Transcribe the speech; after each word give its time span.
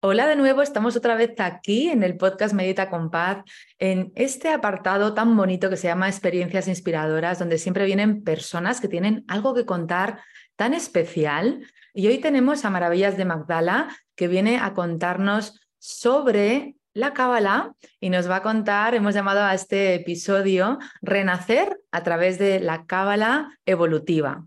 Hola 0.00 0.28
de 0.28 0.36
nuevo, 0.36 0.62
estamos 0.62 0.94
otra 0.94 1.16
vez 1.16 1.32
aquí 1.40 1.88
en 1.88 2.04
el 2.04 2.16
podcast 2.16 2.54
Medita 2.54 2.88
con 2.88 3.10
Paz, 3.10 3.42
en 3.80 4.12
este 4.14 4.48
apartado 4.50 5.12
tan 5.12 5.36
bonito 5.36 5.68
que 5.70 5.76
se 5.76 5.88
llama 5.88 6.06
Experiencias 6.06 6.68
Inspiradoras, 6.68 7.40
donde 7.40 7.58
siempre 7.58 7.84
vienen 7.84 8.22
personas 8.22 8.80
que 8.80 8.86
tienen 8.86 9.24
algo 9.26 9.56
que 9.56 9.66
contar 9.66 10.22
tan 10.54 10.72
especial. 10.72 11.66
Y 11.94 12.06
hoy 12.06 12.18
tenemos 12.18 12.64
a 12.64 12.70
Maravillas 12.70 13.16
de 13.16 13.24
Magdala, 13.24 13.88
que 14.14 14.28
viene 14.28 14.58
a 14.58 14.72
contarnos 14.72 15.60
sobre 15.78 16.76
la 16.94 17.12
Cábala 17.12 17.74
y 17.98 18.10
nos 18.10 18.30
va 18.30 18.36
a 18.36 18.42
contar, 18.44 18.94
hemos 18.94 19.14
llamado 19.14 19.42
a 19.42 19.52
este 19.52 19.96
episodio 19.96 20.78
Renacer 21.02 21.76
a 21.90 22.04
través 22.04 22.38
de 22.38 22.60
la 22.60 22.86
Cábala 22.86 23.58
evolutiva. 23.66 24.46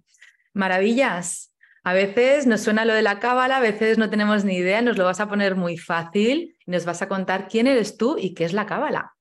Maravillas, 0.53 1.50
a 1.83 1.93
veces 1.93 2.45
nos 2.47 2.61
suena 2.61 2.85
lo 2.85 2.93
de 2.93 3.01
la 3.01 3.19
cábala, 3.19 3.57
a 3.57 3.61
veces 3.61 3.97
no 3.97 4.09
tenemos 4.09 4.45
ni 4.45 4.55
idea, 4.55 4.81
nos 4.81 4.97
lo 4.97 5.05
vas 5.05 5.19
a 5.19 5.27
poner 5.27 5.55
muy 5.55 5.77
fácil 5.77 6.55
y 6.65 6.71
nos 6.71 6.85
vas 6.85 7.01
a 7.01 7.07
contar 7.07 7.47
quién 7.47 7.67
eres 7.67 7.97
tú 7.97 8.17
y 8.19 8.33
qué 8.33 8.45
es 8.45 8.53
la 8.53 8.65
cábala. 8.65 9.15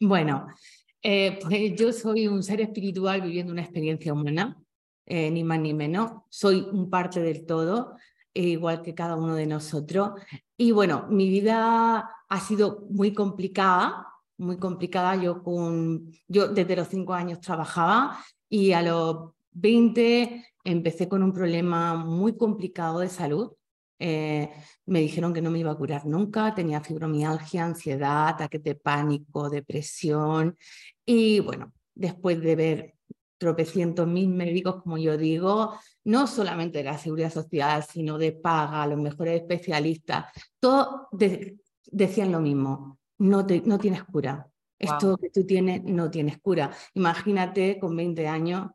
Bueno, 0.00 0.46
pues 1.02 1.74
yo 1.76 1.92
soy 1.92 2.26
un 2.26 2.42
ser 2.42 2.62
espiritual 2.62 3.20
viviendo 3.20 3.52
una 3.52 3.62
experiencia 3.62 4.12
humana, 4.12 4.56
eh, 5.06 5.30
ni 5.30 5.44
más 5.44 5.60
ni 5.60 5.74
menos. 5.74 6.22
Soy 6.30 6.66
un 6.72 6.88
parte 6.88 7.20
del 7.20 7.44
todo, 7.44 7.96
eh, 8.32 8.42
igual 8.42 8.80
que 8.80 8.94
cada 8.94 9.16
uno 9.16 9.34
de 9.34 9.46
nosotros. 9.46 10.12
Y 10.56 10.72
bueno, 10.72 11.06
mi 11.10 11.28
vida 11.28 12.10
ha 12.28 12.40
sido 12.40 12.86
muy 12.90 13.12
complicada, 13.12 14.06
muy 14.38 14.56
complicada. 14.56 15.16
Yo, 15.16 15.42
con, 15.42 16.10
yo 16.26 16.48
desde 16.48 16.76
los 16.76 16.88
cinco 16.88 17.12
años 17.12 17.40
trabajaba 17.40 18.18
y 18.48 18.72
a 18.72 18.80
los 18.80 19.32
20 19.52 20.53
empecé 20.64 21.08
con 21.08 21.22
un 21.22 21.32
problema 21.32 21.94
muy 21.94 22.36
complicado 22.36 23.00
de 23.00 23.08
salud. 23.08 23.52
Eh, 23.98 24.50
me 24.86 25.00
dijeron 25.00 25.32
que 25.32 25.40
no 25.40 25.50
me 25.50 25.60
iba 25.60 25.70
a 25.70 25.76
curar 25.76 26.04
nunca, 26.06 26.54
tenía 26.54 26.80
fibromialgia, 26.80 27.64
ansiedad, 27.64 28.28
ataques 28.28 28.62
de 28.62 28.74
pánico, 28.74 29.48
depresión. 29.48 30.56
Y 31.04 31.40
bueno, 31.40 31.72
después 31.94 32.40
de 32.40 32.56
ver 32.56 32.94
tropecientos 33.38 34.06
mil 34.06 34.28
médicos, 34.28 34.82
como 34.82 34.96
yo 34.98 35.16
digo, 35.16 35.78
no 36.04 36.26
solamente 36.26 36.78
de 36.78 36.84
la 36.84 36.98
seguridad 36.98 37.32
social, 37.32 37.84
sino 37.84 38.18
de 38.18 38.32
paga, 38.32 38.86
los 38.86 38.98
mejores 38.98 39.40
especialistas, 39.40 40.26
todos 40.58 41.08
decían 41.90 42.32
lo 42.32 42.40
mismo, 42.40 42.98
no, 43.18 43.46
te, 43.46 43.60
no 43.60 43.78
tienes 43.78 44.02
cura. 44.04 44.48
Esto 44.78 45.16
que 45.16 45.30
tú 45.30 45.46
tienes 45.46 45.82
no 45.84 46.10
tienes 46.10 46.38
cura. 46.40 46.70
Imagínate 46.94 47.78
con 47.78 47.96
20 47.96 48.26
años 48.26 48.70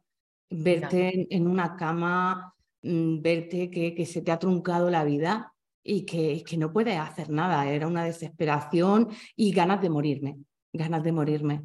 verte 0.50 1.28
en, 1.30 1.48
una 1.48 1.76
cama, 1.76 2.54
mm, 2.82 3.22
verte 3.22 3.70
que, 3.70 3.94
que, 3.94 4.06
se 4.06 4.22
te 4.22 4.32
ha 4.32 4.40
truncado 4.40 4.90
la 4.90 5.04
vida 5.04 5.54
y 5.84 6.06
que, 6.06 6.44
que 6.46 6.58
no 6.58 6.72
puedes 6.72 6.98
hacer 6.98 7.30
nada. 7.30 7.70
Era 7.70 7.88
una 7.88 8.04
desesperación 8.04 9.10
y 9.36 9.52
ganas 9.52 9.82
de 9.82 9.90
morirme, 9.90 10.38
ganas 10.74 11.04
de 11.04 11.12
morirme. 11.12 11.64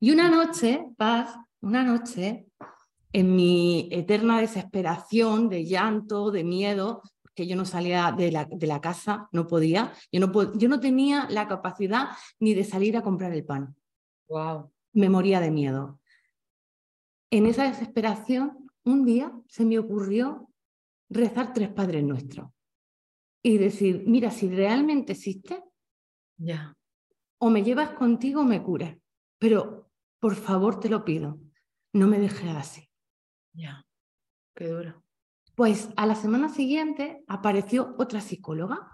Y 0.00 0.10
una 0.10 0.28
noche, 0.28 0.84
Paz, 0.96 1.36
una 1.60 1.82
noche, 1.84 2.46
en 3.12 3.36
mi 3.36 3.88
eterna 3.92 4.40
desesperación, 4.40 5.48
de 5.48 5.64
llanto, 5.64 6.30
de 6.30 6.44
miedo, 6.44 7.02
que 7.34 7.46
yo 7.46 7.56
no 7.56 7.64
salía 7.64 8.12
de 8.12 8.30
la, 8.30 8.44
de 8.44 8.66
la 8.66 8.80
casa, 8.80 9.28
no 9.32 9.46
podía, 9.46 9.92
yo 10.12 10.20
no, 10.20 10.56
yo 10.56 10.68
no 10.68 10.80
tenía 10.80 11.26
la 11.30 11.48
capacidad 11.48 12.08
ni 12.38 12.54
de 12.54 12.64
salir 12.64 12.96
a 12.96 13.02
comprar 13.02 13.32
el 13.32 13.44
pan. 13.44 13.74
Wow. 14.28 14.70
Me 14.92 15.08
moría 15.08 15.40
de 15.40 15.50
miedo 15.50 16.00
en 17.30 17.46
esa 17.46 17.64
desesperación, 17.64 18.70
un 18.84 19.04
día 19.04 19.32
se 19.48 19.64
me 19.64 19.78
ocurrió 19.78 20.48
rezar 21.08 21.52
tres 21.52 21.70
Padres 21.70 22.04
Nuestros 22.04 22.50
y 23.42 23.58
decir, 23.58 24.04
mira, 24.06 24.30
si 24.30 24.48
realmente 24.48 25.12
existe, 25.12 25.62
ya. 26.36 26.74
o 27.38 27.50
me 27.50 27.62
llevas 27.62 27.90
contigo 27.90 28.40
o 28.40 28.44
me 28.44 28.62
curas, 28.62 28.96
pero 29.38 29.90
por 30.18 30.34
favor 30.34 30.80
te 30.80 30.88
lo 30.88 31.04
pido, 31.04 31.38
no 31.92 32.06
me 32.06 32.18
dejes 32.18 32.50
así. 32.56 32.88
Ya, 33.52 33.86
qué 34.54 34.68
duro. 34.68 35.04
Pues 35.54 35.90
a 35.96 36.06
la 36.06 36.14
semana 36.14 36.48
siguiente 36.48 37.22
apareció 37.28 37.94
otra 37.98 38.20
psicóloga 38.20 38.90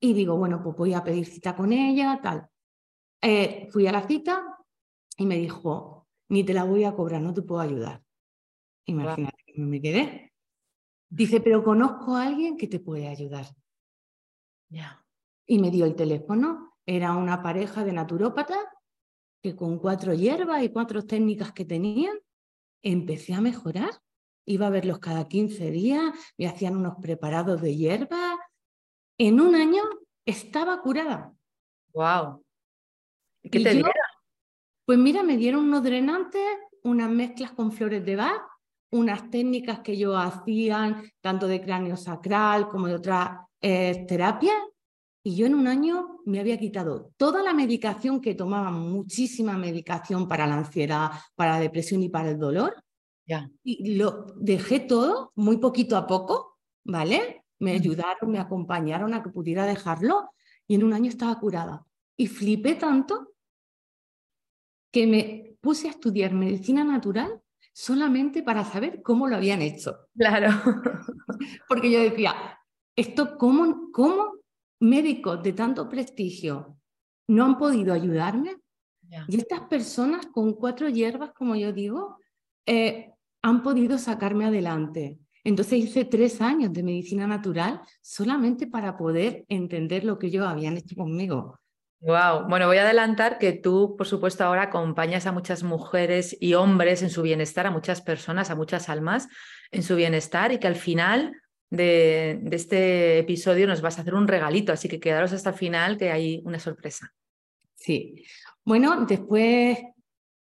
y 0.00 0.12
digo, 0.14 0.36
bueno, 0.36 0.62
pues 0.62 0.76
voy 0.76 0.94
a 0.94 1.04
pedir 1.04 1.26
cita 1.26 1.54
con 1.54 1.72
ella, 1.72 2.20
tal. 2.22 2.48
Eh, 3.20 3.68
fui 3.70 3.86
a 3.86 3.92
la 3.92 4.06
cita 4.06 4.58
y 5.16 5.26
me 5.26 5.36
dijo, 5.36 6.01
ni 6.32 6.44
te 6.44 6.54
la 6.54 6.64
voy 6.64 6.84
a 6.84 6.94
cobrar, 6.94 7.20
no 7.20 7.34
te 7.34 7.42
puedo 7.42 7.60
ayudar. 7.60 8.02
Imagínate 8.86 9.36
que 9.44 9.60
me 9.60 9.82
quedé. 9.82 10.32
Dice, 11.10 11.42
pero 11.42 11.62
conozco 11.62 12.16
a 12.16 12.26
alguien 12.26 12.56
que 12.56 12.66
te 12.66 12.80
puede 12.80 13.06
ayudar. 13.06 13.44
Ya. 14.70 15.04
Y 15.46 15.58
me 15.58 15.70
dio 15.70 15.84
el 15.84 15.94
teléfono. 15.94 16.72
Era 16.86 17.12
una 17.16 17.42
pareja 17.42 17.84
de 17.84 17.92
naturópatas 17.92 18.64
que 19.42 19.54
con 19.54 19.78
cuatro 19.78 20.14
hierbas 20.14 20.62
y 20.62 20.70
cuatro 20.70 21.04
técnicas 21.04 21.52
que 21.52 21.66
tenían, 21.66 22.16
empecé 22.82 23.34
a 23.34 23.42
mejorar. 23.42 23.90
Iba 24.46 24.68
a 24.68 24.70
verlos 24.70 25.00
cada 25.00 25.28
15 25.28 25.70
días, 25.70 26.14
me 26.38 26.46
hacían 26.46 26.76
unos 26.76 26.94
preparados 26.96 27.60
de 27.60 27.76
hierba. 27.76 28.38
En 29.18 29.38
un 29.38 29.54
año 29.54 29.82
estaba 30.24 30.80
curada. 30.80 31.34
¡Wow! 31.92 32.42
¿Qué 33.42 33.60
te? 33.60 33.82
Pues 34.84 34.98
mira, 34.98 35.22
me 35.22 35.36
dieron 35.36 35.64
unos 35.64 35.82
drenantes, 35.82 36.42
unas 36.82 37.10
mezclas 37.10 37.52
con 37.52 37.72
flores 37.72 38.04
de 38.04 38.16
Bach, 38.16 38.42
unas 38.90 39.30
técnicas 39.30 39.80
que 39.80 39.96
yo 39.96 40.16
hacían, 40.16 41.02
tanto 41.20 41.46
de 41.46 41.62
cráneo 41.62 41.96
sacral 41.96 42.68
como 42.68 42.88
de 42.88 42.94
otras 42.94 43.30
eh, 43.60 44.04
terapias, 44.06 44.56
y 45.24 45.36
yo 45.36 45.46
en 45.46 45.54
un 45.54 45.68
año 45.68 46.18
me 46.24 46.40
había 46.40 46.58
quitado 46.58 47.12
toda 47.16 47.42
la 47.42 47.54
medicación 47.54 48.20
que 48.20 48.34
tomaba, 48.34 48.72
muchísima 48.72 49.56
medicación 49.56 50.26
para 50.26 50.46
la 50.46 50.56
ansiedad, 50.56 51.10
para 51.36 51.52
la 51.52 51.60
depresión 51.60 52.02
y 52.02 52.08
para 52.08 52.30
el 52.30 52.38
dolor. 52.38 52.74
Ya. 53.24 53.48
Y 53.62 53.94
lo 53.94 54.26
dejé 54.36 54.80
todo 54.80 55.30
muy 55.36 55.58
poquito 55.58 55.96
a 55.96 56.08
poco, 56.08 56.58
¿vale? 56.84 57.44
Me 57.60 57.72
ayudaron, 57.72 58.32
me 58.32 58.40
acompañaron 58.40 59.14
a 59.14 59.22
que 59.22 59.30
pudiera 59.30 59.64
dejarlo 59.64 60.30
y 60.66 60.74
en 60.74 60.82
un 60.82 60.92
año 60.92 61.08
estaba 61.08 61.38
curada. 61.38 61.86
Y 62.16 62.26
flipé 62.26 62.74
tanto 62.74 63.34
que 64.92 65.06
me 65.06 65.56
puse 65.60 65.88
a 65.88 65.90
estudiar 65.90 66.32
medicina 66.34 66.84
natural 66.84 67.40
solamente 67.72 68.42
para 68.42 68.64
saber 68.64 69.02
cómo 69.02 69.26
lo 69.26 69.36
habían 69.36 69.62
hecho. 69.62 69.96
Claro. 70.14 70.50
Porque 71.68 71.90
yo 71.90 72.00
decía, 72.00 72.34
esto 72.94 73.38
cómo, 73.38 73.90
cómo 73.92 74.34
médicos 74.80 75.42
de 75.42 75.54
tanto 75.54 75.88
prestigio 75.88 76.76
no 77.28 77.44
han 77.44 77.58
podido 77.58 77.94
ayudarme. 77.94 78.56
Y 79.28 79.36
estas 79.36 79.60
personas 79.62 80.26
con 80.26 80.54
cuatro 80.54 80.88
hierbas, 80.88 81.32
como 81.32 81.54
yo 81.54 81.70
digo, 81.72 82.16
eh, 82.64 83.12
han 83.42 83.62
podido 83.62 83.98
sacarme 83.98 84.46
adelante. 84.46 85.18
Entonces 85.44 85.80
hice 85.80 86.04
tres 86.06 86.40
años 86.40 86.72
de 86.72 86.82
medicina 86.82 87.26
natural 87.26 87.82
solamente 88.00 88.66
para 88.68 88.96
poder 88.96 89.44
entender 89.48 90.04
lo 90.04 90.18
que 90.18 90.28
ellos 90.28 90.46
habían 90.46 90.78
hecho 90.78 90.96
conmigo. 90.96 91.58
Wow. 92.02 92.48
Bueno, 92.48 92.66
voy 92.66 92.78
a 92.78 92.82
adelantar 92.82 93.38
que 93.38 93.52
tú, 93.52 93.94
por 93.96 94.08
supuesto, 94.08 94.42
ahora 94.42 94.62
acompañas 94.62 95.26
a 95.26 95.32
muchas 95.32 95.62
mujeres 95.62 96.36
y 96.40 96.54
hombres 96.54 97.00
en 97.02 97.10
su 97.10 97.22
bienestar, 97.22 97.64
a 97.68 97.70
muchas 97.70 98.02
personas, 98.02 98.50
a 98.50 98.56
muchas 98.56 98.88
almas 98.88 99.28
en 99.70 99.84
su 99.84 99.94
bienestar 99.94 100.50
y 100.50 100.58
que 100.58 100.66
al 100.66 100.74
final 100.74 101.40
de, 101.70 102.42
este 102.50 103.20
episodio 103.20 103.68
nos 103.68 103.82
vas 103.82 103.98
a 103.98 104.00
hacer 104.00 104.14
un 104.14 104.26
regalito, 104.26 104.72
así 104.72 104.88
que 104.88 104.98
quedaros 104.98 105.32
hasta 105.32 105.50
el 105.50 105.56
final 105.56 105.96
que 105.96 106.10
hay 106.10 106.42
una 106.44 106.58
sorpresa. 106.58 107.14
Sí. 107.76 108.24
Bueno, 108.64 109.06
después 109.06 109.78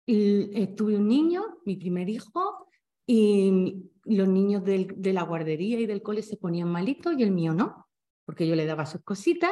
y 0.05 0.67
tuve 0.75 0.95
un 0.95 1.09
niño, 1.09 1.59
mi 1.65 1.75
primer 1.75 2.07
hijo, 2.07 2.69
y 3.05 3.91
los 4.05 4.29
niños 4.29 4.63
de 4.63 5.13
la 5.13 5.23
guardería 5.23 5.77
y 5.77 5.85
del 5.85 6.01
cole 6.01 6.21
se 6.21 6.37
ponían 6.37 6.69
malitos 6.69 7.15
y 7.17 7.23
el 7.23 7.31
mío 7.31 7.53
no, 7.53 7.87
porque 8.23 8.47
yo 8.47 8.55
le 8.55 8.65
daba 8.65 8.85
sus 8.85 9.03
cositas. 9.03 9.51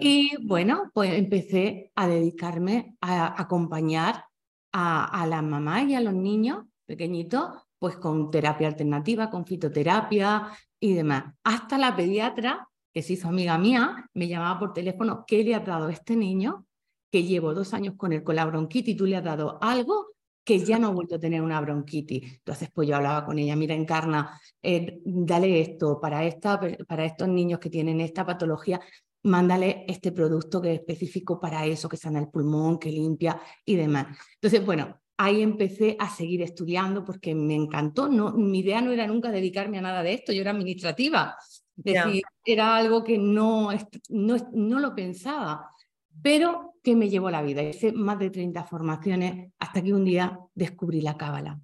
Y 0.00 0.36
bueno, 0.44 0.90
pues 0.92 1.12
empecé 1.12 1.90
a 1.94 2.06
dedicarme 2.06 2.96
a 3.00 3.40
acompañar 3.40 4.24
a, 4.72 5.22
a 5.22 5.26
las 5.26 5.42
mamás 5.42 5.88
y 5.88 5.94
a 5.94 6.00
los 6.00 6.14
niños 6.14 6.64
pequeñitos, 6.86 7.50
pues 7.78 7.96
con 7.96 8.30
terapia 8.30 8.68
alternativa, 8.68 9.30
con 9.30 9.44
fitoterapia 9.44 10.48
y 10.78 10.94
demás. 10.94 11.24
Hasta 11.44 11.78
la 11.78 11.96
pediatra, 11.96 12.68
que 12.92 13.02
se 13.02 13.14
hizo 13.14 13.28
amiga 13.28 13.58
mía, 13.58 14.08
me 14.14 14.28
llamaba 14.28 14.58
por 14.58 14.72
teléfono, 14.72 15.24
¿qué 15.26 15.42
le 15.42 15.54
ha 15.54 15.60
dado 15.60 15.88
a 15.88 15.92
este 15.92 16.14
niño? 16.14 16.66
Que 17.10 17.24
llevo 17.24 17.54
dos 17.54 17.74
años 17.74 17.94
con 17.96 18.12
él 18.12 18.22
con 18.22 18.36
la 18.36 18.44
bronquitis, 18.44 18.96
tú 18.96 19.06
le 19.06 19.16
has 19.16 19.24
dado 19.24 19.58
algo 19.62 20.12
que 20.44 20.58
ya 20.58 20.78
no 20.78 20.88
ha 20.88 20.90
vuelto 20.90 21.16
a 21.16 21.20
tener 21.20 21.42
una 21.42 21.60
bronquitis. 21.60 22.34
Entonces, 22.34 22.68
pues 22.72 22.88
yo 22.88 22.96
hablaba 22.96 23.24
con 23.24 23.38
ella, 23.38 23.56
mira, 23.56 23.74
Encarna, 23.74 24.40
eh, 24.62 25.00
dale 25.04 25.60
esto 25.60 26.00
para, 26.00 26.24
esta, 26.24 26.60
para 26.86 27.04
estos 27.04 27.28
niños 27.28 27.60
que 27.60 27.70
tienen 27.70 28.00
esta 28.00 28.26
patología, 28.26 28.80
mándale 29.24 29.84
este 29.88 30.12
producto 30.12 30.60
que 30.60 30.72
es 30.72 30.80
específico 30.80 31.40
para 31.40 31.64
eso, 31.66 31.88
que 31.88 31.96
sana 31.96 32.18
el 32.18 32.28
pulmón, 32.28 32.78
que 32.78 32.90
limpia 32.90 33.40
y 33.64 33.76
demás. 33.76 34.18
Entonces, 34.34 34.64
bueno, 34.64 35.00
ahí 35.16 35.42
empecé 35.42 35.96
a 35.98 36.08
seguir 36.08 36.42
estudiando 36.42 37.04
porque 37.04 37.34
me 37.34 37.54
encantó. 37.54 38.08
No, 38.08 38.32
mi 38.32 38.60
idea 38.60 38.80
no 38.80 38.92
era 38.92 39.06
nunca 39.06 39.30
dedicarme 39.30 39.78
a 39.78 39.82
nada 39.82 40.02
de 40.02 40.14
esto, 40.14 40.32
yo 40.32 40.40
era 40.40 40.50
administrativa. 40.50 41.36
Decir, 41.74 42.22
era 42.44 42.76
algo 42.76 43.02
que 43.02 43.18
no, 43.18 43.70
no, 44.10 44.36
no 44.52 44.78
lo 44.78 44.94
pensaba 44.94 45.72
pero 46.20 46.74
que 46.82 46.96
me 46.96 47.08
llevó 47.08 47.30
la 47.30 47.42
vida. 47.42 47.62
Hice 47.62 47.92
más 47.92 48.18
de 48.18 48.30
30 48.30 48.64
formaciones 48.64 49.52
hasta 49.58 49.82
que 49.82 49.94
un 49.94 50.04
día 50.04 50.38
descubrí 50.54 51.00
la 51.00 51.16
cábala. 51.16 51.60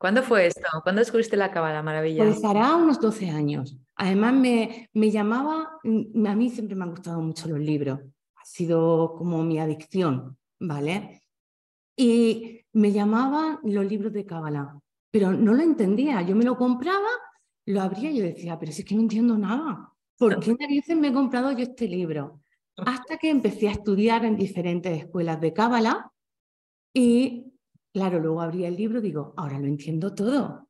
¿Cuándo 0.00 0.22
fue 0.22 0.46
esto? 0.46 0.62
¿Cuándo 0.82 1.00
descubriste 1.00 1.36
la 1.36 1.50
cábala, 1.50 1.82
maravilla? 1.82 2.24
Pues 2.24 2.42
hará 2.42 2.74
unos 2.74 2.98
12 2.98 3.28
años. 3.28 3.76
Además 3.96 4.32
me, 4.32 4.88
me 4.94 5.10
llamaba, 5.10 5.78
mm, 5.84 6.26
a 6.26 6.34
mí 6.34 6.48
siempre 6.48 6.74
me 6.74 6.84
han 6.84 6.92
gustado 6.92 7.20
mucho 7.20 7.48
los 7.48 7.58
libros, 7.58 8.00
ha 8.34 8.44
sido 8.46 9.14
como 9.18 9.44
mi 9.44 9.58
adicción, 9.58 10.38
¿vale? 10.58 11.20
Y 11.98 12.62
me 12.72 12.92
llamaban 12.92 13.58
los 13.62 13.84
libros 13.84 14.10
de 14.14 14.24
cábala, 14.24 14.80
pero 15.10 15.32
no 15.32 15.52
lo 15.52 15.62
entendía. 15.62 16.22
Yo 16.22 16.34
me 16.34 16.44
lo 16.44 16.56
compraba, 16.56 17.10
lo 17.66 17.82
abría 17.82 18.10
y 18.10 18.16
yo 18.16 18.24
decía, 18.24 18.58
pero 18.58 18.72
si 18.72 18.80
es 18.80 18.88
que 18.88 18.94
no 18.94 19.02
entiendo 19.02 19.36
nada. 19.36 19.92
¿Por 20.16 20.40
qué 20.40 20.56
narices 20.58 20.96
me 20.96 21.08
he 21.08 21.12
comprado 21.12 21.52
yo 21.52 21.64
este 21.64 21.86
libro? 21.86 22.40
hasta 22.86 23.18
que 23.18 23.28
empecé 23.28 23.68
a 23.68 23.72
estudiar 23.72 24.24
en 24.24 24.36
diferentes 24.36 25.02
escuelas 25.02 25.38
de 25.38 25.52
Cábala 25.52 26.10
y, 26.94 27.49
claro, 27.92 28.18
luego 28.18 28.40
abrí 28.40 28.64
el 28.64 28.76
libro 28.76 28.98
y 28.98 29.02
digo, 29.02 29.34
ahora 29.36 29.58
lo 29.58 29.66
entiendo 29.66 30.14
todo. 30.14 30.68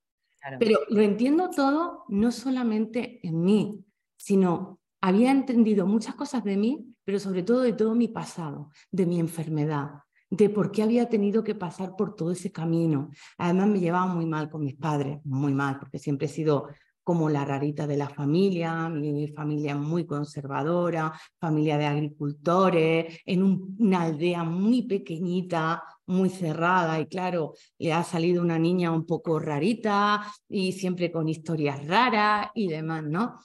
Pero 0.59 0.79
lo 0.89 1.03
entiendo 1.03 1.51
todo 1.51 2.05
no 2.09 2.33
solamente 2.33 3.21
en 3.27 3.43
mí, 3.43 3.85
sino 4.17 4.81
había 5.03 5.31
entendido 5.31 5.87
muchas 5.87 6.15
cosas 6.15 6.45
de 6.45 6.57
mí, 6.57 6.95
pero 7.05 7.19
sobre 7.19 7.43
todo 7.43 7.61
de 7.61 7.73
todo 7.73 7.95
mi 7.95 8.09
pasado, 8.09 8.71
de 8.91 9.07
mi 9.07 9.21
enfermedad, 9.21 9.91
de 10.31 10.49
por 10.49 10.71
qué 10.71 10.83
había 10.83 11.09
tenido 11.09 11.43
que 11.43 11.55
pasar 11.55 11.97
por 11.97 12.15
todo 12.15 12.33
ese 12.33 12.53
camino. 12.53 13.11
Además 13.37 13.69
me 13.69 13.81
llevaba 13.81 14.07
muy 14.07 14.27
mal 14.27 14.49
con 14.49 14.65
mis 14.65 14.77
padres, 14.77 15.19
muy 15.25 15.53
mal, 15.53 15.79
porque 15.79 15.99
siempre 15.99 16.27
he 16.27 16.31
sido 16.31 16.69
como 17.03 17.29
la 17.29 17.45
rarita 17.45 17.87
de 17.87 17.97
la 17.97 18.09
familia, 18.09 18.89
mi 18.89 19.27
familia 19.29 19.75
muy 19.75 20.07
conservadora, 20.07 21.13
familia 21.39 21.77
de 21.77 21.87
agricultores, 21.87 23.21
en 23.25 23.75
una 23.79 24.03
aldea 24.03 24.45
muy 24.45 24.83
pequeñita, 24.83 25.83
muy 26.11 26.29
cerrada 26.29 27.01
y 27.01 27.07
claro, 27.07 27.55
le 27.79 27.93
ha 27.93 28.03
salido 28.05 28.43
una 28.43 28.59
niña 28.59 28.91
un 28.91 29.07
poco 29.07 29.39
rarita 29.39 30.23
y 30.49 30.73
siempre 30.73 31.11
con 31.11 31.29
historias 31.29 31.87
raras 31.87 32.49
y 32.55 32.69
demás, 32.69 33.05
¿no? 33.05 33.39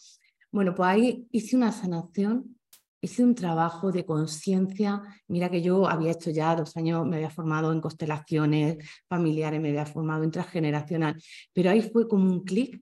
Bueno, 0.51 0.73
pues 0.73 0.89
ahí 0.89 1.27
hice 1.31 1.55
una 1.55 1.71
sanación, 1.71 2.57
hice 3.01 3.23
un 3.23 3.35
trabajo 3.35 3.91
de 3.91 4.05
conciencia. 4.05 5.01
Mira 5.27 5.49
que 5.49 5.61
yo 5.61 5.87
había 5.87 6.11
hecho 6.11 6.31
ya 6.31 6.55
dos 6.55 6.75
años, 6.77 7.05
me 7.05 7.17
había 7.17 7.29
formado 7.29 7.71
en 7.71 7.81
constelaciones 7.81 8.77
familiares, 9.07 9.61
me 9.61 9.69
había 9.69 9.85
formado 9.85 10.23
en 10.23 10.31
transgeneracional, 10.31 11.21
pero 11.53 11.69
ahí 11.69 11.81
fue 11.81 12.07
como 12.07 12.31
un 12.31 12.43
clic 12.43 12.81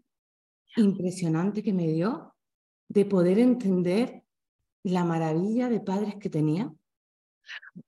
impresionante 0.77 1.61
que 1.61 1.73
me 1.73 1.87
dio 1.87 2.33
de 2.87 3.05
poder 3.05 3.39
entender 3.39 4.23
la 4.83 5.03
maravilla 5.03 5.69
de 5.69 5.79
padres 5.79 6.15
que 6.15 6.29
tenía 6.29 6.73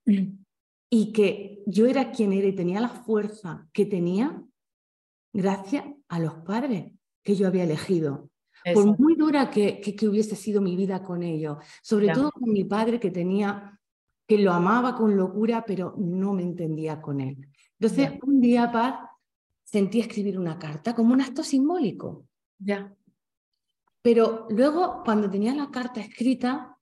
y 0.90 1.12
que 1.12 1.62
yo 1.66 1.86
era 1.86 2.12
quien 2.12 2.32
era 2.32 2.46
y 2.46 2.54
tenía 2.54 2.80
la 2.80 2.88
fuerza 2.88 3.68
que 3.72 3.86
tenía 3.86 4.42
gracias 5.32 5.84
a 6.08 6.18
los 6.18 6.34
padres 6.34 6.92
que 7.22 7.34
yo 7.34 7.46
había 7.46 7.64
elegido. 7.64 8.30
Por 8.74 8.98
muy 8.98 9.14
dura 9.14 9.48
que, 9.48 9.80
que, 9.80 10.08
hubiese 10.08 10.34
sido 10.34 10.60
mi 10.60 10.74
vida 10.74 11.02
con 11.04 11.22
ellos, 11.22 11.58
sobre 11.82 12.08
todo 12.08 12.32
con 12.32 12.50
mi 12.50 12.64
padre 12.64 12.98
que 12.98 13.12
tenía, 13.12 13.78
que 14.26 14.38
lo 14.38 14.52
amaba 14.52 14.96
con 14.96 15.16
locura, 15.16 15.64
pero 15.64 15.94
no 15.98 16.32
me 16.32 16.42
entendía 16.42 17.00
con 17.00 17.20
él. 17.20 17.48
Entonces, 17.78 18.18
un 18.22 18.40
día, 18.40 18.72
Paz, 18.72 19.08
sentí 19.62 20.00
escribir 20.00 20.36
una 20.36 20.58
carta 20.58 20.96
como 20.96 21.12
un 21.12 21.20
acto 21.20 21.44
simbólico. 21.44 22.26
Ya. 22.58 22.92
Pero 24.02 24.48
luego, 24.50 25.02
cuando 25.04 25.30
tenía 25.30 25.54
la 25.54 25.70
carta 25.70 26.00
escrita, 26.00 26.76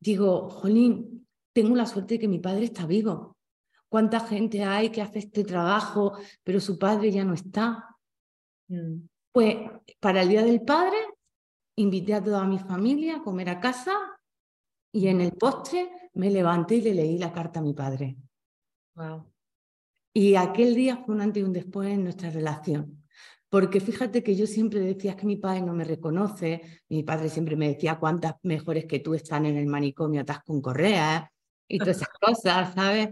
digo, 0.00 0.50
Jolín, 0.50 1.17
tengo 1.62 1.74
la 1.74 1.86
suerte 1.86 2.14
de 2.14 2.20
que 2.20 2.28
mi 2.28 2.38
padre 2.38 2.66
está 2.66 2.86
vivo. 2.86 3.36
¿Cuánta 3.88 4.20
gente 4.20 4.62
hay 4.62 4.90
que 4.90 5.02
hace 5.02 5.18
este 5.18 5.42
trabajo, 5.42 6.16
pero 6.44 6.60
su 6.60 6.78
padre 6.78 7.10
ya 7.10 7.24
no 7.24 7.34
está? 7.34 7.96
Mm. 8.68 9.00
Pues 9.32 9.56
para 9.98 10.22
el 10.22 10.28
Día 10.28 10.44
del 10.44 10.62
Padre, 10.62 10.96
invité 11.76 12.14
a 12.14 12.22
toda 12.22 12.44
mi 12.44 12.60
familia 12.60 13.16
a 13.16 13.22
comer 13.22 13.48
a 13.48 13.58
casa 13.58 13.92
y 14.92 15.08
en 15.08 15.20
el 15.20 15.32
postre 15.32 15.90
me 16.14 16.30
levanté 16.30 16.76
y 16.76 16.82
le 16.82 16.94
leí 16.94 17.18
la 17.18 17.32
carta 17.32 17.58
a 17.58 17.62
mi 17.62 17.74
padre. 17.74 18.16
Wow. 18.94 19.24
Y 20.14 20.36
aquel 20.36 20.76
día 20.76 20.98
fue 20.98 21.16
un 21.16 21.22
antes 21.22 21.42
y 21.42 21.44
un 21.44 21.52
después 21.52 21.88
en 21.88 22.04
nuestra 22.04 22.30
relación. 22.30 23.04
Porque 23.48 23.80
fíjate 23.80 24.22
que 24.22 24.36
yo 24.36 24.46
siempre 24.46 24.78
decía 24.78 25.16
que 25.16 25.26
mi 25.26 25.36
padre 25.36 25.62
no 25.62 25.72
me 25.72 25.84
reconoce, 25.84 26.82
mi 26.88 27.02
padre 27.02 27.28
siempre 27.28 27.56
me 27.56 27.68
decía 27.68 27.98
cuántas 27.98 28.34
mejores 28.42 28.86
que 28.86 29.00
tú 29.00 29.14
están 29.14 29.44
en 29.46 29.56
el 29.56 29.66
manicomio 29.66 30.20
atas 30.20 30.44
con 30.44 30.60
correa 30.60 31.32
y 31.68 31.78
todas 31.78 31.98
esas 31.98 32.08
cosas, 32.20 32.74
¿sabes? 32.74 33.10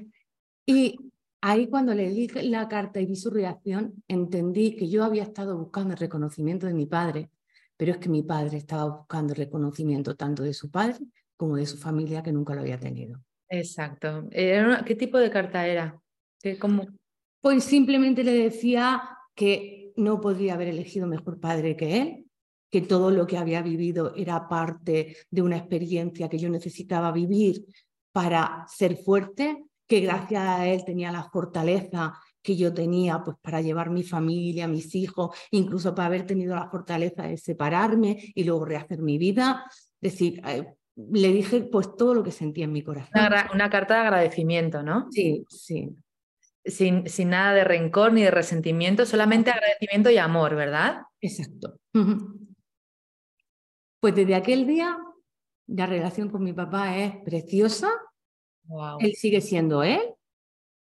Y 0.66 0.98
ahí 1.42 1.68
cuando 1.68 1.94
leí 1.94 2.26
la 2.28 2.66
carta 2.68 3.00
y 3.00 3.06
vi 3.06 3.14
su 3.14 3.30
reacción, 3.30 4.02
entendí 4.08 4.74
que 4.74 4.88
yo 4.88 5.04
había 5.04 5.22
estado 5.22 5.56
buscando 5.56 5.94
el 5.94 6.00
reconocimiento 6.00 6.66
de 6.66 6.74
mi 6.74 6.86
padre, 6.86 7.30
pero 7.76 7.92
es 7.92 7.98
que 7.98 8.08
mi 8.08 8.22
padre 8.22 8.56
estaba 8.56 8.84
buscando 8.84 9.34
el 9.34 9.38
reconocimiento 9.38 10.16
tanto 10.16 10.42
de 10.42 10.54
su 10.54 10.70
padre 10.70 10.98
como 11.36 11.56
de 11.56 11.66
su 11.66 11.76
familia 11.76 12.22
que 12.22 12.32
nunca 12.32 12.54
lo 12.54 12.62
había 12.62 12.80
tenido. 12.80 13.20
Exacto. 13.48 14.26
¿Qué 14.30 14.96
tipo 14.98 15.18
de 15.18 15.30
carta 15.30 15.66
era? 15.66 16.00
¿Cómo? 16.58 16.86
Pues 17.40 17.62
simplemente 17.64 18.24
le 18.24 18.32
decía 18.32 19.02
que 19.34 19.92
no 19.96 20.20
podría 20.20 20.54
haber 20.54 20.68
elegido 20.68 21.06
mejor 21.06 21.38
padre 21.38 21.76
que 21.76 22.00
él, 22.00 22.26
que 22.70 22.80
todo 22.80 23.10
lo 23.10 23.26
que 23.26 23.38
había 23.38 23.62
vivido 23.62 24.14
era 24.16 24.48
parte 24.48 25.16
de 25.30 25.42
una 25.42 25.58
experiencia 25.58 26.28
que 26.28 26.38
yo 26.38 26.48
necesitaba 26.48 27.12
vivir 27.12 27.64
para 28.16 28.64
ser 28.66 28.96
fuerte, 28.96 29.66
que 29.86 30.00
gracias 30.00 30.42
a 30.42 30.66
él 30.66 30.86
tenía 30.86 31.12
la 31.12 31.24
fortaleza 31.24 32.18
que 32.40 32.56
yo 32.56 32.72
tenía 32.72 33.22
pues 33.22 33.36
para 33.42 33.60
llevar 33.60 33.90
mi 33.90 34.04
familia, 34.04 34.66
mis 34.66 34.94
hijos, 34.94 35.36
incluso 35.50 35.94
para 35.94 36.06
haber 36.06 36.26
tenido 36.26 36.54
la 36.54 36.70
fortaleza 36.70 37.24
de 37.24 37.36
separarme 37.36 38.32
y 38.34 38.44
luego 38.44 38.64
rehacer 38.64 39.02
mi 39.02 39.18
vida. 39.18 39.66
Es 40.00 40.12
decir, 40.12 40.40
eh, 40.46 40.64
le 40.94 41.28
dije 41.30 41.60
pues 41.64 41.94
todo 41.94 42.14
lo 42.14 42.22
que 42.22 42.30
sentía 42.30 42.64
en 42.64 42.72
mi 42.72 42.80
corazón. 42.80 43.10
Una, 43.14 43.50
una, 43.52 43.68
carta 43.68 43.96
de 43.96 44.00
agradecimiento, 44.00 44.82
¿no? 44.82 45.08
Sí, 45.10 45.44
sí 45.50 45.94
sin, 46.64 47.04
nada 47.28 47.52
de 47.52 47.64
rencor 47.64 48.14
ni 48.14 48.22
de 48.22 48.30
resentimiento, 48.30 49.04
solamente 49.04 49.50
agradecimiento 49.50 50.08
y 50.08 50.16
amor, 50.16 50.56
¿verdad? 50.56 51.02
Exacto. 51.20 51.78
Pues 54.00 54.14
desde 54.14 54.34
aquel 54.34 54.66
día 54.66 54.96
la 55.66 55.86
relación 55.86 56.30
con 56.30 56.44
mi 56.44 56.52
papá 56.52 56.96
es 56.96 57.16
preciosa. 57.24 57.90
Él 59.00 59.14
sigue 59.14 59.40
siendo 59.40 59.82
él, 59.82 60.00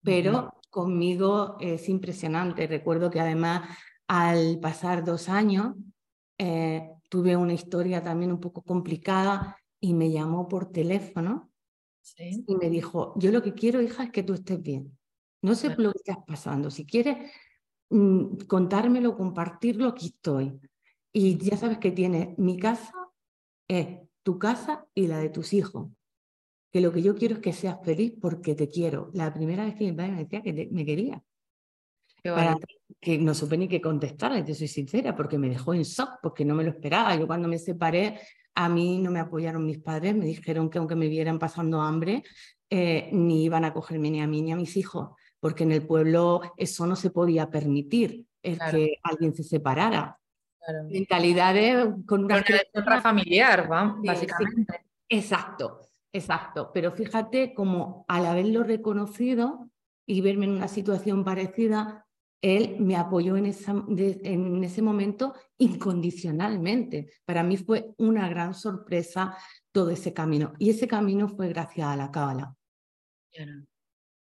pero 0.03 0.53
conmigo 0.69 1.57
es 1.59 1.89
impresionante. 1.89 2.67
Recuerdo 2.67 3.09
que 3.09 3.19
además 3.19 3.69
al 4.07 4.59
pasar 4.59 5.03
dos 5.03 5.29
años 5.29 5.75
eh, 6.37 6.89
tuve 7.09 7.35
una 7.35 7.53
historia 7.53 8.03
también 8.03 8.31
un 8.31 8.39
poco 8.39 8.61
complicada 8.61 9.57
y 9.79 9.93
me 9.93 10.11
llamó 10.11 10.47
por 10.47 10.71
teléfono 10.71 11.51
y 12.17 12.55
me 12.55 12.69
dijo, 12.69 13.13
yo 13.17 13.31
lo 13.31 13.41
que 13.41 13.53
quiero, 13.53 13.81
hija, 13.81 14.03
es 14.03 14.11
que 14.11 14.23
tú 14.23 14.33
estés 14.33 14.61
bien. 14.61 14.97
No 15.41 15.55
sé 15.55 15.75
lo 15.77 15.91
que 15.91 15.99
estás 15.99 16.17
pasando. 16.25 16.69
Si 16.69 16.85
quieres 16.85 17.31
mm, 17.89 18.37
contármelo, 18.47 19.15
compartirlo, 19.15 19.87
aquí 19.87 20.07
estoy. 20.07 20.59
Y 21.13 21.37
ya 21.37 21.57
sabes 21.57 21.77
que 21.79 21.91
tiene 21.91 22.35
mi 22.37 22.57
casa, 22.57 22.93
es 23.67 23.99
tu 24.23 24.39
casa 24.39 24.85
y 24.93 25.07
la 25.07 25.19
de 25.19 25.29
tus 25.29 25.53
hijos. 25.53 25.89
Que 26.71 26.81
lo 26.81 26.91
que 26.91 27.01
yo 27.01 27.15
quiero 27.15 27.35
es 27.35 27.41
que 27.41 27.53
seas 27.53 27.77
feliz 27.83 28.13
porque 28.19 28.55
te 28.55 28.69
quiero. 28.69 29.11
La 29.13 29.33
primera 29.33 29.65
vez 29.65 29.75
que 29.75 29.85
mi 29.85 29.91
padre 29.91 30.11
me 30.11 30.23
decía 30.23 30.41
que 30.41 30.69
me 30.71 30.85
quería. 30.85 31.21
que 32.99 33.17
no 33.17 33.33
supe 33.33 33.57
ni 33.57 33.67
qué 33.67 33.81
contestarle, 33.81 34.43
te 34.43 34.55
soy 34.55 34.67
sincera, 34.67 35.15
porque 35.15 35.37
me 35.37 35.49
dejó 35.49 35.73
en 35.73 35.83
shock, 35.83 36.19
porque 36.21 36.45
no 36.45 36.55
me 36.55 36.63
lo 36.63 36.69
esperaba. 36.69 37.15
Yo 37.15 37.27
cuando 37.27 37.47
me 37.47 37.57
separé, 37.57 38.19
a 38.55 38.69
mí 38.69 38.99
no 38.99 39.11
me 39.11 39.19
apoyaron 39.19 39.65
mis 39.65 39.79
padres, 39.79 40.15
me 40.15 40.25
dijeron 40.25 40.69
que 40.69 40.77
aunque 40.77 40.95
me 40.95 41.09
vieran 41.09 41.39
pasando 41.39 41.81
hambre, 41.81 42.23
eh, 42.69 43.09
ni 43.11 43.43
iban 43.43 43.65
a 43.65 43.73
cogerme 43.73 44.09
ni 44.09 44.21
a 44.21 44.27
mí 44.27 44.41
ni 44.41 44.53
a 44.53 44.55
mis 44.55 44.77
hijos, 44.77 45.09
porque 45.39 45.63
en 45.63 45.73
el 45.73 45.85
pueblo 45.85 46.41
eso 46.55 46.85
no 46.85 46.95
se 46.95 47.09
podía 47.09 47.49
permitir, 47.49 48.25
el 48.41 48.57
que 48.71 48.97
alguien 49.03 49.35
se 49.35 49.43
separara. 49.43 50.17
Claro. 50.57 50.83
Mentalidades 50.89 51.87
con 52.05 52.23
una... 52.23 52.43
otra 52.73 53.01
familiar, 53.01 53.67
básicamente. 53.67 54.85
Exacto, 55.09 55.90
exacto. 56.13 56.71
Pero 56.73 56.91
fíjate 56.91 57.53
como 57.53 58.05
al 58.07 58.25
haberlo 58.25 58.63
reconocido 58.63 59.69
y 60.05 60.21
verme 60.21 60.45
en 60.45 60.53
una 60.53 60.67
situación 60.67 61.23
parecida, 61.23 62.05
él 62.41 62.77
me 62.79 62.95
apoyó 62.95 63.37
en, 63.37 63.45
en, 63.45 64.63
ese 64.63 64.81
momento 64.81 65.33
incondicionalmente. 65.57 67.11
Para 67.23 67.43
mí 67.43 67.57
fue 67.57 67.93
una 67.97 68.27
gran 68.29 68.53
sorpresa 68.55 69.37
todo 69.71 69.91
ese 69.91 70.11
camino. 70.11 70.53
Y 70.57 70.71
ese 70.71 70.87
camino 70.87 71.29
fue 71.29 71.49
gracias 71.49 71.87
a 71.87 71.95
la 71.95 72.11
cábala. 72.11 72.55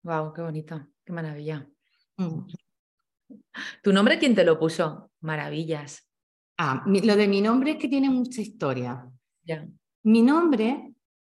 Wow, 0.03 0.33
qué 0.33 0.43
bonito, 0.43 0.87
qué 1.05 1.13
maravilla. 1.13 1.69
Mm. 2.17 2.47
¿Tu 3.83 3.93
nombre 3.93 4.19
quién 4.19 4.35
te 4.35 4.45
lo 4.45 4.59
puso? 4.59 5.11
Maravillas. 5.21 6.09
Ah, 6.57 6.85
lo 6.87 7.17
de 7.17 7.27
mi 7.27 7.41
nombre 7.41 7.73
es 7.73 7.79
que 7.79 7.89
tiene 7.89 8.11
mucha 8.11 8.41
historia. 8.41 9.11
Ya. 9.43 9.67
Mi 10.05 10.23
nombre 10.23 10.94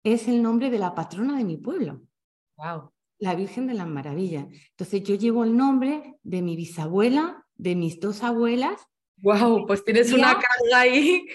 es 0.05 0.27
el 0.27 0.41
nombre 0.41 0.69
de 0.69 0.77
la 0.77 0.93
patrona 0.93 1.35
de 1.38 1.43
mi 1.43 1.57
pueblo. 1.57 2.01
Wow. 2.57 2.91
La 3.17 3.33
Virgen 3.33 3.65
de 3.65 3.74
las 3.74 3.88
Maravillas. 3.88 4.45
Entonces 4.69 5.03
yo 5.03 5.15
llevo 5.15 5.43
el 5.43 5.57
nombre 5.57 6.15
de 6.21 6.41
mi 6.43 6.55
bisabuela, 6.55 7.43
de 7.55 7.75
mis 7.75 8.00
dos 8.00 8.24
abuelas. 8.24 8.79
Wow, 9.17 9.65
pues 9.65 9.83
tienes 9.83 10.13
una 10.13 10.33
carga 10.33 10.79
ahí. 10.79 11.25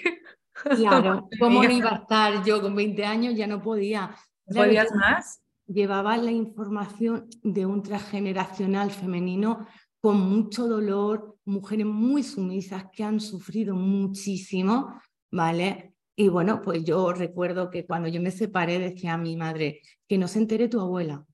Claro, 0.53 1.27
¿cómo 1.39 1.63
iba 1.65 1.89
a 1.91 1.95
estar 1.97 2.45
yo 2.45 2.61
con 2.61 2.73
20 2.73 3.03
años? 3.03 3.35
Ya 3.35 3.45
no 3.45 3.61
podía. 3.61 4.15
¿Podías 4.45 4.93
más? 4.95 5.41
Llevaba 5.67 6.15
la 6.15 6.31
información 6.31 7.27
de 7.43 7.65
un 7.65 7.83
transgeneracional 7.83 8.89
femenino 8.91 9.67
con 9.99 10.17
mucho 10.17 10.67
dolor, 10.67 11.37
mujeres 11.43 11.85
muy 11.85 12.23
sumisas 12.23 12.85
que 12.91 13.03
han 13.03 13.19
sufrido 13.19 13.75
muchísimo, 13.75 15.01
¿vale? 15.29 15.90
Y 16.21 16.29
bueno, 16.29 16.61
pues 16.61 16.83
yo 16.83 17.11
recuerdo 17.13 17.71
que 17.71 17.87
cuando 17.87 18.07
yo 18.07 18.21
me 18.21 18.29
separé 18.29 18.77
decía 18.77 19.13
a 19.15 19.17
mi 19.17 19.35
madre, 19.35 19.81
que 20.07 20.19
no 20.19 20.27
se 20.27 20.37
entere 20.37 20.67
tu 20.67 20.79
abuela, 20.79 21.25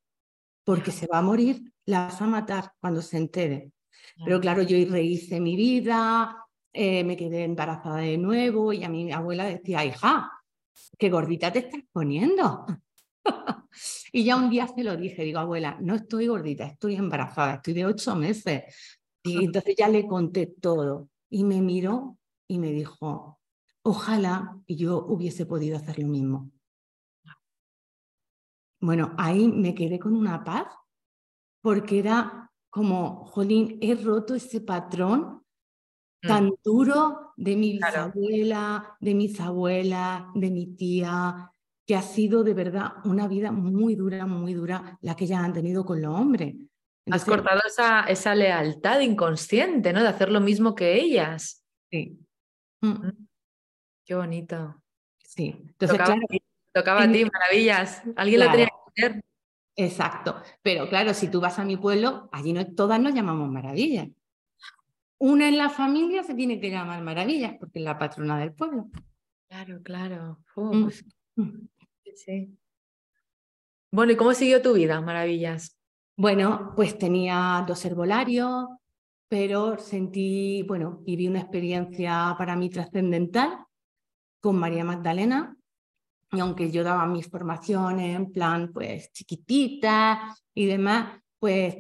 porque 0.64 0.92
se 0.92 1.08
va 1.08 1.18
a 1.18 1.22
morir, 1.22 1.74
la 1.86 2.06
vas 2.06 2.22
a 2.22 2.26
matar 2.26 2.72
cuando 2.80 3.02
se 3.02 3.18
entere. 3.18 3.74
Pero 4.24 4.40
claro, 4.40 4.62
yo 4.62 4.78
rehice 4.90 5.42
mi 5.42 5.58
vida, 5.58 6.38
eh, 6.72 7.04
me 7.04 7.18
quedé 7.18 7.44
embarazada 7.44 7.98
de 7.98 8.18
nuevo 8.18 8.72
y 8.72 8.86
a 8.86 8.88
mi 8.88 9.12
abuela 9.12 9.44
decía, 9.44 9.84
hija, 9.84 10.32
qué 10.98 11.10
gordita 11.10 11.52
te 11.52 11.60
estás 11.60 11.82
poniendo. 11.92 12.66
y 14.14 14.24
ya 14.24 14.38
un 14.38 14.50
día 14.50 14.70
se 14.74 14.86
lo 14.86 14.96
dije, 14.96 15.22
digo, 15.24 15.40
abuela, 15.40 15.78
no 15.82 15.96
estoy 15.96 16.28
gordita, 16.28 16.66
estoy 16.66 16.96
embarazada, 16.96 17.56
estoy 17.56 17.74
de 17.74 17.86
ocho 17.88 18.16
meses. 18.16 18.64
Y 19.22 19.44
entonces 19.44 19.76
ya 19.78 19.90
le 19.90 20.08
conté 20.08 20.46
todo. 20.46 21.10
Y 21.30 21.44
me 21.44 21.62
miró 21.62 22.18
y 22.48 22.58
me 22.58 22.72
dijo, 22.72 23.37
ojalá 23.88 24.60
yo 24.68 25.06
hubiese 25.06 25.46
podido 25.46 25.78
hacer 25.78 26.00
lo 26.00 26.08
mismo. 26.08 26.52
Bueno, 28.82 29.16
ahí 29.18 29.48
me 29.48 29.74
quedé 29.74 29.98
con 29.98 30.14
una 30.14 30.44
paz 30.44 30.68
porque 31.62 32.00
era 32.00 32.52
como, 32.70 33.26
jolín, 33.26 33.78
he 33.82 33.96
roto 33.96 34.36
ese 34.36 34.60
patrón 34.60 35.42
mm. 36.22 36.28
tan 36.28 36.52
duro 36.64 37.32
de 37.38 37.56
mi 37.56 37.74
bisabuela, 37.74 38.98
de 39.00 39.16
mis 39.16 39.40
abuelas, 39.40 40.26
de 40.36 40.52
mi 40.52 40.76
tía, 40.76 41.50
que 41.86 41.96
ha 41.96 42.02
sido 42.02 42.44
de 42.44 42.54
verdad 42.54 42.96
una 43.06 43.28
vida 43.30 43.54
muy 43.54 43.96
dura, 43.96 44.26
muy 44.26 44.54
dura 44.54 45.00
la 45.02 45.16
que 45.16 45.24
ellas 45.24 45.40
han 45.40 45.54
tenido 45.54 45.86
con 45.86 46.02
los 46.02 46.14
hombres. 46.14 46.56
Has 47.10 47.24
cortado 47.24 47.62
esa, 47.66 48.02
esa, 48.02 48.36
lealtad 48.36 49.00
inconsciente, 49.00 49.94
¿no? 49.94 50.02
De 50.02 50.10
hacer 50.10 50.30
lo 50.30 50.42
mismo 50.42 50.76
que 50.76 51.00
ellas. 51.00 51.64
Sí. 51.90 52.20
Mm. 52.82 53.27
Mm. 54.08 54.10
Qué 54.10 54.16
bonito. 54.16 54.82
Sí. 55.24 55.56
Entonces, 55.60 55.98
tocaba, 55.98 56.16
claro. 56.16 56.44
Tocaba 56.74 57.04
a 57.04 57.12
ti, 57.12 57.26
maravillas. 57.26 58.04
Alguien 58.16 58.40
lo 58.42 58.52
tenía 58.52 58.68
que 58.68 59.06
hacer. 59.06 59.24
Exacto. 59.76 60.42
Pero 60.62 60.88
claro, 60.90 61.14
si 61.14 61.30
tú 61.30 61.42
vas 61.42 61.60
a 61.60 61.66
mi 61.66 61.78
pueblo, 61.78 62.30
allí 62.32 62.54
no, 62.54 62.66
todas 62.74 63.00
nos 63.00 63.14
llamamos 63.14 63.50
maravillas. 63.50 64.08
Una 65.20 65.48
en 65.48 65.58
la 65.58 65.70
familia 65.70 66.24
se 66.24 66.36
tiene 66.36 66.60
que 66.60 66.70
llamar 66.70 67.02
maravillas 67.04 67.56
porque 67.60 67.80
es 67.80 67.86
la 67.86 67.98
patrona 67.98 68.40
del 68.40 68.54
pueblo. 68.54 68.90
Claro, 69.48 69.82
claro. 69.84 70.40
Pues 70.54 71.06
Sí. 72.16 72.58
Bueno, 73.92 74.12
¿y 74.12 74.16
cómo 74.16 74.34
siguió 74.34 74.62
tu 74.62 74.74
vida, 74.74 75.00
Maravillas? 75.02 75.78
Bueno, 76.16 76.74
pues 76.76 76.98
tenía 76.98 77.64
dos 77.68 77.86
herbolarios, 77.86 78.66
pero 79.28 79.78
sentí, 79.78 80.64
bueno, 80.68 81.00
viví 81.04 81.28
una 81.28 81.42
experiencia 81.42 82.34
para 82.40 82.56
mí 82.56 82.72
trascendental 82.72 83.67
con 84.40 84.58
María 84.58 84.84
Magdalena. 84.84 85.56
Y 86.32 86.40
aunque 86.40 86.72
yo 86.72 86.84
daba 86.84 87.06
mis 87.06 87.30
formaciones 87.30 88.16
en 88.16 88.32
plan, 88.32 88.72
pues 88.74 89.12
chiquitita 89.14 90.36
y 90.54 90.66
demás, 90.66 91.22
pues 91.40 91.76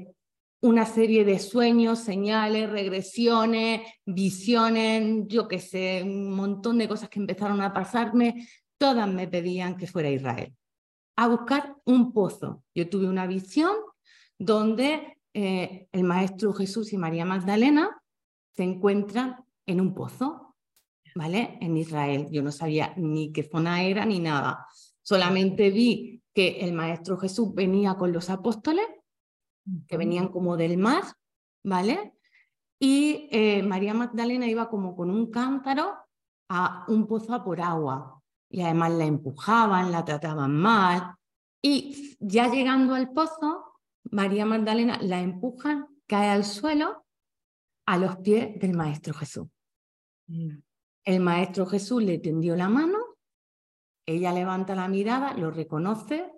una 0.61 0.85
serie 0.85 1.23
de 1.23 1.39
sueños, 1.39 1.99
señales, 1.99 2.69
regresiones, 2.69 3.81
visiones, 4.05 5.25
yo 5.27 5.47
qué 5.47 5.59
sé, 5.59 6.01
un 6.03 6.33
montón 6.33 6.77
de 6.77 6.87
cosas 6.87 7.09
que 7.09 7.19
empezaron 7.19 7.61
a 7.61 7.73
pasarme, 7.73 8.47
todas 8.77 9.07
me 9.07 9.27
pedían 9.27 9.77
que 9.77 9.87
fuera 9.87 10.09
a 10.09 10.13
Israel, 10.13 10.55
a 11.15 11.27
buscar 11.27 11.75
un 11.85 12.11
pozo. 12.11 12.63
Yo 12.73 12.89
tuve 12.89 13.07
una 13.07 13.27
visión 13.27 13.75
donde 14.39 15.17
eh, 15.33 15.87
el 15.91 16.03
Maestro 16.03 16.53
Jesús 16.53 16.93
y 16.93 16.97
María 16.97 17.25
Magdalena 17.25 18.01
se 18.55 18.63
encuentran 18.63 19.45
en 19.67 19.81
un 19.81 19.93
pozo, 19.93 20.46
¿vale? 21.17 21.57
En 21.61 21.75
Israel. 21.75 22.27
Yo 22.31 22.41
no 22.43 22.51
sabía 22.51 22.93
ni 22.95 23.31
qué 23.31 23.43
zona 23.43 23.83
era 23.83 24.05
ni 24.05 24.19
nada. 24.19 24.67
Solamente 25.01 25.71
vi 25.71 26.21
que 26.33 26.59
el 26.59 26.73
Maestro 26.73 27.17
Jesús 27.17 27.53
venía 27.53 27.95
con 27.95 28.11
los 28.11 28.29
apóstoles, 28.29 28.85
que 29.87 29.97
venían 29.97 30.29
como 30.29 30.55
del 30.55 30.77
mar, 30.77 31.03
¿vale? 31.63 32.13
Y 32.79 33.27
eh, 33.31 33.63
María 33.63 33.93
Magdalena 33.93 34.47
iba 34.47 34.69
como 34.69 34.95
con 34.95 35.09
un 35.09 35.31
cántaro 35.31 35.95
a 36.49 36.85
un 36.87 37.07
pozo 37.07 37.43
por 37.43 37.59
agua 37.59 38.21
y 38.49 38.61
además 38.61 38.91
la 38.93 39.05
empujaban, 39.05 39.91
la 39.91 40.05
trataban 40.05 40.55
mal. 40.55 41.15
Y 41.61 42.15
ya 42.19 42.49
llegando 42.49 42.93
al 42.93 43.11
pozo, 43.11 43.73
María 44.11 44.45
Magdalena 44.45 44.99
la 45.01 45.19
empujan, 45.19 45.87
cae 46.05 46.29
al 46.29 46.45
suelo 46.45 47.05
a 47.87 47.97
los 47.97 48.17
pies 48.17 48.59
del 48.59 48.75
Maestro 48.75 49.13
Jesús. 49.15 49.47
Mm. 50.27 50.66
El 51.07 51.21
Maestro 51.21 51.65
Jesús 51.65 52.03
le 52.03 52.19
tendió 52.19 52.55
la 52.55 52.67
mano, 52.67 52.97
ella 54.05 54.33
levanta 54.33 54.75
la 54.75 54.87
mirada, 54.87 55.33
lo 55.33 55.51
reconoce 55.51 56.29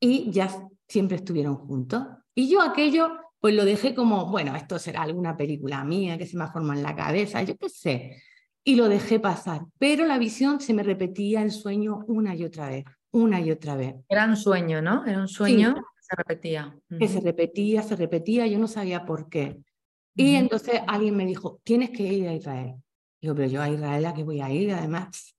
y 0.00 0.30
ya 0.30 0.50
siempre 0.88 1.16
estuvieron 1.16 1.56
juntos. 1.56 2.04
Y 2.34 2.48
yo 2.48 2.60
aquello, 2.60 3.12
pues 3.38 3.54
lo 3.54 3.64
dejé 3.64 3.94
como, 3.94 4.26
bueno, 4.26 4.56
esto 4.56 4.78
será 4.78 5.02
alguna 5.02 5.36
película 5.36 5.84
mía 5.84 6.18
que 6.18 6.26
se 6.26 6.36
me 6.36 6.48
forma 6.48 6.74
en 6.74 6.82
la 6.82 6.96
cabeza, 6.96 7.42
yo 7.42 7.56
qué 7.56 7.68
sé 7.68 8.22
y 8.64 8.76
lo 8.76 8.88
dejé 8.88 9.18
pasar, 9.18 9.62
pero 9.78 10.06
la 10.06 10.18
visión 10.18 10.60
se 10.60 10.74
me 10.74 10.82
repetía 10.82 11.42
el 11.42 11.50
sueño 11.50 12.04
una 12.06 12.34
y 12.34 12.44
otra 12.44 12.68
vez, 12.68 12.84
una 13.10 13.40
y 13.40 13.50
otra 13.50 13.76
vez. 13.76 13.94
Era 14.08 14.26
un 14.26 14.36
sueño, 14.36 14.80
¿no? 14.80 15.04
Era 15.04 15.18
un 15.18 15.28
sueño 15.28 15.74
que 15.74 16.02
se 16.02 16.16
repetía. 16.16 16.76
Que 16.98 17.08
se 17.08 17.20
repetía, 17.20 17.82
se 17.82 17.96
repetía, 17.96 18.46
yo 18.46 18.58
no 18.58 18.68
sabía 18.68 19.04
por 19.04 19.28
qué. 19.28 19.58
Y 20.14 20.36
entonces 20.36 20.80
alguien 20.86 21.16
me 21.16 21.26
dijo, 21.26 21.60
tienes 21.64 21.90
que 21.90 22.04
ir 22.04 22.28
a 22.28 22.34
Israel. 22.34 22.74
Digo, 23.22 23.36
pero 23.36 23.48
yo 23.48 23.62
a 23.62 23.68
Israel 23.68 24.04
a 24.04 24.14
qué 24.14 24.24
voy 24.24 24.40
a 24.40 24.50
ir, 24.50 24.72
además, 24.72 25.36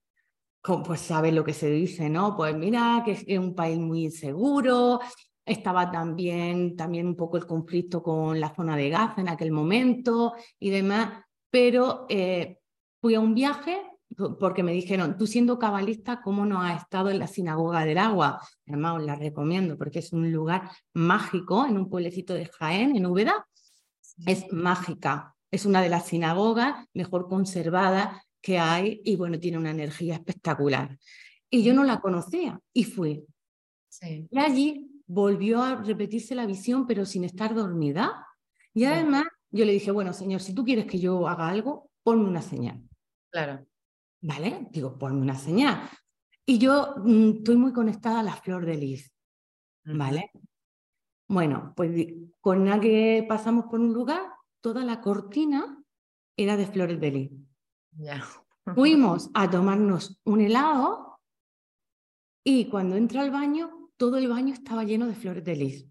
pues 0.86 1.02
sabes 1.02 1.34
lo 1.34 1.44
que 1.44 1.54
se 1.54 1.70
dice, 1.70 2.10
¿no? 2.10 2.36
Pues 2.38 2.56
mira, 2.56 3.04
que 3.04 3.12
es 3.12 3.38
un 3.38 3.54
país 3.54 3.78
muy 3.78 4.06
inseguro, 4.06 5.02
estaba 5.46 5.92
también, 5.92 6.78
también 6.78 7.08
un 7.08 7.18
poco 7.18 7.36
el 7.36 7.46
conflicto 7.46 8.02
con 8.02 8.40
la 8.40 8.56
zona 8.56 8.78
de 8.78 8.90
Gaza 8.90 9.20
en 9.20 9.28
aquel 9.28 9.52
momento 9.52 10.34
y 10.58 10.70
demás, 10.70 11.26
pero 11.50 12.06
eh, 12.08 12.60
fui 13.02 13.16
a 13.16 13.20
un 13.20 13.36
viaje 13.36 13.82
porque 14.40 14.64
me 14.64 14.72
dijeron, 14.72 15.18
tú 15.18 15.28
siendo 15.28 15.60
cabalista, 15.60 16.22
¿cómo 16.22 16.46
no 16.46 16.62
has 16.62 16.84
estado 16.84 17.10
en 17.10 17.20
la 17.20 17.28
sinagoga 17.28 17.84
del 17.84 17.98
agua? 17.98 18.40
Además, 18.66 18.98
os 19.00 19.04
la 19.04 19.16
recomiendo 19.16 19.78
porque 19.78 20.00
es 20.00 20.14
un 20.14 20.32
lugar 20.32 20.72
mágico 20.94 21.66
en 21.66 21.78
un 21.78 21.90
pueblecito 21.90 22.34
de 22.34 22.46
Jaén, 22.46 22.96
en 22.96 23.06
Úbeda. 23.06 23.46
Es 24.26 24.46
mágica. 24.54 25.33
Es 25.54 25.68
una 25.68 25.84
de 25.84 25.90
las 25.90 26.08
sinagogas 26.08 26.88
mejor 26.96 27.30
conservadas 27.30 28.24
que 28.42 28.58
hay 28.58 29.02
y 29.06 29.16
bueno, 29.18 29.40
tiene 29.40 29.60
una 29.60 29.70
energía 29.70 30.16
espectacular. 30.16 30.98
Y 31.48 31.62
yo 31.64 31.76
no 31.76 31.84
la 31.84 32.02
conocía 32.02 32.60
y 32.74 32.86
fui. 32.86 33.24
Y 34.02 34.40
allí 34.40 34.90
volvió 35.06 35.62
a 35.62 35.76
repetirse 35.76 36.34
la 36.34 36.48
visión, 36.48 36.88
pero 36.88 37.06
sin 37.06 37.24
estar 37.24 37.54
dormida. 37.54 38.26
Y 38.74 38.86
además 38.86 39.26
yo 39.52 39.64
le 39.64 39.74
dije, 39.74 39.92
bueno, 39.92 40.12
señor, 40.12 40.42
si 40.42 40.56
tú 40.56 40.66
quieres 40.66 40.88
que 40.88 40.98
yo 40.98 41.28
haga 41.28 41.50
algo, 41.50 41.92
ponme 42.02 42.28
una 42.28 42.42
señal. 42.42 42.82
Claro. 43.30 43.64
¿Vale? 44.22 44.70
Digo, 44.72 44.98
ponme 44.98 45.22
una 45.22 45.36
señal. 45.36 45.88
Y 46.48 46.58
yo 46.58 46.96
mm, 46.98 47.30
estoy 47.38 47.58
muy 47.58 47.74
conectada 47.74 48.22
a 48.22 48.24
la 48.24 48.36
flor 48.36 48.66
de 48.66 48.76
lis. 48.76 49.14
¿Vale? 49.86 50.32
Bueno, 51.28 51.74
pues 51.76 51.92
con 52.42 52.68
la 52.68 52.80
que 52.80 53.24
pasamos 53.30 53.66
por 53.66 53.80
un 53.80 53.94
lugar, 53.94 54.33
toda 54.64 54.86
la 54.86 55.02
cortina 55.02 55.84
era 56.38 56.56
de 56.56 56.66
flores 56.66 57.00
de 57.00 57.12
lis. 57.12 57.32
Fuimos 58.76 59.30
a 59.34 59.50
tomarnos 59.50 60.22
un 60.24 60.40
helado 60.40 61.20
y 62.46 62.70
cuando 62.70 62.96
entra 62.96 63.22
al 63.22 63.32
baño, 63.32 63.90
todo 63.98 64.18
el 64.18 64.30
baño 64.30 64.54
estaba 64.54 64.86
lleno 64.86 65.06
de 65.06 65.16
flores 65.16 65.44
de 65.44 65.56
lis. 65.58 65.88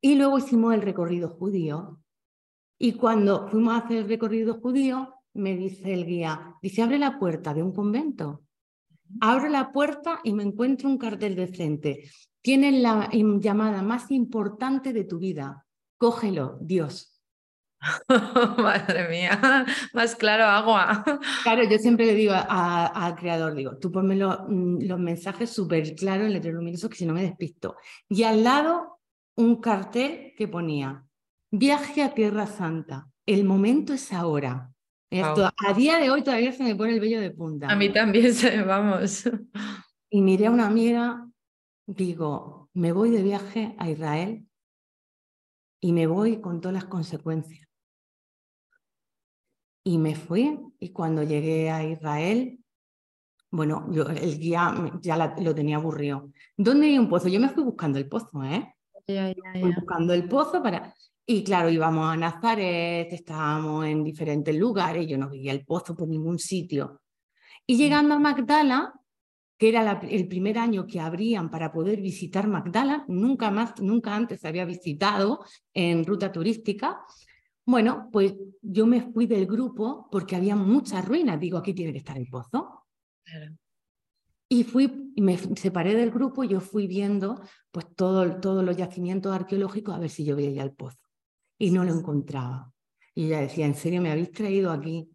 y 0.00 0.16
luego 0.16 0.38
hicimos 0.38 0.74
el 0.74 0.82
recorrido 0.82 1.28
judío. 1.28 2.00
Y 2.80 2.94
cuando 2.94 3.46
fuimos 3.48 3.74
a 3.74 3.78
hacer 3.78 3.98
el 3.98 4.08
recorrido 4.08 4.60
judío, 4.60 5.14
me 5.34 5.56
dice 5.56 5.94
el 5.94 6.04
guía, 6.04 6.56
dice, 6.60 6.82
abre 6.82 6.98
la 6.98 7.18
puerta 7.18 7.54
de 7.54 7.62
un 7.62 7.72
convento. 7.72 8.42
Abro 9.20 9.48
la 9.48 9.72
puerta 9.72 10.20
y 10.24 10.32
me 10.32 10.42
encuentro 10.42 10.88
un 10.88 10.98
cartel 10.98 11.36
de 11.36 11.46
frente. 11.46 12.10
Tienes 12.42 12.82
la 12.82 13.08
llamada 13.12 13.82
más 13.82 14.10
importante 14.10 14.92
de 14.92 15.04
tu 15.04 15.18
vida. 15.18 15.64
Cógelo, 15.98 16.58
Dios. 16.60 17.18
Madre 18.58 19.08
mía, 19.08 19.66
más 19.92 20.16
claro 20.16 20.44
agua. 20.44 21.04
Claro, 21.42 21.62
yo 21.68 21.78
siempre 21.78 22.06
le 22.06 22.14
digo 22.14 22.32
al 22.34 23.14
creador, 23.14 23.54
digo, 23.54 23.76
tú 23.78 23.92
ponme 23.92 24.16
mm, 24.16 24.82
los 24.82 24.98
mensajes 24.98 25.50
súper 25.50 25.94
claros 25.94 26.26
en 26.26 26.32
letreros 26.32 26.58
luminosos 26.58 26.90
que 26.90 26.96
si 26.96 27.06
no 27.06 27.14
me 27.14 27.22
despisto. 27.22 27.76
Y 28.08 28.24
al 28.24 28.42
lado 28.42 29.00
un 29.36 29.60
cartel 29.60 30.34
que 30.36 30.48
ponía, 30.48 31.04
viaje 31.50 32.02
a 32.02 32.14
Tierra 32.14 32.46
Santa, 32.46 33.08
el 33.26 33.44
momento 33.44 33.92
es 33.92 34.12
ahora. 34.12 34.72
Esto, 35.10 35.50
A 35.56 35.72
día 35.72 35.98
de 35.98 36.10
hoy 36.10 36.22
todavía 36.22 36.52
se 36.52 36.64
me 36.64 36.74
pone 36.74 36.94
el 36.94 37.00
vello 37.00 37.20
de 37.20 37.30
punta. 37.30 37.68
A 37.68 37.76
mí 37.76 37.90
también 37.90 38.34
se, 38.34 38.62
vamos. 38.62 39.28
Y 40.10 40.20
miré 40.20 40.46
a 40.46 40.50
una 40.50 40.66
amiga, 40.66 41.26
digo, 41.86 42.68
me 42.74 42.92
voy 42.92 43.10
de 43.10 43.22
viaje 43.22 43.74
a 43.78 43.88
Israel 43.88 44.47
y 45.80 45.92
me 45.92 46.06
voy 46.06 46.40
con 46.40 46.60
todas 46.60 46.74
las 46.74 46.84
consecuencias. 46.84 47.68
Y 49.84 49.98
me 49.98 50.14
fui 50.14 50.58
y 50.78 50.90
cuando 50.90 51.22
llegué 51.22 51.70
a 51.70 51.84
Israel, 51.84 52.58
bueno, 53.50 53.86
yo, 53.90 54.06
el 54.08 54.38
guía 54.38 54.74
ya 55.00 55.34
lo 55.38 55.54
tenía 55.54 55.76
aburrido. 55.76 56.30
¿Dónde 56.56 56.88
hay 56.88 56.98
un 56.98 57.08
pozo? 57.08 57.28
Yo 57.28 57.40
me 57.40 57.48
fui 57.48 57.64
buscando 57.64 57.98
el 57.98 58.08
pozo, 58.08 58.42
¿eh? 58.44 58.74
Fui 59.06 59.72
buscando 59.74 60.12
el 60.12 60.28
pozo 60.28 60.62
para... 60.62 60.94
Y 61.24 61.44
claro, 61.44 61.68
íbamos 61.68 62.06
a 62.10 62.16
Nazaret, 62.16 63.12
estábamos 63.12 63.84
en 63.86 64.02
diferentes 64.02 64.54
lugares, 64.54 65.06
yo 65.06 65.18
no 65.18 65.28
veía 65.28 65.52
el 65.52 65.64
pozo 65.64 65.94
por 65.94 66.08
ningún 66.08 66.38
sitio. 66.38 67.02
Y 67.66 67.74
mm. 67.74 67.78
llegando 67.78 68.14
a 68.14 68.18
Magdala, 68.18 68.94
que 69.58 69.68
era 69.68 70.00
el 70.08 70.28
primer 70.28 70.56
año 70.56 70.86
que 70.86 71.00
abrían 71.00 71.50
para 71.50 71.72
poder 71.72 72.00
visitar 72.00 72.46
Magdala, 72.46 73.04
nunca 73.08 73.50
más, 73.50 73.80
nunca 73.80 74.14
antes 74.14 74.44
había 74.44 74.64
visitado 74.64 75.44
en 75.74 76.04
ruta 76.06 76.30
turística, 76.30 77.00
bueno, 77.68 78.08
pues 78.10 78.34
yo 78.62 78.86
me 78.86 79.02
fui 79.12 79.26
del 79.26 79.44
grupo 79.44 80.08
porque 80.10 80.36
había 80.36 80.56
muchas 80.56 81.04
ruinas. 81.04 81.38
Digo, 81.38 81.58
aquí 81.58 81.74
tiene 81.74 81.92
que 81.92 81.98
estar 81.98 82.16
el 82.16 82.26
pozo. 82.26 82.86
Y 84.48 84.64
fui, 84.64 85.12
me 85.18 85.36
separé 85.36 85.94
del 85.94 86.10
grupo 86.10 86.42
y 86.44 86.48
yo 86.48 86.60
fui 86.60 86.86
viendo 86.86 87.42
pues 87.70 87.94
todo, 87.94 88.40
todos 88.40 88.64
los 88.64 88.74
yacimientos 88.74 89.34
arqueológicos 89.34 89.94
a 89.94 89.98
ver 89.98 90.08
si 90.08 90.24
yo 90.24 90.34
veía 90.34 90.62
el 90.62 90.72
pozo. 90.72 90.96
Y 91.58 91.70
no 91.70 91.84
lo 91.84 91.92
encontraba. 91.92 92.72
Y 93.14 93.26
ella 93.26 93.40
decía, 93.40 93.66
¿en 93.66 93.74
serio 93.74 94.00
me 94.00 94.12
habéis 94.12 94.30
traído 94.32 94.70
aquí? 94.70 95.10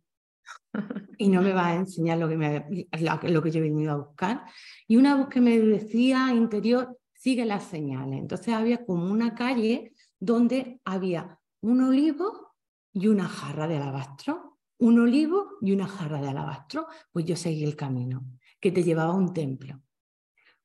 Y 1.23 1.29
no 1.29 1.41
me 1.41 1.53
va 1.53 1.67
a 1.67 1.75
enseñar 1.75 2.17
lo 2.17 2.27
que, 2.27 2.35
me, 2.35 2.87
lo 3.23 3.41
que 3.41 3.51
yo 3.51 3.59
he 3.59 3.61
venido 3.61 3.93
a 3.93 3.95
buscar. 3.95 4.43
Y 4.87 4.97
una 4.97 5.15
voz 5.15 5.29
que 5.29 5.39
me 5.39 5.57
decía 5.57 6.33
interior, 6.33 6.99
sigue 7.13 7.45
las 7.45 7.63
señales. 7.63 8.19
Entonces 8.19 8.53
había 8.53 8.85
como 8.85 9.09
una 9.09 9.33
calle 9.33 9.93
donde 10.19 10.81
había 10.83 11.39
un 11.61 11.81
olivo 11.81 12.55
y 12.91 13.07
una 13.07 13.29
jarra 13.29 13.69
de 13.69 13.77
alabastro, 13.77 14.59
un 14.79 14.99
olivo 14.99 15.51
y 15.61 15.71
una 15.71 15.87
jarra 15.87 16.19
de 16.21 16.27
alabastro, 16.27 16.87
pues 17.13 17.23
yo 17.23 17.37
seguí 17.37 17.63
el 17.63 17.77
camino 17.77 18.25
que 18.59 18.73
te 18.73 18.83
llevaba 18.83 19.13
a 19.13 19.17
un 19.17 19.33
templo. 19.33 19.81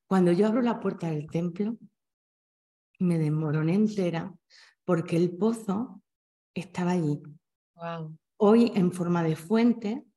Cuando 0.08 0.32
yo 0.32 0.48
abro 0.48 0.60
la 0.60 0.80
puerta 0.80 1.08
del 1.08 1.30
templo, 1.30 1.76
me 2.98 3.16
desmoroné 3.16 3.74
entera 3.74 4.34
porque 4.84 5.16
el 5.16 5.30
pozo 5.30 6.02
estaba 6.52 6.92
allí. 6.92 7.22
Hoy 8.38 8.72
en 8.74 8.90
forma 8.90 9.22
de 9.22 9.36
fuente 9.36 10.07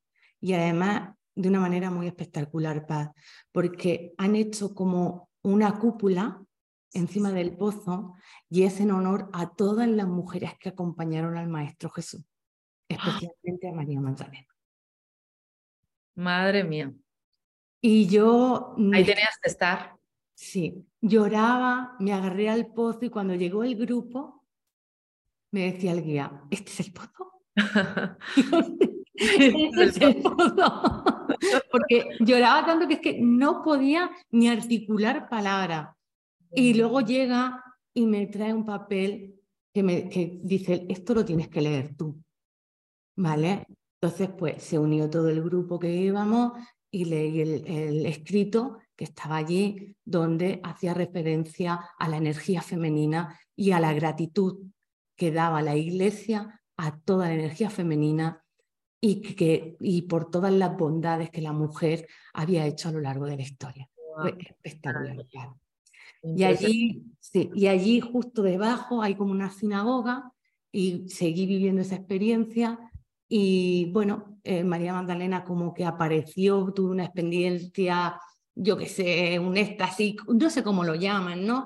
y 0.42 0.54
además 0.54 1.16
de 1.36 1.50
una 1.50 1.60
manera 1.60 1.90
muy 1.92 2.08
espectacular, 2.08 2.86
Paz, 2.86 3.12
porque 3.52 4.14
han 4.18 4.36
hecho 4.36 4.74
como 4.74 5.30
una 5.44 5.80
cúpula 5.80 6.44
encima 6.94 7.32
del 7.32 7.56
pozo 7.56 8.16
y 8.50 8.64
es 8.64 8.82
en 8.82 8.92
honor 8.92 9.30
a 9.32 9.54
todas 9.56 9.88
las 9.88 10.08
mujeres 10.08 10.52
que 10.60 10.70
acompañaron 10.70 11.38
al 11.38 11.48
Maestro 11.48 11.90
Jesús, 11.90 12.26
especialmente 12.90 13.70
a 13.70 13.74
María 13.74 14.02
Magdalena. 14.02 14.48
Madre 16.16 16.64
mía. 16.64 16.94
Y 17.80 18.08
yo... 18.08 18.76
Ahí 18.94 19.06
tenías 19.06 19.40
que 19.42 19.50
estar. 19.50 19.96
Sí, 20.36 20.86
lloraba, 21.00 21.96
me 22.00 22.14
agarré 22.14 22.50
al 22.50 22.68
pozo 22.74 23.06
y 23.06 23.10
cuando 23.10 23.36
llegó 23.36 23.64
el 23.64 23.76
grupo, 23.76 24.46
me 25.52 25.72
decía 25.72 25.94
el 25.94 26.04
guía, 26.04 26.44
¿este 26.50 26.72
es 26.72 26.80
el 26.82 26.94
pozo? 26.94 27.44
Porque 31.72 32.18
lloraba 32.20 32.66
tanto 32.66 32.88
que 32.88 32.96
es 32.96 33.00
que 33.00 33.20
no 33.22 33.64
podía 33.64 34.12
ni 34.32 34.50
articular 34.50 35.30
palabra. 35.30 35.98
Y 36.54 36.74
luego 36.74 37.02
llega 37.02 37.64
y 37.94 38.06
me 38.06 38.28
trae 38.28 38.54
un 38.54 38.66
papel 38.66 39.40
que, 39.74 39.84
me, 39.84 40.10
que 40.10 40.40
dice, 40.44 40.86
esto 40.90 41.14
lo 41.14 41.26
tienes 41.26 41.50
que 41.50 41.62
leer 41.62 41.96
tú. 41.96 42.22
¿Vale? 43.18 43.66
Entonces, 44.02 44.30
pues 44.38 44.64
se 44.64 44.80
unió 44.80 45.10
todo 45.10 45.30
el 45.30 45.42
grupo 45.42 45.80
que 45.80 45.94
íbamos 45.94 46.54
y 46.90 47.06
leí 47.06 47.42
el, 47.42 48.06
escrito 48.06 48.80
que 48.96 49.06
estaba 49.06 49.38
allí, 49.38 49.96
donde 50.04 50.60
hacía 50.64 50.94
referencia 50.94 51.80
a 51.98 52.10
la 52.10 52.18
energía 52.18 52.62
femenina 52.62 53.40
y 53.56 53.72
a 53.72 53.80
la 53.80 53.94
gratitud 53.94 54.60
que 55.16 55.32
daba 55.32 55.62
la 55.62 55.76
iglesia 55.76 56.62
a 56.78 56.98
toda 57.00 57.28
la 57.28 57.36
energía 57.36 57.70
femenina 57.70 58.44
y, 59.02 59.22
que, 59.22 59.76
y 59.80 60.04
por 60.04 60.30
todas 60.30 60.54
las 60.54 60.78
bondades 60.78 61.32
que 61.32 61.42
la 61.42 61.52
mujer 61.52 62.08
había 62.34 62.68
hecho 62.68 62.90
a 62.90 62.92
lo 62.92 63.02
largo 63.02 63.26
de 63.26 63.36
la 63.36 63.42
historia. 63.42 63.90
espectacular. 64.38 65.26
Y 66.24 66.44
allí, 66.44 67.04
sí, 67.20 67.50
y 67.56 67.66
allí 67.66 68.00
justo 68.00 68.44
debajo 68.44 69.02
hay 69.02 69.16
como 69.16 69.32
una 69.32 69.50
sinagoga 69.50 70.32
y 70.72 71.10
seguí 71.10 71.48
viviendo 71.48 71.82
esa 71.82 71.96
experiencia 71.96 72.80
y 73.28 73.90
bueno, 73.92 74.40
eh, 74.44 74.64
María 74.64 74.94
Magdalena 74.94 75.44
como 75.44 75.74
que 75.74 75.86
apareció, 75.86 76.72
tuve 76.74 76.92
una 76.92 77.06
experiencia, 77.06 78.20
yo 78.54 78.78
qué 78.78 78.88
sé, 78.88 79.40
un 79.40 79.58
éxtasis, 79.58 80.18
no 80.28 80.50
sé 80.50 80.64
cómo 80.64 80.84
lo 80.84 80.96
llaman, 80.96 81.46
¿no? 81.46 81.66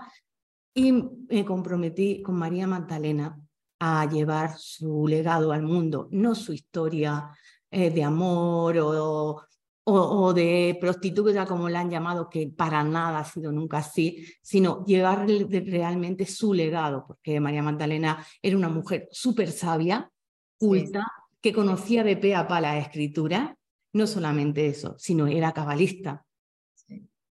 Y 0.74 0.92
me 0.92 1.44
comprometí 1.44 2.22
con 2.22 2.36
María 2.36 2.68
Magdalena 2.68 3.45
a 3.80 4.10
llevar 4.10 4.58
su 4.58 5.08
legado 5.08 5.52
al 5.52 5.64
mundo, 5.64 6.08
no 6.12 6.36
su 6.36 6.54
historia 6.54 7.30
eh, 7.70 7.90
de 7.90 8.04
amor 8.04 8.78
o, 8.78 9.42
o, 9.88 10.34
de 10.34 10.78
prostituta, 10.80 11.46
como 11.46 11.70
la 11.70 11.82
han 11.82 11.92
llamado, 11.92 12.30
que 12.30 12.48
para 12.48 12.84
nada 12.84 13.20
ha 13.20 13.26
sido 13.26 13.52
nunca 13.52 13.78
así, 13.80 14.26
sino 14.42 14.84
llevar 14.86 15.28
realmente 15.28 16.26
su 16.26 16.54
legado, 16.54 17.06
porque 17.06 17.40
María 17.40 17.62
Magdalena 17.62 18.26
era 18.42 18.58
una 18.58 18.70
mujer 18.70 19.08
súper 19.12 19.52
sabia, 19.52 20.12
culta, 20.58 21.06
que 21.40 21.54
conocía 21.54 22.04
de 22.04 22.18
pe 22.18 22.34
a 22.34 22.48
pa 22.48 22.60
la 22.62 22.80
escritura, 22.80 23.56
no 23.94 24.08
solamente 24.08 24.66
eso, 24.68 24.96
sino 24.98 25.28
era 25.28 25.54
cabalista. 25.54 26.26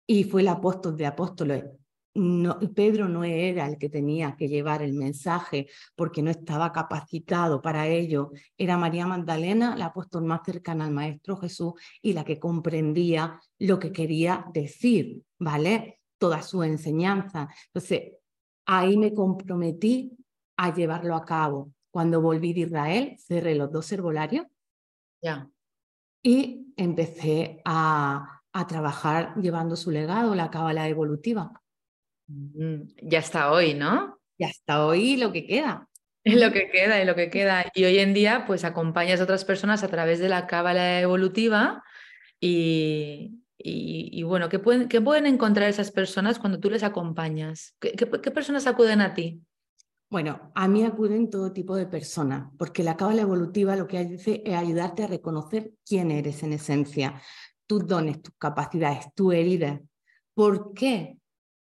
Y 0.08 0.24
fue 0.24 0.42
el 0.42 0.48
apóstol 0.48 0.96
de 0.96 1.06
apóstoles. 1.06 1.66
No, 2.20 2.58
Pedro 2.74 3.08
no 3.08 3.24
era 3.24 3.68
el 3.68 3.78
que 3.78 3.90
tenía 3.90 4.36
que 4.36 4.48
llevar 4.48 4.82
el 4.82 4.94
mensaje 4.94 5.68
porque 5.96 6.24
no 6.24 6.32
estaba 6.32 6.72
capacitado 6.72 7.62
para 7.62 7.86
ello. 7.86 8.32
Era 8.58 8.76
María 8.76 9.06
Magdalena, 9.06 9.76
la 9.76 9.86
apóstol 9.88 10.24
más 10.24 10.42
cercana 10.44 10.86
al 10.86 10.92
Maestro 10.92 11.38
Jesús 11.38 11.74
y 12.02 12.14
la 12.14 12.24
que 12.26 12.40
comprendía 12.40 13.40
lo 13.60 13.78
que 13.78 13.92
quería 13.92 14.48
decir, 14.52 15.22
¿vale? 15.38 16.02
Toda 16.18 16.42
su 16.42 16.64
enseñanza. 16.64 17.50
Entonces, 17.68 18.14
ahí 18.66 18.98
me 18.98 19.14
comprometí 19.14 20.18
a 20.58 20.74
llevarlo 20.74 21.16
a 21.16 21.24
cabo. 21.24 21.72
Cuando 21.92 22.20
volví 22.20 22.52
de 22.52 22.62
Israel, 22.62 23.16
cerré 23.20 23.54
los 23.54 23.72
dos 23.72 23.92
herbolarios. 23.92 24.48
Ya. 25.22 25.48
y 26.24 26.74
empecé 26.78 27.62
a, 27.66 28.42
a 28.54 28.68
trabajar 28.68 29.36
llevando 29.36 29.76
su 29.76 29.92
legado, 29.92 30.34
la 30.34 30.50
cábala 30.50 30.88
evolutiva. 30.88 31.52
Mm, 32.28 32.90
ya 33.02 33.20
está 33.20 33.52
hoy, 33.52 33.74
¿no? 33.74 34.20
Ya 34.38 34.48
está 34.48 34.86
hoy 34.86 35.18
lo 35.18 35.32
que 35.32 35.46
queda. 35.46 35.88
Es 36.24 36.40
lo 36.40 36.52
que 36.52 36.70
queda, 36.70 37.00
es 37.00 37.08
lo 37.08 37.16
que 37.16 37.30
queda. 37.30 37.66
Y 37.74 37.86
hoy 37.86 38.00
en 38.00 38.14
día, 38.14 38.44
pues 38.46 38.66
acompañas 38.66 39.20
a 39.20 39.24
otras 39.24 39.46
personas 39.46 39.84
a 39.84 39.88
través 39.88 40.20
de 40.20 40.28
la 40.28 40.46
cábala 40.46 41.00
evolutiva 41.00 41.84
y, 42.40 43.40
y, 43.58 44.24
bueno, 44.24 44.50
¿qué 44.50 44.60
pueden, 44.60 44.88
¿qué 44.90 45.02
pueden, 45.02 45.26
encontrar 45.26 45.70
esas 45.70 45.92
personas 45.92 46.38
cuando 46.38 46.60
tú 46.60 46.70
les 46.70 46.84
acompañas? 46.84 47.76
¿Qué, 47.80 47.94
qué, 47.94 48.32
personas 48.32 48.68
acuden 48.68 49.02
a 49.02 49.14
ti? 49.14 49.42
Bueno, 50.10 50.52
a 50.54 50.68
mí 50.68 50.84
acuden 50.84 51.30
todo 51.30 51.52
tipo 51.52 51.76
de 51.76 51.86
personas, 51.86 52.52
porque 52.58 52.84
la 52.84 52.96
cábala 52.96 53.24
evolutiva 53.24 53.76
lo 53.76 53.88
que 53.88 53.98
hace 53.98 54.42
es 54.46 54.56
ayudarte 54.56 55.04
a 55.04 55.08
reconocer 55.08 55.72
quién 55.86 56.12
eres 56.12 56.44
en 56.44 56.54
esencia, 56.54 57.22
tus 57.66 57.88
dones, 57.88 58.22
tus 58.22 58.34
capacidades, 58.38 59.08
tu 59.16 59.32
herida. 59.32 59.82
¿Por 60.34 60.74
qué? 60.74 61.18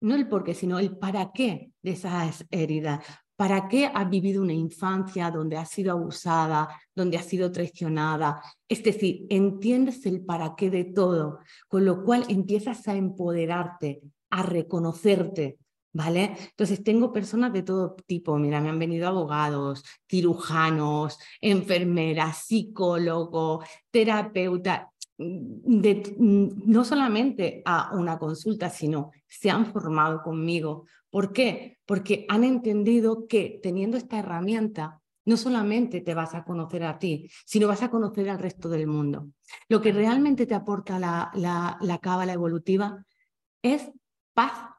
No 0.01 0.15
el 0.15 0.27
por 0.27 0.43
qué, 0.43 0.53
sino 0.53 0.79
el 0.79 0.97
para 0.97 1.31
qué 1.33 1.71
de 1.81 1.91
esas 1.91 2.45
heridas. 2.51 3.03
¿Para 3.35 3.69
qué 3.69 3.85
has 3.85 4.09
vivido 4.09 4.41
una 4.41 4.53
infancia 4.53 5.31
donde 5.31 5.55
has 5.55 5.69
sido 5.69 5.93
abusada, 5.93 6.67
donde 6.93 7.17
has 7.17 7.25
sido 7.25 7.51
traicionada? 7.51 8.41
Es 8.67 8.83
decir, 8.83 9.25
entiendes 9.29 10.05
el 10.05 10.25
para 10.25 10.55
qué 10.57 10.69
de 10.69 10.83
todo, 10.83 11.39
con 11.69 11.85
lo 11.85 12.03
cual 12.03 12.25
empiezas 12.27 12.85
a 12.89 12.95
empoderarte, 12.95 14.01
a 14.29 14.43
reconocerte, 14.43 15.57
¿vale? 15.93 16.35
Entonces 16.49 16.83
tengo 16.83 17.13
personas 17.13 17.53
de 17.53 17.63
todo 17.63 17.95
tipo, 18.05 18.37
mira, 18.37 18.59
me 18.59 18.69
han 18.69 18.79
venido 18.79 19.07
abogados, 19.07 19.85
cirujanos, 20.09 21.17
enfermeras, 21.39 22.45
psicólogos, 22.45 23.65
terapeutas, 23.89 24.87
no 25.17 26.83
solamente 26.85 27.61
a 27.65 27.95
una 27.95 28.17
consulta, 28.17 28.69
sino 28.69 29.11
se 29.29 29.49
han 29.49 29.71
formado 29.71 30.21
conmigo 30.21 30.85
¿Por 31.09 31.33
qué? 31.33 31.79
Porque 31.85 32.25
han 32.29 32.43
entendido 32.43 33.27
que 33.27 33.59
teniendo 33.63 33.97
esta 33.97 34.19
herramienta, 34.19 35.01
no 35.25 35.37
solamente 35.37 36.01
te 36.01 36.13
vas 36.13 36.33
a 36.35 36.43
conocer 36.43 36.83
a 36.83 36.99
ti, 36.99 37.29
sino 37.45 37.67
vas 37.67 37.83
a 37.83 37.89
conocer 37.89 38.29
al 38.29 38.39
resto 38.39 38.69
del 38.69 38.87
mundo. 38.87 39.29
Lo 39.67 39.81
que 39.81 39.91
realmente 39.91 40.45
te 40.45 40.55
aporta 40.55 40.99
la, 40.99 41.31
la, 41.33 41.77
la 41.81 41.97
cábala 41.99 42.33
evolutiva 42.33 43.05
es 43.61 43.91
paz. 44.33 44.69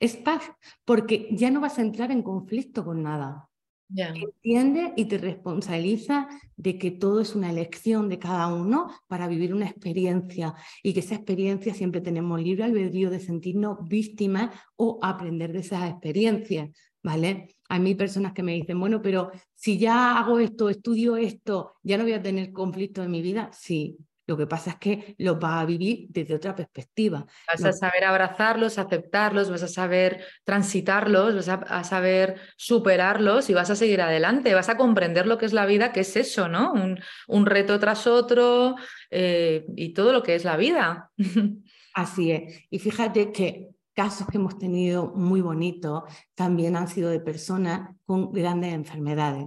Es 0.00 0.16
paz, 0.16 0.44
porque 0.84 1.28
ya 1.32 1.50
no 1.50 1.60
vas 1.60 1.78
a 1.78 1.82
entrar 1.82 2.12
en 2.12 2.22
conflicto 2.22 2.84
con 2.84 3.02
nada. 3.02 3.47
Entiende 3.90 4.92
y 4.96 5.06
te 5.06 5.16
responsabiliza 5.16 6.28
de 6.56 6.78
que 6.78 6.90
todo 6.90 7.20
es 7.20 7.34
una 7.34 7.50
elección 7.50 8.08
de 8.10 8.18
cada 8.18 8.52
uno 8.52 8.88
para 9.06 9.28
vivir 9.28 9.54
una 9.54 9.66
experiencia 9.66 10.54
y 10.82 10.92
que 10.92 11.00
esa 11.00 11.14
experiencia 11.14 11.72
siempre 11.72 12.02
tenemos 12.02 12.40
libre 12.40 12.64
albedrío 12.64 13.08
de 13.08 13.20
sentirnos 13.20 13.78
víctimas 13.88 14.54
o 14.76 14.98
aprender 15.02 15.52
de 15.52 15.60
esas 15.60 15.90
experiencias, 15.90 16.70
¿vale? 17.02 17.56
Hay 17.70 17.80
mí 17.80 17.94
personas 17.94 18.34
que 18.34 18.42
me 18.42 18.54
dicen, 18.54 18.78
bueno, 18.78 19.00
pero 19.00 19.30
si 19.54 19.78
ya 19.78 20.18
hago 20.18 20.38
esto, 20.38 20.68
estudio 20.68 21.16
esto, 21.16 21.74
ya 21.82 21.96
no 21.96 22.04
voy 22.04 22.12
a 22.12 22.22
tener 22.22 22.52
conflicto 22.52 23.02
en 23.02 23.10
mi 23.10 23.22
vida. 23.22 23.50
Sí, 23.54 23.96
lo 24.28 24.36
que 24.36 24.46
pasa 24.46 24.72
es 24.72 24.76
que 24.76 25.14
los 25.16 25.40
vas 25.40 25.62
a 25.62 25.64
vivir 25.64 26.06
desde 26.10 26.34
otra 26.34 26.54
perspectiva. 26.54 27.24
Vas 27.50 27.64
a 27.64 27.72
saber 27.72 28.04
abrazarlos, 28.04 28.76
aceptarlos, 28.76 29.50
vas 29.50 29.62
a 29.62 29.68
saber 29.68 30.22
transitarlos, 30.44 31.34
vas 31.34 31.48
a, 31.48 31.82
saber 31.82 32.38
superarlos 32.58 33.48
y 33.48 33.54
vas 33.54 33.70
a 33.70 33.74
seguir 33.74 34.02
adelante, 34.02 34.52
vas 34.52 34.68
a 34.68 34.76
comprender 34.76 35.26
lo 35.26 35.38
que 35.38 35.46
es 35.46 35.54
la 35.54 35.64
vida, 35.64 35.92
que 35.92 36.00
es 36.00 36.14
eso, 36.14 36.46
¿no? 36.46 36.74
Un, 36.74 37.00
un 37.26 37.46
reto 37.46 37.80
tras 37.80 38.06
otro 38.06 38.76
eh, 39.10 39.64
y 39.74 39.94
todo 39.94 40.12
lo 40.12 40.22
que 40.22 40.34
es 40.34 40.44
la 40.44 40.58
vida. 40.58 41.10
Así 41.94 42.30
es. 42.30 42.66
Y 42.68 42.80
fíjate 42.80 43.32
que 43.32 43.68
casos 43.94 44.26
que 44.28 44.36
hemos 44.36 44.58
tenido 44.58 45.14
muy 45.14 45.40
bonitos 45.40 46.02
también 46.34 46.76
han 46.76 46.88
sido 46.88 47.08
de 47.08 47.20
personas 47.20 47.96
con 48.04 48.30
grandes 48.30 48.74
enfermedades. 48.74 49.46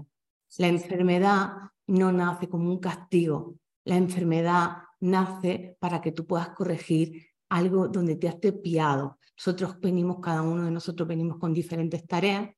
La 0.58 0.68
enfermedad 0.68 1.52
no 1.86 2.12
nace 2.12 2.50
como 2.50 2.72
un 2.72 2.80
castigo, 2.80 3.58
la 3.86 3.96
enfermedad 3.96 4.78
nace 5.00 5.78
para 5.80 6.02
que 6.02 6.12
tú 6.12 6.26
puedas 6.26 6.50
corregir 6.50 7.28
algo 7.50 7.88
donde 7.88 8.16
te 8.16 8.28
has 8.28 8.40
desviado. 8.40 9.20
Nosotros 9.38 9.80
venimos, 9.80 10.20
cada 10.22 10.42
uno 10.42 10.66
de 10.66 10.72
nosotros 10.72 11.08
venimos 11.08 11.38
con 11.38 11.54
diferentes 11.54 12.06
tareas, 12.08 12.50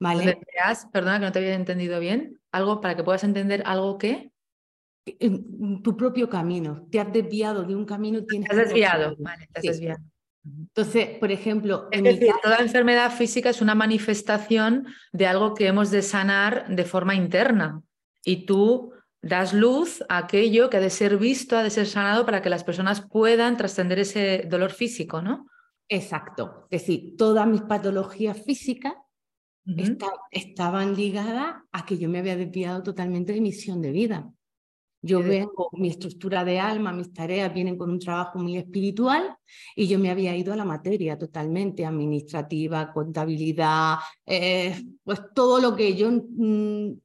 ¿vale? 0.00 0.40
perdona 0.92 1.18
que 1.18 1.26
no 1.26 1.32
te 1.32 1.38
había 1.40 1.54
entendido 1.54 2.00
bien, 2.00 2.38
algo 2.52 2.80
para 2.80 2.96
que 2.96 3.04
puedas 3.04 3.24
entender 3.24 3.62
algo 3.66 3.98
que... 3.98 4.32
tu 5.82 5.96
propio 5.96 6.28
camino, 6.28 6.86
te 6.90 7.00
has 7.00 7.12
desviado 7.12 7.64
de 7.64 7.74
un 7.74 7.84
camino, 7.84 8.24
tienes... 8.24 8.48
Te 8.48 8.56
has 8.56 8.68
desviado, 8.68 9.16
vale, 9.18 9.48
te 9.52 9.58
has 9.58 9.64
desviado. 9.64 10.02
Entonces, 10.44 11.18
por 11.18 11.32
ejemplo... 11.32 11.88
Es 11.90 12.02
decir, 12.02 12.32
toda 12.42 12.58
enfermedad 12.58 13.10
física 13.10 13.50
es 13.50 13.60
una 13.60 13.74
manifestación 13.74 14.86
de 15.12 15.26
algo 15.26 15.54
que 15.54 15.66
hemos 15.66 15.90
de 15.90 16.02
sanar 16.02 16.68
de 16.68 16.84
forma 16.84 17.14
interna. 17.14 17.82
Y 18.24 18.46
tú 18.46 18.92
das 19.20 19.52
luz 19.52 20.02
a 20.08 20.18
aquello 20.18 20.70
que 20.70 20.76
ha 20.76 20.80
de 20.80 20.90
ser 20.90 21.18
visto, 21.18 21.56
ha 21.56 21.62
de 21.62 21.70
ser 21.70 21.86
sanado 21.86 22.24
para 22.24 22.42
que 22.42 22.50
las 22.50 22.64
personas 22.64 23.00
puedan 23.00 23.56
trascender 23.56 23.98
ese 23.98 24.46
dolor 24.48 24.70
físico, 24.70 25.22
¿no? 25.22 25.46
Exacto. 25.88 26.66
Es 26.70 26.82
decir, 26.82 27.16
todas 27.16 27.46
mis 27.46 27.62
patologías 27.62 28.42
físicas 28.44 28.94
estaban 30.30 30.94
ligadas 30.94 31.56
a 31.72 31.84
que 31.84 31.98
yo 31.98 32.08
me 32.08 32.20
había 32.20 32.36
desviado 32.36 32.82
totalmente 32.82 33.32
de 33.32 33.40
misión 33.40 33.82
de 33.82 33.92
vida. 33.92 34.32
Yo 35.00 35.22
vengo, 35.22 35.68
mi 35.72 35.88
estructura 35.88 36.44
de 36.44 36.58
alma, 36.58 36.92
mis 36.92 37.12
tareas 37.12 37.54
vienen 37.54 37.78
con 37.78 37.88
un 37.88 38.00
trabajo 38.00 38.38
muy 38.38 38.56
espiritual 38.56 39.36
y 39.76 39.86
yo 39.86 39.96
me 39.98 40.10
había 40.10 40.36
ido 40.36 40.52
a 40.52 40.56
la 40.56 40.64
materia 40.64 41.16
totalmente, 41.16 41.86
administrativa, 41.86 42.92
contabilidad, 42.92 43.98
eh, 44.26 44.74
pues 45.04 45.20
todo 45.34 45.60
lo 45.60 45.76
que 45.76 45.94
yo 45.94 46.10
mm, 46.10 46.98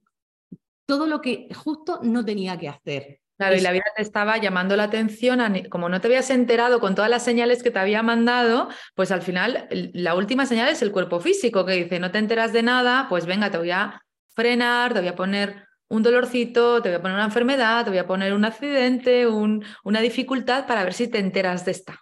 todo 0.86 1.08
lo 1.08 1.22
que 1.22 1.48
justo 1.54 2.00
no 2.04 2.24
tenía 2.24 2.58
que 2.58 2.70
hacer. 2.70 3.20
Claro, 3.38 3.56
y 3.56 3.62
la 3.62 3.72
vida 3.72 3.86
te 3.96 4.04
estaba 4.04 4.38
llamando 4.38 4.76
la 4.76 4.84
atención, 4.84 5.42
como 5.70 5.90
no 5.90 6.00
te 6.00 6.08
habías 6.08 6.30
enterado 6.30 6.80
con 6.80 6.94
todas 6.94 7.10
las 7.10 7.24
señales 7.24 7.64
que 7.64 7.72
te 7.72 7.80
había 7.80 8.04
mandado, 8.04 8.70
pues 8.94 9.12
al 9.12 9.24
final 9.24 9.68
la 9.72 10.16
última 10.16 10.46
señal 10.46 10.70
es 10.70 10.82
el 10.84 10.92
cuerpo 10.92 11.20
físico 11.20 11.66
que 11.66 11.74
dice, 11.74 12.00
no 12.00 12.12
te 12.12 12.20
enteras 12.20 12.54
de 12.54 12.62
nada, 12.62 13.08
pues 13.10 13.26
venga, 13.26 13.50
te 13.50 13.58
voy 13.58 13.72
a 13.72 14.02
frenar, 14.36 14.94
te 14.94 15.00
voy 15.00 15.10
a 15.10 15.16
poner 15.16 15.68
un 15.90 16.04
dolorcito, 16.04 16.82
te 16.82 16.90
voy 16.90 16.98
a 16.98 17.02
poner 17.02 17.16
una 17.16 17.26
enfermedad, 17.26 17.84
te 17.84 17.90
voy 17.90 18.00
a 18.00 18.08
poner 18.08 18.34
un 18.34 18.46
accidente, 18.46 19.28
un, 19.28 19.66
una 19.84 20.00
dificultad 20.00 20.68
para 20.68 20.84
ver 20.84 20.94
si 20.94 21.08
te 21.08 21.20
enteras 21.20 21.66
de 21.66 21.72
esta. 21.72 22.00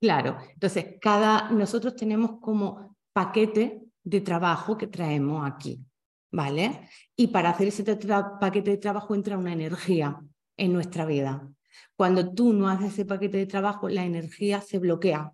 Claro, 0.00 0.38
entonces 0.54 0.96
cada 1.00 1.50
nosotros 1.50 1.94
tenemos 1.94 2.40
como 2.40 2.96
paquete 3.12 3.82
de 4.02 4.20
trabajo 4.20 4.78
que 4.78 4.86
traemos 4.86 5.46
aquí. 5.46 5.84
¿Vale? 6.30 6.88
Y 7.16 7.28
para 7.28 7.50
hacer 7.50 7.68
ese 7.68 7.84
paquete 7.84 8.70
de 8.70 8.76
trabajo 8.76 9.14
entra 9.14 9.38
una 9.38 9.52
energía 9.52 10.20
en 10.56 10.72
nuestra 10.72 11.04
vida. 11.04 11.48
Cuando 11.96 12.32
tú 12.32 12.52
no 12.52 12.68
haces 12.68 12.92
ese 12.92 13.04
paquete 13.04 13.38
de 13.38 13.46
trabajo, 13.46 13.88
la 13.88 14.04
energía 14.04 14.60
se 14.60 14.78
bloquea. 14.78 15.32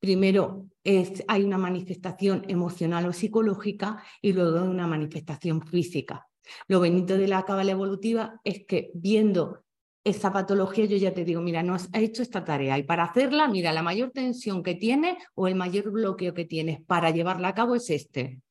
Primero 0.00 0.66
es, 0.84 1.24
hay 1.28 1.44
una 1.44 1.58
manifestación 1.58 2.44
emocional 2.48 3.06
o 3.06 3.12
psicológica 3.12 4.02
y 4.20 4.32
luego 4.32 4.64
una 4.64 4.86
manifestación 4.86 5.64
física. 5.66 6.28
Lo 6.66 6.80
bonito 6.80 7.16
de 7.16 7.28
la 7.28 7.44
cábala 7.44 7.72
evolutiva 7.72 8.40
es 8.42 8.64
que 8.66 8.90
viendo 8.94 9.64
esa 10.04 10.32
patología, 10.32 10.86
yo 10.86 10.96
ya 10.96 11.14
te 11.14 11.24
digo, 11.24 11.40
mira, 11.40 11.62
no 11.62 11.74
has 11.74 11.88
hecho 11.92 12.22
esta 12.22 12.44
tarea 12.44 12.76
y 12.78 12.82
para 12.82 13.04
hacerla, 13.04 13.46
mira, 13.46 13.72
la 13.72 13.84
mayor 13.84 14.10
tensión 14.10 14.64
que 14.64 14.74
tienes 14.74 15.16
o 15.34 15.46
el 15.46 15.54
mayor 15.54 15.92
bloqueo 15.92 16.34
que 16.34 16.44
tienes 16.44 16.80
para 16.84 17.10
llevarla 17.10 17.48
a 17.48 17.54
cabo 17.54 17.76
es 17.76 17.88
este 17.90 18.41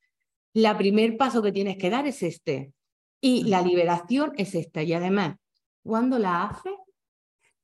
la 0.54 0.78
primer 0.78 1.18
paso 1.18 1.42
que 1.42 1.52
tienes 1.52 1.78
que 1.78 1.90
dar 1.90 2.08
es 2.08 2.24
este. 2.24 2.74
Y 3.22 3.44
la 3.44 3.62
liberación 3.62 4.34
es 4.38 4.56
esta. 4.56 4.82
Y 4.82 4.94
además, 4.94 5.38
cuando 5.84 6.18
la 6.18 6.44
haces, 6.44 6.74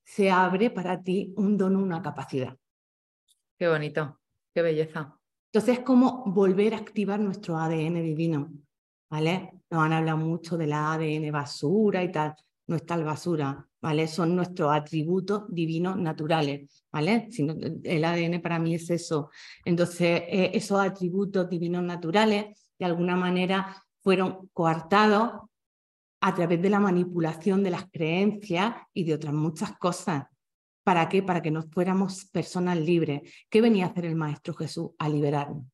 se 0.04 0.32
abre 0.32 0.70
para 0.70 1.02
ti 1.02 1.34
un 1.36 1.58
don, 1.58 1.76
una 1.76 2.02
capacidad. 2.02 2.56
Qué 3.58 3.68
bonito, 3.68 4.20
qué 4.54 4.62
belleza. 4.62 5.18
Entonces 5.52 5.80
es 5.80 5.84
como 5.84 6.24
volver 6.28 6.74
a 6.74 6.78
activar 6.78 7.20
nuestro 7.20 7.58
ADN 7.58 8.02
divino. 8.04 8.52
¿Vale? 9.10 9.54
Nos 9.70 9.84
han 9.84 9.94
hablado 9.94 10.18
mucho 10.18 10.58
de 10.58 10.68
la 10.68 10.94
ADN 10.94 11.32
basura 11.32 12.04
y 12.04 12.12
tal. 12.12 12.36
No 12.68 12.76
es 12.76 12.86
tal 12.86 13.06
basura, 13.06 13.66
¿vale? 13.82 14.08
Son 14.08 14.36
nuestros 14.36 14.74
atributos 14.74 15.46
divinos 15.48 15.96
naturales, 15.96 16.84
¿vale? 16.92 17.30
el 17.84 18.04
ADN 18.04 18.42
para 18.42 18.60
mí 18.60 18.76
es 18.76 18.90
eso. 18.90 19.30
Entonces, 19.64 20.24
eh, 20.28 20.52
esos 20.54 20.78
atributos 20.78 21.50
divinos 21.50 21.84
naturales 21.84 22.67
de 22.80 22.86
alguna 22.86 23.16
manera 23.16 23.84
fueron 24.02 24.50
coartados 24.54 25.48
a 26.22 26.36
través 26.36 26.62
de 26.62 26.70
la 26.70 26.80
manipulación 26.80 27.64
de 27.64 27.72
las 27.72 27.90
creencias 27.92 28.76
y 28.94 29.04
de 29.04 29.14
otras 29.14 29.34
muchas 29.34 29.78
cosas. 29.78 30.26
¿Para 30.84 31.10
qué? 31.10 31.22
Para 31.22 31.42
que 31.42 31.52
nos 31.52 31.66
fuéramos 31.70 32.26
personas 32.26 32.78
libres. 32.78 33.22
¿Qué 33.50 33.62
venía 33.62 33.86
a 33.86 33.90
hacer 33.90 34.06
el 34.06 34.16
Maestro 34.16 34.54
Jesús? 34.54 34.92
A 34.98 35.10
liberarnos. 35.10 35.66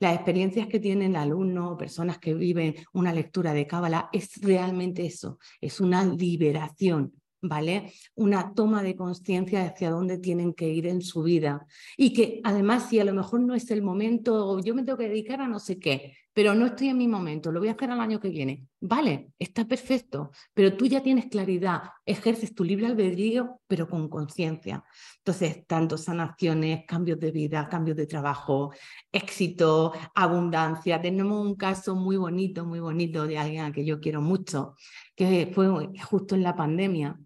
Las 0.00 0.14
experiencias 0.14 0.68
que 0.68 0.78
tienen 0.78 1.16
alumnos, 1.16 1.76
personas 1.76 2.18
que 2.18 2.34
viven 2.34 2.76
una 2.92 3.12
lectura 3.12 3.52
de 3.52 3.66
Cábala, 3.66 4.08
es 4.12 4.40
realmente 4.40 5.04
eso, 5.04 5.38
es 5.60 5.80
una 5.80 6.04
liberación, 6.04 7.14
¿vale? 7.42 7.92
Una 8.14 8.54
toma 8.54 8.84
de 8.84 8.94
conciencia 8.94 9.64
hacia 9.64 9.90
dónde 9.90 10.18
tienen 10.18 10.54
que 10.54 10.68
ir 10.68 10.86
en 10.86 11.02
su 11.02 11.24
vida. 11.24 11.66
Y 11.96 12.12
que 12.12 12.40
además, 12.44 12.88
si 12.88 13.00
a 13.00 13.04
lo 13.04 13.12
mejor 13.12 13.40
no 13.40 13.56
es 13.56 13.70
el 13.72 13.82
momento, 13.82 14.60
yo 14.60 14.72
me 14.72 14.84
tengo 14.84 14.98
que 14.98 15.08
dedicar 15.08 15.40
a 15.40 15.48
no 15.48 15.58
sé 15.58 15.80
qué, 15.80 16.14
pero 16.38 16.54
no 16.54 16.66
estoy 16.66 16.90
en 16.90 16.98
mi 16.98 17.08
momento, 17.08 17.50
lo 17.50 17.58
voy 17.58 17.68
a 17.68 17.72
hacer 17.72 17.90
al 17.90 17.98
año 17.98 18.20
que 18.20 18.28
viene. 18.28 18.68
Vale, 18.80 19.32
está 19.40 19.64
perfecto, 19.64 20.30
pero 20.54 20.76
tú 20.76 20.86
ya 20.86 21.02
tienes 21.02 21.26
claridad, 21.26 21.82
ejerces 22.06 22.54
tu 22.54 22.62
libre 22.62 22.86
albedrío, 22.86 23.60
pero 23.66 23.88
con 23.88 24.08
conciencia. 24.08 24.84
Entonces, 25.16 25.66
tanto 25.66 25.98
sanaciones, 25.98 26.84
cambios 26.86 27.18
de 27.18 27.32
vida, 27.32 27.68
cambios 27.68 27.96
de 27.96 28.06
trabajo, 28.06 28.72
éxito, 29.10 29.92
abundancia. 30.14 31.02
Tenemos 31.02 31.44
un 31.44 31.56
caso 31.56 31.96
muy 31.96 32.16
bonito, 32.16 32.64
muy 32.64 32.78
bonito 32.78 33.26
de 33.26 33.36
alguien 33.36 33.64
a 33.64 33.72
que 33.72 33.84
yo 33.84 33.98
quiero 33.98 34.20
mucho, 34.20 34.76
que 35.16 35.50
fue 35.52 35.66
justo 36.04 36.36
en 36.36 36.44
la 36.44 36.54
pandemia 36.54 37.18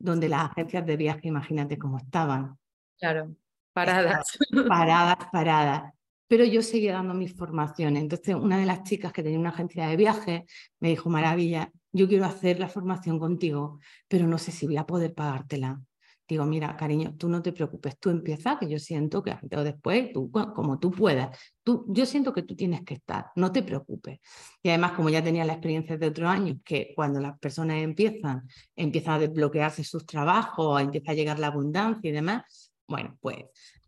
donde 0.00 0.28
las 0.28 0.50
agencias 0.50 0.84
de 0.84 0.96
viaje, 0.96 1.28
imagínate 1.28 1.78
cómo 1.78 1.98
estaban. 1.98 2.58
Claro, 2.98 3.36
paradas. 3.72 4.36
Paradas, 4.66 5.28
paradas. 5.30 5.92
Pero 6.28 6.44
yo 6.44 6.62
seguía 6.62 6.92
dando 6.92 7.14
mis 7.14 7.34
formaciones. 7.34 8.02
Entonces, 8.02 8.34
una 8.34 8.58
de 8.58 8.66
las 8.66 8.84
chicas 8.84 9.12
que 9.12 9.22
tenía 9.22 9.38
una 9.38 9.50
agencia 9.50 9.88
de 9.88 9.96
viaje 9.96 10.46
me 10.78 10.90
dijo, 10.90 11.10
maravilla, 11.10 11.72
yo 11.92 12.06
quiero 12.06 12.26
hacer 12.26 12.60
la 12.60 12.68
formación 12.68 13.18
contigo, 13.18 13.80
pero 14.06 14.26
no 14.26 14.38
sé 14.38 14.52
si 14.52 14.66
voy 14.66 14.76
a 14.76 14.86
poder 14.86 15.14
pagártela. 15.14 15.80
Digo, 16.28 16.44
mira, 16.44 16.76
cariño, 16.76 17.14
tú 17.16 17.30
no 17.30 17.40
te 17.40 17.54
preocupes, 17.54 17.98
tú 17.98 18.10
empieza, 18.10 18.58
que 18.58 18.68
yo 18.68 18.78
siento 18.78 19.22
que 19.22 19.30
antes 19.30 19.58
o 19.58 19.64
después, 19.64 20.12
tú, 20.12 20.30
como 20.30 20.78
tú 20.78 20.90
puedas, 20.90 21.34
tú, 21.62 21.86
yo 21.88 22.04
siento 22.04 22.34
que 22.34 22.42
tú 22.42 22.54
tienes 22.54 22.82
que 22.82 22.94
estar, 22.94 23.28
no 23.34 23.50
te 23.50 23.62
preocupes. 23.62 24.18
Y 24.62 24.68
además, 24.68 24.92
como 24.92 25.08
ya 25.08 25.24
tenía 25.24 25.46
la 25.46 25.54
experiencia 25.54 25.96
de 25.96 26.06
otros 26.06 26.28
años, 26.28 26.58
que 26.62 26.92
cuando 26.94 27.18
las 27.18 27.38
personas 27.38 27.78
empiezan, 27.78 28.46
empiezan 28.76 29.14
a 29.14 29.18
desbloquearse 29.20 29.82
sus 29.84 30.04
trabajos, 30.04 30.82
empieza 30.82 31.12
a 31.12 31.14
llegar 31.14 31.38
la 31.38 31.46
abundancia 31.46 32.10
y 32.10 32.12
demás, 32.12 32.72
bueno, 32.86 33.16
pues 33.22 33.46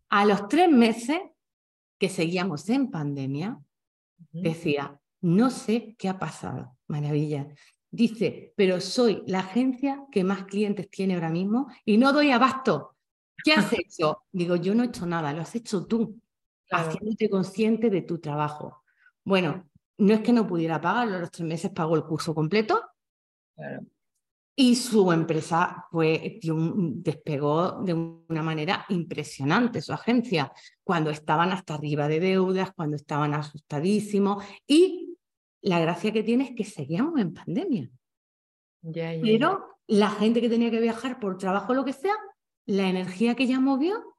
a 0.09 0.25
los 0.25 0.49
tres 0.49 0.71
meses 0.71 1.21
que 2.01 2.09
seguíamos 2.09 2.69
en 2.71 2.91
pandemia, 2.91 3.61
decía, 4.33 4.99
no 5.21 5.51
sé 5.51 5.95
qué 5.99 6.09
ha 6.09 6.19
pasado, 6.19 6.79
maravilla. 6.87 7.47
Dice, 7.91 8.55
pero 8.57 8.81
soy 8.81 9.23
la 9.27 9.41
agencia 9.41 10.07
que 10.11 10.25
más 10.25 10.45
clientes 10.45 10.89
tiene 10.89 11.15
ahora 11.15 11.29
mismo 11.29 11.69
y 11.85 11.99
no 11.99 12.15
doy 12.15 12.31
abasto. 12.31 12.97
¿Qué 13.45 13.53
has 13.53 13.71
hecho? 13.79 14.25
Digo, 14.33 14.57
yo 14.57 14.75
no 14.75 14.83
he 14.83 14.87
hecho 14.87 15.05
nada, 15.05 15.35
lo 15.35 15.43
has 15.43 15.55
hecho 15.55 15.87
tú, 15.87 16.19
haciéndote 16.71 17.29
consciente 17.29 17.91
de 17.91 18.01
tu 18.01 18.19
trabajo. 18.19 18.83
Bueno, 19.23 19.69
no 19.99 20.15
es 20.15 20.21
que 20.21 20.33
no 20.33 20.47
pudiera 20.47 20.81
pagarlo, 20.81 21.21
los 21.21 21.31
tres 21.31 21.47
meses 21.47 21.71
pagó 21.71 21.97
el 21.97 22.05
curso 22.05 22.35
completo. 22.35 22.83
Y 24.57 24.77
su 24.77 25.11
empresa 25.13 25.87
pues, 25.91 26.21
despegó 26.43 27.83
de 27.83 27.95
una 27.95 28.43
manera 28.43 28.85
impresionante, 28.89 29.81
su 29.81 29.93
agencia, 29.93 30.53
cuando 30.85 31.11
estaban 31.11 31.51
hasta 31.53 31.75
arriba 31.75 32.09
de 32.09 32.21
deudas, 32.21 32.73
cuando 32.75 32.97
estaban 32.97 33.33
asustadísimos. 33.33 34.45
Y 34.67 35.17
la 35.63 35.81
gracia 35.81 36.13
que 36.13 36.23
tiene 36.23 36.45
es 36.45 36.51
que 36.55 36.65
seguíamos 36.65 37.19
en 37.21 37.33
pandemia. 37.33 37.91
Pero 38.83 39.79
la 39.87 40.11
gente 40.11 40.41
que 40.41 40.49
tenía 40.49 40.71
que 40.71 40.81
viajar 40.81 41.21
por 41.21 41.39
trabajo 41.39 41.73
o 41.73 41.77
lo 41.77 41.85
que 41.85 41.93
sea, 41.93 42.15
la 42.67 42.89
energía 42.89 43.35
que 43.35 43.45
ella 43.45 43.61
movió 43.61 44.17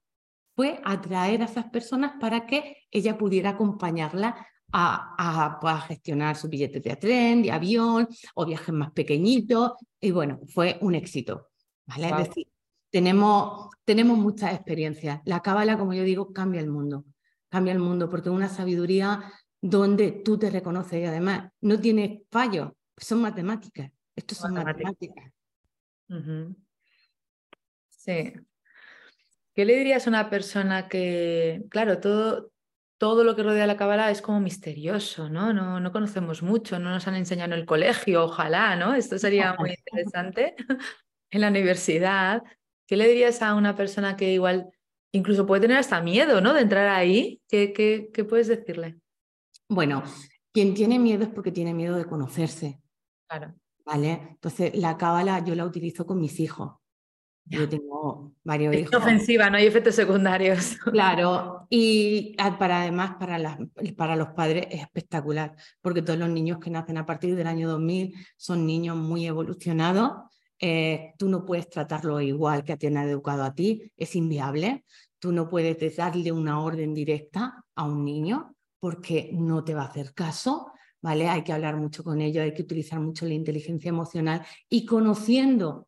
fue 0.55 0.81
atraer 0.83 1.41
a 1.41 1.45
esas 1.45 1.65
personas 1.69 2.13
para 2.19 2.45
que 2.45 2.77
ella 2.91 3.17
pudiera 3.17 3.51
acompañarla 3.51 4.47
a, 4.71 5.59
a, 5.61 5.81
gestionar 5.81 6.35
su 6.35 6.47
billete 6.47 6.79
de 6.79 6.95
tren, 6.95 7.41
de 7.41 7.51
avión 7.51 8.07
o 8.35 8.45
viajes 8.45 8.73
más 8.73 8.91
pequeñitos. 8.91 9.73
Y 9.99 10.11
bueno, 10.11 10.39
fue 10.47 10.77
un 10.81 10.95
éxito. 10.95 11.49
¿vale? 11.85 12.09
Es 12.09 12.29
decir, 12.29 12.47
tenemos, 12.89 13.69
tenemos 13.85 14.17
muchas 14.17 14.53
experiencias. 14.53 15.21
La 15.25 15.41
cábala, 15.41 15.77
como 15.77 15.93
yo 15.93 16.03
digo, 16.03 16.33
cambia 16.33 16.61
el 16.61 16.69
mundo. 16.69 17.05
Cambia 17.49 17.73
el 17.73 17.79
mundo 17.79 18.09
porque 18.09 18.29
es 18.29 18.35
una 18.35 18.49
sabiduría 18.49 19.31
donde 19.61 20.11
tú 20.11 20.37
te 20.37 20.49
reconoces 20.49 21.01
y 21.01 21.05
además 21.05 21.51
no 21.61 21.79
tiene 21.79 22.23
fallo, 22.31 22.75
son 22.97 23.21
matemáticas. 23.21 23.91
Estos 24.15 24.39
son 24.39 24.53
matemáticas. 24.53 25.31
Sí. 27.89 28.33
¿Qué 29.53 29.65
le 29.65 29.75
dirías 29.75 30.07
a 30.07 30.09
una 30.09 30.29
persona 30.29 30.87
que, 30.87 31.63
claro, 31.69 31.99
todo, 31.99 32.51
todo 33.01 33.23
lo 33.23 33.35
que 33.35 33.41
rodea 33.41 33.65
la 33.65 33.77
cábala 33.77 34.11
es 34.11 34.21
como 34.21 34.39
misterioso, 34.39 35.27
¿no? 35.27 35.53
¿no? 35.53 35.79
No 35.79 35.91
conocemos 35.91 36.43
mucho, 36.43 36.77
no 36.77 36.91
nos 36.91 37.07
han 37.07 37.15
enseñado 37.15 37.51
en 37.51 37.59
el 37.59 37.65
colegio, 37.65 38.25
ojalá, 38.25 38.75
¿no? 38.75 38.93
Esto 38.93 39.17
sería 39.17 39.55
muy 39.57 39.71
interesante 39.71 40.53
en 41.31 41.41
la 41.41 41.47
universidad. 41.47 42.43
¿Qué 42.85 42.97
le 42.97 43.07
dirías 43.07 43.41
a 43.41 43.55
una 43.55 43.75
persona 43.75 44.15
que 44.15 44.31
igual 44.31 44.69
incluso 45.11 45.47
puede 45.47 45.61
tener 45.61 45.77
hasta 45.77 45.99
miedo, 45.99 46.41
¿no? 46.41 46.53
De 46.53 46.61
entrar 46.61 46.89
ahí. 46.89 47.41
¿Qué, 47.47 47.73
qué, 47.73 48.11
qué 48.13 48.23
puedes 48.23 48.49
decirle? 48.49 48.99
Bueno, 49.67 50.03
quien 50.53 50.75
tiene 50.75 50.99
miedo 50.99 51.23
es 51.23 51.29
porque 51.29 51.51
tiene 51.51 51.73
miedo 51.73 51.97
de 51.97 52.05
conocerse. 52.05 52.83
Claro. 53.27 53.55
¿Vale? 53.83 54.27
Entonces, 54.29 54.75
la 54.75 54.95
cábala 54.99 55.43
yo 55.43 55.55
la 55.55 55.65
utilizo 55.65 56.05
con 56.05 56.19
mis 56.19 56.39
hijos. 56.39 56.73
Yo 57.45 57.67
tengo 57.67 58.33
varios 58.43 58.73
es 58.73 58.81
hijos. 58.81 58.95
ofensiva, 58.95 59.49
no 59.49 59.57
hay 59.57 59.65
efectos 59.65 59.95
secundarios. 59.95 60.77
Claro, 60.91 61.67
y 61.69 62.35
para, 62.59 62.81
además 62.81 63.15
para, 63.19 63.57
para 63.97 64.15
los 64.15 64.29
padres 64.29 64.67
es 64.69 64.81
espectacular, 64.81 65.55
porque 65.81 66.01
todos 66.01 66.19
los 66.19 66.29
niños 66.29 66.59
que 66.59 66.69
nacen 66.69 66.97
a 66.97 67.05
partir 67.05 67.35
del 67.35 67.47
año 67.47 67.69
2000 67.69 68.13
son 68.37 68.65
niños 68.65 68.95
muy 68.95 69.25
evolucionados. 69.25 70.11
Eh, 70.59 71.13
tú 71.17 71.27
no 71.27 71.43
puedes 71.45 71.69
tratarlo 71.69 72.21
igual 72.21 72.63
que 72.63 72.73
a 72.73 72.77
ti 72.77 72.87
han 72.87 72.97
educado 72.97 73.43
a 73.43 73.53
ti, 73.55 73.91
es 73.97 74.15
inviable. 74.15 74.85
Tú 75.19 75.31
no 75.31 75.49
puedes 75.49 75.95
darle 75.95 76.31
una 76.31 76.61
orden 76.61 76.93
directa 76.93 77.63
a 77.75 77.83
un 77.83 78.05
niño 78.05 78.55
porque 78.79 79.29
no 79.33 79.63
te 79.63 79.73
va 79.73 79.83
a 79.83 79.87
hacer 79.87 80.13
caso, 80.13 80.71
¿vale? 81.01 81.27
Hay 81.29 81.43
que 81.43 81.53
hablar 81.53 81.77
mucho 81.77 82.03
con 82.03 82.21
ellos, 82.21 82.43
hay 82.43 82.53
que 82.53 82.63
utilizar 82.63 82.99
mucho 82.99 83.25
la 83.25 83.33
inteligencia 83.33 83.89
emocional 83.89 84.45
y 84.69 84.85
conociendo 84.85 85.87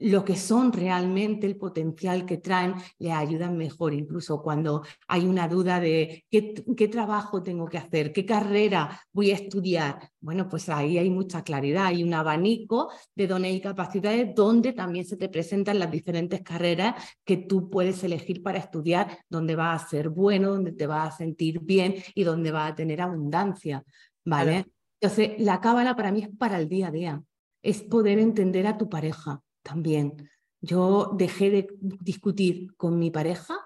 lo 0.00 0.24
que 0.24 0.36
son 0.36 0.72
realmente 0.72 1.46
el 1.46 1.56
potencial 1.56 2.24
que 2.24 2.38
traen, 2.38 2.74
le 2.98 3.12
ayudan 3.12 3.56
mejor, 3.56 3.92
incluso 3.92 4.42
cuando 4.42 4.82
hay 5.06 5.26
una 5.26 5.46
duda 5.46 5.78
de 5.78 6.24
qué, 6.30 6.88
trabajo 6.88 7.42
tengo 7.42 7.66
que 7.66 7.78
hacer, 7.78 8.12
qué 8.12 8.24
carrera 8.24 9.00
voy 9.12 9.30
a 9.30 9.34
estudiar. 9.34 10.10
Bueno, 10.20 10.48
pues 10.48 10.68
ahí 10.68 10.98
hay 10.98 11.10
mucha 11.10 11.44
claridad, 11.44 11.86
hay 11.86 12.02
un 12.02 12.14
abanico 12.14 12.90
de 13.14 13.26
dones 13.26 13.54
y 13.54 13.60
capacidades 13.60 14.34
donde 14.34 14.72
también 14.72 15.04
se 15.04 15.16
te 15.16 15.28
presentan 15.28 15.78
las 15.78 15.90
diferentes 15.90 16.42
carreras 16.42 16.94
que 17.24 17.36
tú 17.36 17.68
puedes 17.68 18.02
elegir 18.02 18.42
para 18.42 18.58
estudiar, 18.58 19.18
donde 19.28 19.54
vas 19.54 19.84
a 19.84 19.88
ser 19.88 20.08
bueno, 20.08 20.50
donde 20.50 20.72
te 20.72 20.86
vas 20.86 21.14
a 21.14 21.16
sentir 21.18 21.60
bien 21.60 21.96
y 22.14 22.24
donde 22.24 22.50
vas 22.50 22.72
a 22.72 22.74
tener 22.74 23.00
abundancia. 23.00 23.84
¿Vale? 24.24 24.66
Entonces, 25.00 25.32
la 25.38 25.60
cábala 25.60 25.94
para 25.96 26.12
mí 26.12 26.22
es 26.22 26.28
para 26.36 26.58
el 26.58 26.68
día 26.68 26.88
a 26.88 26.90
día, 26.90 27.22
es 27.62 27.82
poder 27.82 28.18
entender 28.18 28.66
a 28.66 28.76
tu 28.76 28.88
pareja 28.88 29.42
también. 29.62 30.30
Yo 30.60 31.12
dejé 31.16 31.50
de 31.50 31.68
discutir 31.80 32.74
con 32.76 32.98
mi 32.98 33.10
pareja 33.10 33.56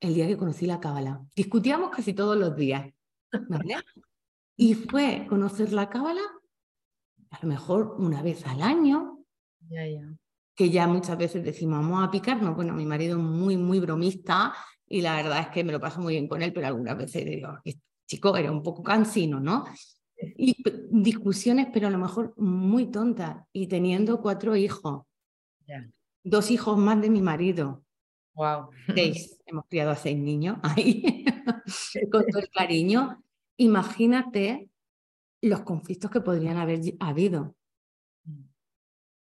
el 0.00 0.14
día 0.14 0.26
que 0.26 0.36
conocí 0.36 0.66
la 0.66 0.80
cábala. 0.80 1.24
Discutíamos 1.36 1.90
casi 1.90 2.12
todos 2.12 2.36
los 2.36 2.56
días. 2.56 2.92
¿vale? 3.48 3.76
Y 4.56 4.74
fue 4.74 5.26
conocer 5.28 5.72
la 5.72 5.88
cábala 5.88 6.22
a 7.30 7.38
lo 7.42 7.48
mejor 7.48 7.96
una 7.98 8.22
vez 8.22 8.46
al 8.46 8.62
año. 8.62 9.24
Que 10.54 10.70
ya 10.70 10.86
muchas 10.86 11.16
veces 11.16 11.42
decimos, 11.42 11.78
vamos 11.78 12.04
a 12.04 12.10
picarnos. 12.10 12.54
Bueno, 12.54 12.74
mi 12.74 12.84
marido 12.84 13.16
es 13.16 13.22
muy, 13.22 13.56
muy 13.56 13.80
bromista 13.80 14.52
y 14.86 15.00
la 15.00 15.16
verdad 15.16 15.40
es 15.40 15.48
que 15.48 15.64
me 15.64 15.72
lo 15.72 15.80
paso 15.80 16.00
muy 16.00 16.14
bien 16.14 16.28
con 16.28 16.42
él, 16.42 16.52
pero 16.52 16.66
algunas 16.66 16.96
veces 16.96 17.24
digo, 17.24 17.58
chico, 18.06 18.36
era 18.36 18.52
un 18.52 18.62
poco 18.62 18.82
cansino, 18.82 19.40
¿no? 19.40 19.64
Y 20.36 20.54
discusiones, 20.90 21.68
pero 21.72 21.86
a 21.86 21.90
lo 21.90 21.98
mejor 21.98 22.34
muy 22.36 22.90
tontas. 22.90 23.44
Y 23.52 23.66
teniendo 23.66 24.20
cuatro 24.20 24.54
hijos, 24.54 25.04
Dos 26.24 26.50
hijos 26.50 26.78
más 26.78 27.00
de 27.00 27.10
mi 27.10 27.20
marido. 27.20 27.84
Wow. 28.34 28.70
Seis. 28.94 29.38
Hemos 29.46 29.66
criado 29.66 29.90
a 29.90 29.96
seis 29.96 30.18
niños 30.18 30.58
ahí, 30.62 31.24
con 32.10 32.26
todo 32.26 32.40
el 32.40 32.48
cariño. 32.50 33.22
Imagínate 33.58 34.70
los 35.42 35.60
conflictos 35.62 36.10
que 36.10 36.20
podrían 36.20 36.56
haber 36.56 36.80
habido. 37.00 37.54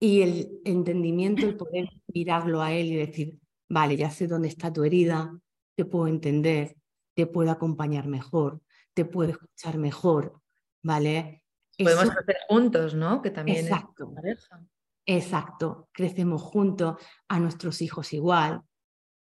Y 0.02 0.22
el 0.22 0.62
entendimiento, 0.66 1.46
el 1.46 1.58
poder 1.58 1.90
mirarlo 2.08 2.62
a 2.62 2.74
él 2.74 2.88
y 2.88 2.96
decir, 2.96 3.38
vale, 3.70 3.96
ya 3.98 4.10
sé 4.10 4.28
dónde 4.28 4.48
está 4.48 4.72
tu 4.72 4.84
herida, 4.84 5.38
te 5.76 5.86
puedo 5.86 6.08
entender, 6.08 6.76
te 7.14 7.28
puedo 7.28 7.52
acompañar 7.52 8.08
mejor, 8.08 8.62
te 8.94 9.06
puedo 9.06 9.32
escuchar 9.32 9.78
mejor, 9.78 10.42
¿vale? 10.82 11.44
Podemos 11.78 12.10
hacer 12.10 12.38
juntos, 12.48 12.96
¿no? 12.96 13.22
Que 13.22 13.32
también 13.32 13.66
Exacto. 13.66 14.14
Exacto, 15.12 15.90
crecemos 15.92 16.40
juntos 16.40 16.98
a 17.28 17.40
nuestros 17.40 17.82
hijos 17.82 18.14
igual, 18.14 18.62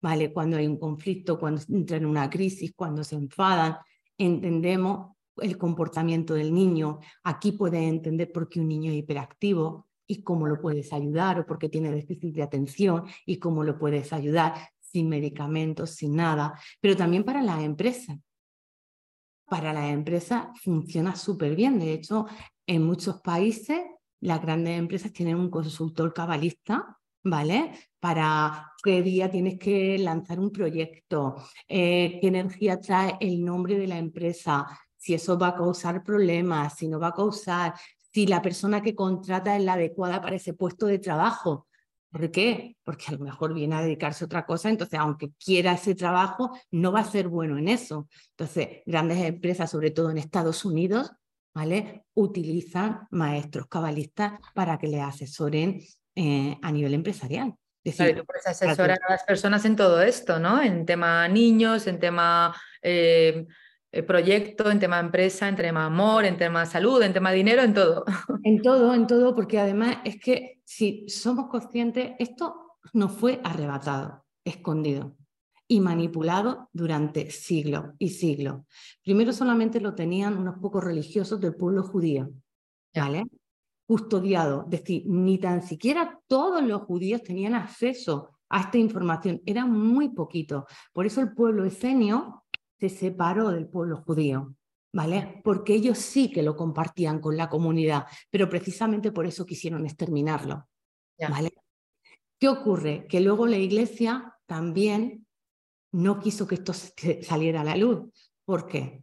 ¿vale? 0.03 0.33
Cuando 0.33 0.57
hay 0.57 0.67
un 0.67 0.81
conflicto, 0.81 1.39
cuando 1.39 1.63
entran 1.69 2.03
en 2.03 2.09
una 2.09 2.29
crisis, 2.29 2.73
cuando 2.75 3.05
se 3.05 3.15
enfadan, 3.15 3.77
entendemos 4.19 5.15
el 5.37 5.57
comportamiento 5.57 6.35
del 6.35 6.53
niño. 6.53 6.99
Aquí 7.23 7.53
puedes 7.53 7.83
entender 7.83 8.33
por 8.33 8.49
qué 8.49 8.59
un 8.59 8.67
niño 8.67 8.91
es 8.91 8.99
hiperactivo, 8.99 9.87
y 10.09 10.23
cómo 10.23 10.49
lo 10.49 10.61
puedes 10.61 10.93
ayudar 10.93 11.41
o 11.41 11.47
porque 11.47 11.69
tiene 11.69 11.93
déficit 11.93 12.35
de 12.35 12.43
atención 12.43 13.05
y 13.25 13.39
cómo 13.39 13.65
lo 13.65 13.79
puedes 13.79 14.13
ayudar 14.13 14.55
sin 14.81 15.09
medicamentos, 15.09 15.91
sin 15.91 16.17
nada, 16.17 16.59
pero 16.81 16.97
también 16.97 17.25
para 17.25 17.43
la 17.43 17.63
empresa. 17.63 18.19
Para 19.49 19.73
la 19.73 19.89
empresa 19.91 20.53
funciona 20.63 21.15
súper 21.15 21.55
bien. 21.55 21.79
De 21.79 21.93
hecho, 21.93 22.27
en 22.67 22.83
muchos 22.85 23.21
países 23.21 23.81
las 24.21 24.41
grandes 24.43 24.79
empresas 24.79 25.13
tienen 25.13 25.37
un 25.37 25.51
consultor 25.51 26.13
cabalista, 26.13 26.99
¿vale? 27.23 27.73
Para 28.01 28.73
qué 28.83 29.03
día 29.03 29.31
tienes 29.31 29.59
que 29.59 29.99
lanzar 29.99 30.41
un 30.41 30.51
proyecto, 30.51 31.37
eh, 31.69 32.19
qué 32.21 32.29
energía 32.29 32.81
trae 32.81 33.17
el 33.21 33.45
nombre 33.45 33.79
de 33.79 33.87
la 33.87 33.99
empresa, 33.99 34.67
si 34.97 35.15
eso 35.15 35.39
va 35.39 35.49
a 35.49 35.57
causar 35.57 36.03
problemas, 36.03 36.77
si 36.77 36.89
no 36.89 36.99
va 36.99 37.09
a 37.09 37.15
causar, 37.15 37.75
si 38.13 38.27
la 38.27 38.43
persona 38.43 38.83
que 38.83 38.95
contrata 38.95 39.57
es 39.57 39.63
la 39.63 39.75
adecuada 39.75 40.21
para 40.21 40.37
ese 40.37 40.55
puesto 40.55 40.87
de 40.87 40.99
trabajo. 40.99 41.67
¿Por 42.11 42.31
qué? 42.31 42.77
Porque 42.83 43.05
a 43.09 43.13
lo 43.13 43.19
mejor 43.19 43.53
viene 43.53 43.75
a 43.75 43.83
dedicarse 43.83 44.25
a 44.25 44.27
otra 44.27 44.47
cosa, 44.47 44.71
entonces 44.71 44.99
aunque 44.99 45.33
quiera 45.33 45.73
ese 45.73 45.95
trabajo, 45.95 46.51
no 46.71 46.93
va 46.93 47.01
a 47.01 47.05
ser 47.05 47.29
bueno 47.29 47.59
en 47.59 47.69
eso. 47.69 48.09
Entonces, 48.31 48.83
grandes 48.87 49.19
empresas, 49.19 49.71
sobre 49.71 49.91
todo 49.91 50.11
en 50.11 50.19
Estados 50.19 50.65
Unidos, 50.65 51.13
¿vale? 51.57 52.05
Utilizan 52.13 53.09
maestros 53.13 53.67
cabalistas 53.67 54.39
para 54.53 54.77
que 54.77 54.89
le 54.89 55.01
asesoren 55.01 55.81
eh, 56.15 56.59
a 56.61 56.71
nivel 56.71 56.93
empresarial. 56.93 57.55
Decir, 57.83 58.15
tú 58.15 58.27
puedes 58.27 58.47
asesorar 58.47 58.99
a 59.09 59.13
las 59.13 59.25
personas 59.25 59.65
en 59.65 59.75
todo 59.75 60.03
esto, 60.03 60.39
¿no? 60.39 60.61
En 60.61 60.85
tema 60.85 61.27
niños, 61.29 61.87
en 61.87 61.99
tema 61.99 62.55
eh, 62.83 63.47
eh, 63.91 64.03
proyecto, 64.03 64.71
en 64.71 64.79
tema 64.79 65.01
empresa, 65.01 65.49
en 65.49 65.57
tema 65.57 65.87
amor, 65.87 66.27
en 66.27 66.37
tema 66.37 66.67
salud, 66.67 67.03
en 67.03 67.15
tema 67.15 67.33
dinero, 67.33 67.63
en 67.63 67.73
todo. 67.73 68.05
En 68.45 68.61
todo, 68.61 68.95
en 68.95 69.07
todo, 69.07 69.35
porque 69.35 69.59
además 69.59 69.97
es 70.05 70.21
que 70.21 70.61
si 70.65 71.09
somos 71.09 71.49
conscientes, 71.49 72.13
esto 72.19 72.77
nos 72.93 73.13
fue 73.13 73.41
arrebatado, 73.43 74.27
escondido 74.45 75.17
y 75.69 75.81
manipulado 75.81 76.69
durante 76.73 77.31
siglos 77.31 77.87
y 77.99 78.11
siglos. 78.11 78.63
Primero 79.03 79.33
solamente 79.33 79.81
lo 79.81 79.95
tenían 79.95 80.39
unos 80.39 80.59
pocos 80.59 80.85
religiosos 80.85 81.41
del 81.41 81.57
pueblo 81.57 81.83
judío, 81.83 82.31
¿vale? 82.95 83.25
Custodiado, 83.87 84.65
es 84.65 84.81
decir, 84.81 85.03
ni 85.07 85.39
tan 85.39 85.63
siquiera 85.63 86.21
todos 86.27 86.63
los 86.63 86.83
judíos 86.83 87.23
tenían 87.23 87.55
acceso 87.55 88.31
a 88.49 88.61
esta 88.61 88.79
información, 88.79 89.43
era 89.45 89.67
muy 89.67 90.11
poquito. 90.11 90.67
Por 90.93 91.07
eso 91.07 91.21
el 91.21 91.33
pueblo 91.33 91.65
esenio 91.65 92.45
se 92.79 92.89
separó 92.89 93.51
del 93.51 93.69
pueblo 93.69 93.97
judío, 93.97 94.55
¿vale? 94.93 95.41
Porque 95.43 95.75
ellos 95.75 95.99
sí 95.99 96.31
que 96.31 96.43
lo 96.43 96.57
compartían 96.57 97.21
con 97.21 97.37
la 97.37 97.49
comunidad, 97.49 98.07
pero 98.31 98.49
precisamente 98.49 99.11
por 99.11 99.27
eso 99.27 99.45
quisieron 99.45 99.85
exterminarlo, 99.85 100.69
¿vale? 101.29 101.51
¿Qué 102.39 102.49
ocurre? 102.49 103.07
Que 103.09 103.21
luego 103.21 103.47
la 103.47 103.57
iglesia 103.57 104.37
también 104.47 105.26
no 105.93 106.21
quiso 106.21 106.47
que 106.47 106.57
esto 106.57 106.73
saliera 107.23 107.61
a 107.61 107.65
la 107.65 107.77
luz. 107.77 108.11
¿Por 108.45 108.67
qué? 108.67 109.03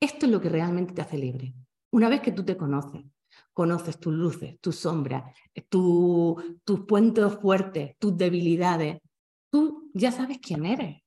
Esto 0.00 0.26
es 0.26 0.32
lo 0.32 0.40
que 0.40 0.48
realmente 0.48 0.94
te 0.94 1.02
hace 1.02 1.18
libre. 1.18 1.54
Una 1.90 2.08
vez 2.08 2.20
que 2.20 2.32
tú 2.32 2.44
te 2.44 2.56
conoces, 2.56 3.04
conoces 3.52 3.98
tus 3.98 4.12
luces, 4.12 4.60
tus 4.60 4.76
sombras, 4.76 5.34
tus 5.68 6.80
puentes 6.86 7.34
fuertes, 7.40 7.96
tus 7.98 8.16
debilidades, 8.16 8.98
tú 9.50 9.90
ya 9.94 10.12
sabes 10.12 10.38
quién 10.38 10.66
eres. 10.66 11.02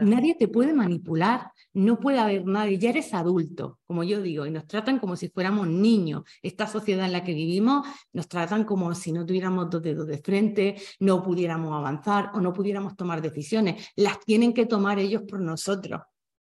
Nadie 0.00 0.34
te 0.34 0.48
puede 0.48 0.72
manipular, 0.72 1.52
no 1.72 2.00
puede 2.00 2.18
haber 2.18 2.44
nadie, 2.44 2.78
ya 2.78 2.90
eres 2.90 3.14
adulto, 3.14 3.78
como 3.86 4.02
yo 4.02 4.20
digo, 4.20 4.44
y 4.44 4.50
nos 4.50 4.66
tratan 4.66 4.98
como 4.98 5.14
si 5.14 5.28
fuéramos 5.28 5.68
niños. 5.68 6.24
Esta 6.42 6.66
sociedad 6.66 7.06
en 7.06 7.12
la 7.12 7.22
que 7.22 7.34
vivimos 7.34 7.86
nos 8.12 8.28
tratan 8.28 8.64
como 8.64 8.94
si 8.94 9.12
no 9.12 9.24
tuviéramos 9.24 9.70
dos 9.70 9.82
dedos 9.82 10.06
de 10.08 10.18
frente, 10.18 10.76
no 10.98 11.22
pudiéramos 11.22 11.72
avanzar 11.72 12.32
o 12.34 12.40
no 12.40 12.52
pudiéramos 12.52 12.96
tomar 12.96 13.22
decisiones. 13.22 13.88
Las 13.94 14.18
tienen 14.20 14.52
que 14.52 14.66
tomar 14.66 14.98
ellos 14.98 15.22
por 15.22 15.40
nosotros. 15.40 16.02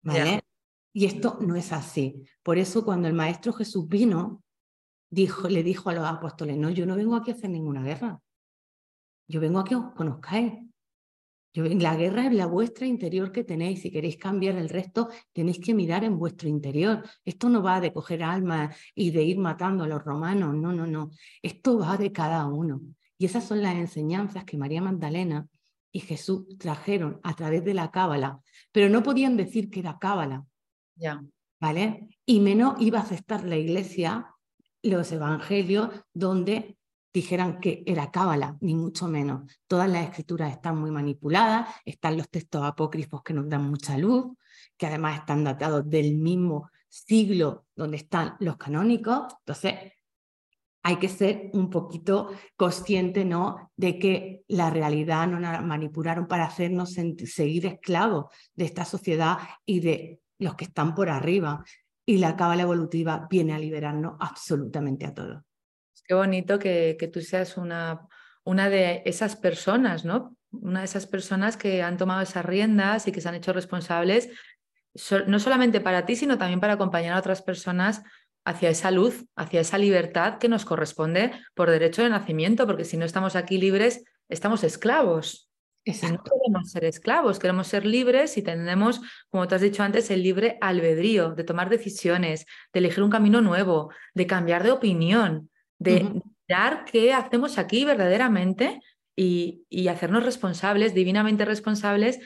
¿Vale? 0.01 0.41
Y 0.93 1.05
esto 1.05 1.37
no 1.41 1.55
es 1.55 1.73
así. 1.73 2.23
Por 2.41 2.57
eso 2.57 2.85
cuando 2.85 3.09
el 3.09 3.13
Maestro 3.13 3.51
Jesús 3.51 3.87
vino, 3.87 4.41
dijo, 5.09 5.49
le 5.49 5.63
dijo 5.63 5.89
a 5.89 5.93
los 5.93 6.05
apóstoles, 6.05 6.57
no, 6.57 6.69
yo 6.69 6.85
no 6.85 6.95
vengo 6.95 7.15
aquí 7.15 7.31
a 7.31 7.33
hacer 7.33 7.49
ninguna 7.49 7.83
guerra. 7.83 8.21
Yo 9.27 9.41
vengo 9.41 9.59
a 9.59 9.65
que 9.65 9.75
os 9.75 9.91
conozcáis 9.93 10.53
la 11.61 11.95
guerra 11.95 12.27
es 12.27 12.33
la 12.33 12.45
vuestra 12.45 12.85
interior 12.85 13.31
que 13.31 13.43
tenéis. 13.43 13.81
Si 13.81 13.91
queréis 13.91 14.17
cambiar 14.17 14.55
el 14.55 14.69
resto, 14.69 15.09
tenéis 15.33 15.59
que 15.59 15.73
mirar 15.73 16.03
en 16.03 16.17
vuestro 16.17 16.49
interior. 16.49 17.03
Esto 17.25 17.49
no 17.49 17.61
va 17.61 17.81
de 17.81 17.93
coger 17.93 18.23
almas 18.23 18.75
y 18.95 19.11
de 19.11 19.23
ir 19.23 19.37
matando 19.37 19.83
a 19.83 19.87
los 19.87 20.03
romanos. 20.03 20.55
No, 20.55 20.71
no, 20.71 20.85
no. 20.87 21.11
Esto 21.41 21.79
va 21.79 21.97
de 21.97 22.11
cada 22.11 22.45
uno. 22.45 22.81
Y 23.17 23.25
esas 23.25 23.45
son 23.45 23.61
las 23.61 23.75
enseñanzas 23.75 24.45
que 24.45 24.57
María 24.57 24.81
Magdalena 24.81 25.47
y 25.91 25.99
Jesús 26.01 26.45
trajeron 26.57 27.19
a 27.23 27.35
través 27.35 27.63
de 27.63 27.73
la 27.73 27.91
cábala. 27.91 28.39
Pero 28.71 28.89
no 28.89 29.03
podían 29.03 29.37
decir 29.37 29.69
que 29.69 29.79
era 29.79 29.97
cábala. 29.99 30.45
Ya. 30.95 31.23
¿Vale? 31.59 32.07
Y 32.25 32.39
menos 32.39 32.75
iba 32.79 32.99
a 32.99 33.03
aceptar 33.03 33.43
la 33.43 33.57
iglesia 33.57 34.33
los 34.83 35.11
evangelios 35.11 35.89
donde 36.13 36.76
dijeran 37.17 37.59
que 37.59 37.83
era 37.85 38.11
cábala, 38.11 38.57
ni 38.61 38.75
mucho 38.75 39.07
menos. 39.07 39.51
Todas 39.67 39.89
las 39.89 40.03
escrituras 40.03 40.51
están 40.51 40.77
muy 40.77 40.91
manipuladas, 40.91 41.69
están 41.83 42.15
los 42.15 42.29
textos 42.29 42.63
apócrifos 42.63 43.23
que 43.23 43.33
nos 43.33 43.49
dan 43.49 43.67
mucha 43.69 43.97
luz, 43.97 44.37
que 44.77 44.85
además 44.85 45.19
están 45.19 45.43
datados 45.43 45.89
del 45.89 46.15
mismo 46.15 46.69
siglo 46.87 47.65
donde 47.75 47.97
están 47.97 48.35
los 48.39 48.57
canónicos. 48.57 49.33
Entonces, 49.39 49.73
hay 50.83 50.97
que 50.97 51.09
ser 51.09 51.49
un 51.53 51.69
poquito 51.69 52.29
consciente 52.55 53.25
¿no? 53.25 53.71
de 53.75 53.97
que 53.97 54.43
la 54.47 54.69
realidad 54.69 55.27
nos 55.27 55.41
la 55.41 55.61
manipularon 55.61 56.27
para 56.27 56.45
hacernos 56.45 56.93
seguir 56.93 57.65
esclavos 57.65 58.25
de 58.53 58.65
esta 58.65 58.85
sociedad 58.85 59.39
y 59.65 59.79
de 59.79 60.21
los 60.37 60.55
que 60.55 60.65
están 60.65 60.93
por 60.93 61.09
arriba. 61.09 61.63
Y 62.05 62.19
la 62.19 62.35
cábala 62.35 62.61
evolutiva 62.61 63.27
viene 63.29 63.53
a 63.53 63.59
liberarnos 63.59 64.17
absolutamente 64.19 65.05
a 65.07 65.13
todos. 65.13 65.46
Qué 66.07 66.13
bonito 66.13 66.57
que, 66.57 67.09
tú 67.11 67.21
seas 67.21 67.57
una, 67.57 68.07
una 68.45 68.69
de 68.69 69.01
esas 69.05 69.35
personas, 69.35 70.05
¿no? 70.05 70.37
Una 70.51 70.79
de 70.79 70.85
esas 70.85 71.05
personas 71.05 71.57
que 71.57 71.83
han 71.83 71.97
tomado 71.97 72.21
esas 72.21 72.45
riendas 72.45 73.07
y 73.07 73.11
que 73.11 73.19
se 73.19 73.27
han 73.27 73.35
hecho 73.35 73.51
responsables, 73.51 74.29
no 75.27 75.39
solamente 75.39 75.81
para 75.81 76.05
ti, 76.05 76.15
sino 76.15 76.37
también 76.37 76.61
para 76.61 76.73
acompañar 76.73 77.13
a 77.13 77.19
otras 77.19 77.41
personas 77.41 78.03
hacia 78.45 78.69
esa 78.69 78.89
luz, 78.89 79.25
hacia 79.35 79.59
esa 79.59 79.77
libertad 79.77 80.37
que 80.37 80.47
nos 80.47 80.63
corresponde 80.63 81.33
por 81.53 81.69
derecho 81.69 82.01
de 82.01 82.09
nacimiento, 82.09 82.65
porque 82.65 82.85
si 82.85 82.95
no 82.95 83.03
estamos 83.03 83.35
aquí 83.35 83.57
libres, 83.57 84.05
estamos 84.29 84.63
esclavos. 84.63 85.49
no 85.85 86.23
queremos 86.23 86.71
ser 86.71 86.85
esclavos, 86.85 87.39
queremos 87.39 87.67
ser 87.67 87.85
libres 87.85 88.37
y 88.37 88.41
tenemos, 88.41 89.01
como 89.29 89.49
te 89.49 89.55
has 89.55 89.61
dicho 89.61 89.83
antes, 89.83 90.09
el 90.09 90.23
libre 90.23 90.57
albedrío 90.61 91.35
de 91.35 91.43
tomar 91.43 91.69
decisiones, 91.69 92.45
de 92.71 92.79
elegir 92.79 93.03
un 93.03 93.11
camino 93.11 93.41
nuevo, 93.41 93.91
de 94.13 94.25
cambiar 94.25 94.63
de 94.63 94.71
opinión 94.71 95.49
de 95.79 96.21
mirar 96.47 96.85
qué 96.85 97.13
hacemos 97.13 97.57
aquí 97.57 97.85
verdaderamente 97.85 98.79
y, 99.15 99.87
hacernos 99.89 100.23
responsables, 100.23 100.93
divinamente 100.93 101.45
responsables 101.45 102.19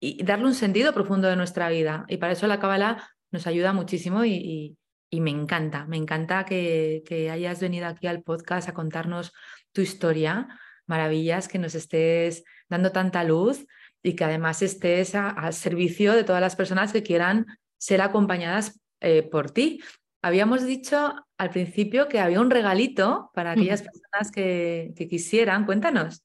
y 0.00 0.22
darle 0.24 0.46
un 0.46 0.54
sentido 0.54 0.92
profundo 0.92 1.28
de 1.28 1.36
nuestra 1.36 1.68
vida. 1.68 2.04
Y 2.08 2.16
para 2.16 2.32
eso 2.32 2.46
la 2.46 2.60
Cábala 2.60 3.10
nos 3.30 3.46
ayuda 3.46 3.72
muchísimo 3.72 4.24
y, 4.24 4.76
me 5.10 5.30
encanta, 5.30 5.86
me 5.86 5.96
encanta 5.96 6.44
que, 6.44 7.28
hayas 7.30 7.60
venido 7.60 7.86
aquí 7.86 8.06
al 8.06 8.22
podcast 8.22 8.68
a 8.68 8.74
contarnos 8.74 9.32
tu 9.72 9.80
historia, 9.80 10.48
maravillas, 10.86 11.48
que 11.48 11.58
nos 11.58 11.74
estés 11.74 12.44
dando 12.68 12.92
tanta 12.92 13.24
luz 13.24 13.66
y 14.02 14.14
que 14.14 14.24
además 14.24 14.62
estés 14.62 15.14
al 15.14 15.52
servicio 15.52 16.14
de 16.14 16.24
todas 16.24 16.40
las 16.40 16.56
personas 16.56 16.92
que 16.92 17.02
quieran 17.02 17.46
ser 17.78 18.00
acompañadas 18.00 18.80
eh, 19.00 19.22
por 19.22 19.50
ti. 19.50 19.80
Habíamos 20.22 20.64
dicho 20.64 21.14
al 21.38 21.50
principio 21.50 22.08
que 22.08 22.18
había 22.18 22.40
un 22.40 22.50
regalito 22.50 23.30
para 23.34 23.52
aquellas 23.52 23.82
personas 23.82 24.32
que, 24.32 24.92
quisieran. 25.08 25.64
Cuéntanos. 25.64 26.24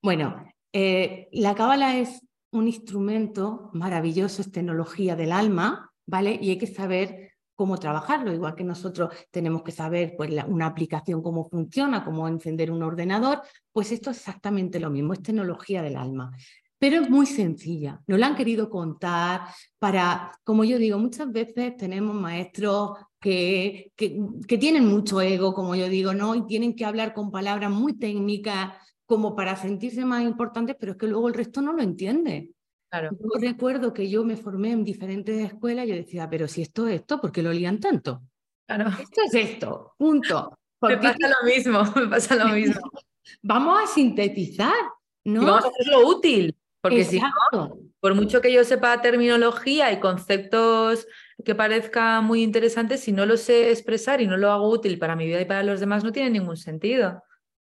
Bueno, 0.00 0.44
eh, 0.72 1.28
la 1.32 1.54
cábala 1.54 1.98
es 1.98 2.20
un 2.52 2.68
instrumento 2.68 3.70
maravilloso, 3.72 4.42
es 4.42 4.52
tecnología 4.52 5.16
del 5.16 5.32
alma, 5.32 5.92
¿vale? 6.06 6.38
Y 6.40 6.50
hay 6.50 6.58
que 6.58 6.68
saber 6.68 7.32
cómo 7.56 7.78
trabajarlo, 7.78 8.32
igual 8.32 8.54
que 8.54 8.64
nosotros 8.64 9.12
tenemos 9.30 9.62
que 9.62 9.72
saber 9.72 10.14
pues, 10.16 10.30
una 10.46 10.66
aplicación 10.66 11.22
cómo 11.22 11.48
funciona, 11.48 12.04
cómo 12.04 12.28
encender 12.28 12.70
un 12.70 12.82
ordenador, 12.82 13.42
pues 13.72 13.90
esto 13.92 14.10
es 14.10 14.18
exactamente 14.18 14.78
lo 14.78 14.90
mismo, 14.90 15.14
es 15.14 15.22
tecnología 15.22 15.82
del 15.82 15.96
alma 15.96 16.30
pero 16.78 17.02
es 17.02 17.10
muy 17.10 17.26
sencilla. 17.26 18.00
No 18.06 18.16
la 18.16 18.28
han 18.28 18.36
querido 18.36 18.68
contar 18.68 19.42
para, 19.78 20.32
como 20.44 20.64
yo 20.64 20.78
digo, 20.78 20.98
muchas 20.98 21.30
veces 21.32 21.76
tenemos 21.76 22.14
maestros 22.14 22.92
que, 23.20 23.92
que, 23.96 24.58
tienen 24.58 24.86
mucho 24.86 25.20
ego, 25.20 25.54
como 25.54 25.74
yo 25.74 25.88
digo, 25.88 26.14
¿no? 26.14 26.34
Y 26.34 26.46
tienen 26.46 26.76
que 26.76 26.84
hablar 26.84 27.14
con 27.14 27.30
palabras 27.30 27.70
muy 27.70 27.98
técnicas 27.98 28.74
como 29.06 29.34
para 29.34 29.56
sentirse 29.56 30.04
más 30.04 30.22
importantes, 30.22 30.76
pero 30.78 30.92
es 30.92 30.98
que 30.98 31.06
luego 31.06 31.28
el 31.28 31.34
resto 31.34 31.62
no 31.62 31.72
lo 31.72 31.82
entiende. 31.82 32.50
Claro. 32.90 33.10
Yo 33.12 33.40
recuerdo 33.40 33.92
que 33.92 34.08
yo 34.08 34.24
me 34.24 34.36
formé 34.36 34.72
en 34.72 34.84
diferentes 34.84 35.44
escuelas 35.44 35.86
y 35.86 35.88
yo 35.88 35.94
decía, 35.96 36.28
pero 36.30 36.46
si 36.46 36.62
esto 36.62 36.86
es 36.86 37.00
esto, 37.00 37.20
¿por 37.20 37.32
qué 37.32 37.42
lo 37.42 37.52
lían 37.52 37.80
tanto? 37.80 38.22
Claro. 38.66 38.90
Esto 39.00 39.22
es 39.24 39.34
esto, 39.34 39.94
punto. 39.96 40.56
Me 40.82 40.96
pasa 40.98 41.28
lo 41.28 41.46
mismo, 41.46 41.82
me 41.96 42.08
pasa 42.08 42.34
lo 42.36 42.48
mismo. 42.48 42.80
vamos 43.42 43.82
a 43.82 43.86
sintetizar, 43.86 44.74
¿no? 45.24 45.42
Y 45.42 45.46
vamos 45.46 45.64
a 45.64 45.68
hacerlo 45.68 46.08
útil, 46.08 46.56
porque 46.88 47.04
si 47.04 47.20
no, 47.52 47.78
por 48.00 48.14
mucho 48.14 48.40
que 48.40 48.52
yo 48.52 48.64
sepa 48.64 49.00
terminología 49.00 49.92
y 49.92 50.00
conceptos 50.00 51.06
que 51.44 51.54
parezcan 51.54 52.24
muy 52.24 52.42
interesantes, 52.42 53.00
si 53.00 53.12
no 53.12 53.26
lo 53.26 53.36
sé 53.36 53.70
expresar 53.70 54.20
y 54.20 54.26
no 54.26 54.36
lo 54.36 54.50
hago 54.52 54.68
útil 54.68 54.98
para 54.98 55.16
mi 55.16 55.26
vida 55.26 55.40
y 55.40 55.44
para 55.44 55.62
los 55.62 55.80
demás, 55.80 56.04
no 56.04 56.12
tiene 56.12 56.30
ningún 56.30 56.56
sentido. 56.56 57.22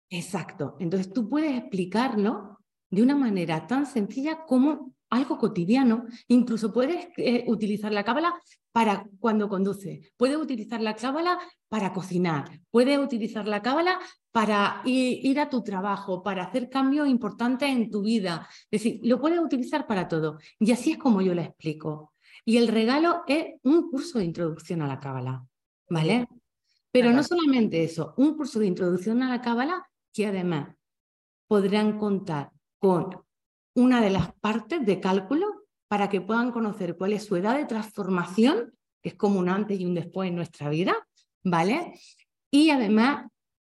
Exacto. 0.10 0.76
Entonces 0.80 1.12
tú 1.12 1.30
puedes 1.30 1.58
explicarlo 1.58 2.60
de 2.90 3.02
una 3.02 3.16
manera 3.16 3.66
tan 3.66 3.86
sencilla 3.86 4.44
como 4.46 4.94
algo 5.10 5.38
cotidiano. 5.38 6.06
Incluso 6.28 6.74
puedes 6.74 7.08
eh, 7.18 7.46
utilizar 7.48 7.92
la 7.92 8.04
cábala 8.04 8.34
para 8.72 9.06
cuando 9.20 9.48
conduce, 9.48 10.12
puedes 10.18 10.38
utilizar 10.38 10.82
la 10.82 10.96
cábala 10.96 11.40
para 11.70 11.94
cocinar, 11.94 12.60
puedes 12.72 12.98
utilizar 12.98 13.48
la 13.48 13.62
cábala 13.62 14.00
para 14.34 14.82
ir, 14.84 15.40
a 15.40 15.48
tu 15.48 15.64
trabajo, 15.64 16.24
para 16.24 16.46
hacer 16.46 16.68
cambios 16.68 17.08
importantes 17.08 17.70
en 17.70 17.92
tu 17.92 18.02
vida. 18.02 18.48
Es 18.72 18.84
decir, 18.84 19.00
lo 19.04 19.22
puedes 19.22 19.40
utilizar 19.40 19.86
para 19.86 20.08
todo. 20.08 20.40
Y 20.60 20.72
así 20.72 20.94
es 20.94 20.98
como 20.98 21.22
yo 21.22 21.36
le 21.36 21.44
explico. 21.44 22.14
Y 22.44 22.58
el 22.58 22.68
regalo 22.68 23.22
es 23.28 23.54
un 23.62 23.92
curso 23.92 24.18
de 24.18 24.26
introducción 24.26 24.82
a 24.82 24.88
la 24.88 25.00
cábala, 25.00 25.46
¿vale? 25.88 26.28
Pero 26.92 27.12
no 27.12 27.24
solamente 27.24 27.84
eso, 27.84 28.16
un 28.18 28.36
curso 28.36 28.60
de 28.60 28.66
introducción 28.66 29.22
a 29.22 29.30
la 29.30 29.40
cábala 29.40 29.88
que 30.12 30.26
además 30.26 30.76
podrán 31.48 32.00
contar 32.00 32.52
con 32.80 33.24
una 33.76 34.02
de 34.02 34.10
las 34.10 34.34
partes 34.34 34.84
de 34.84 35.00
cálculo 35.00 35.68
para 35.88 36.10
que 36.10 36.22
puedan 36.22 36.52
conocer 36.52 36.98
cuál 36.98 37.14
es 37.14 37.24
su 37.24 37.36
edad 37.36 37.56
de 37.56 37.66
transformación, 37.66 38.74
que 39.00 39.10
es 39.10 39.16
como 39.16 39.40
un 39.40 39.50
antes 39.50 39.80
y 39.80 39.86
un 39.86 39.94
después 39.94 40.30
en 40.30 40.36
nuestra 40.36 40.70
vida, 40.70 40.96
¿vale? 41.44 41.94
Y 42.50 42.72
además, 42.72 43.28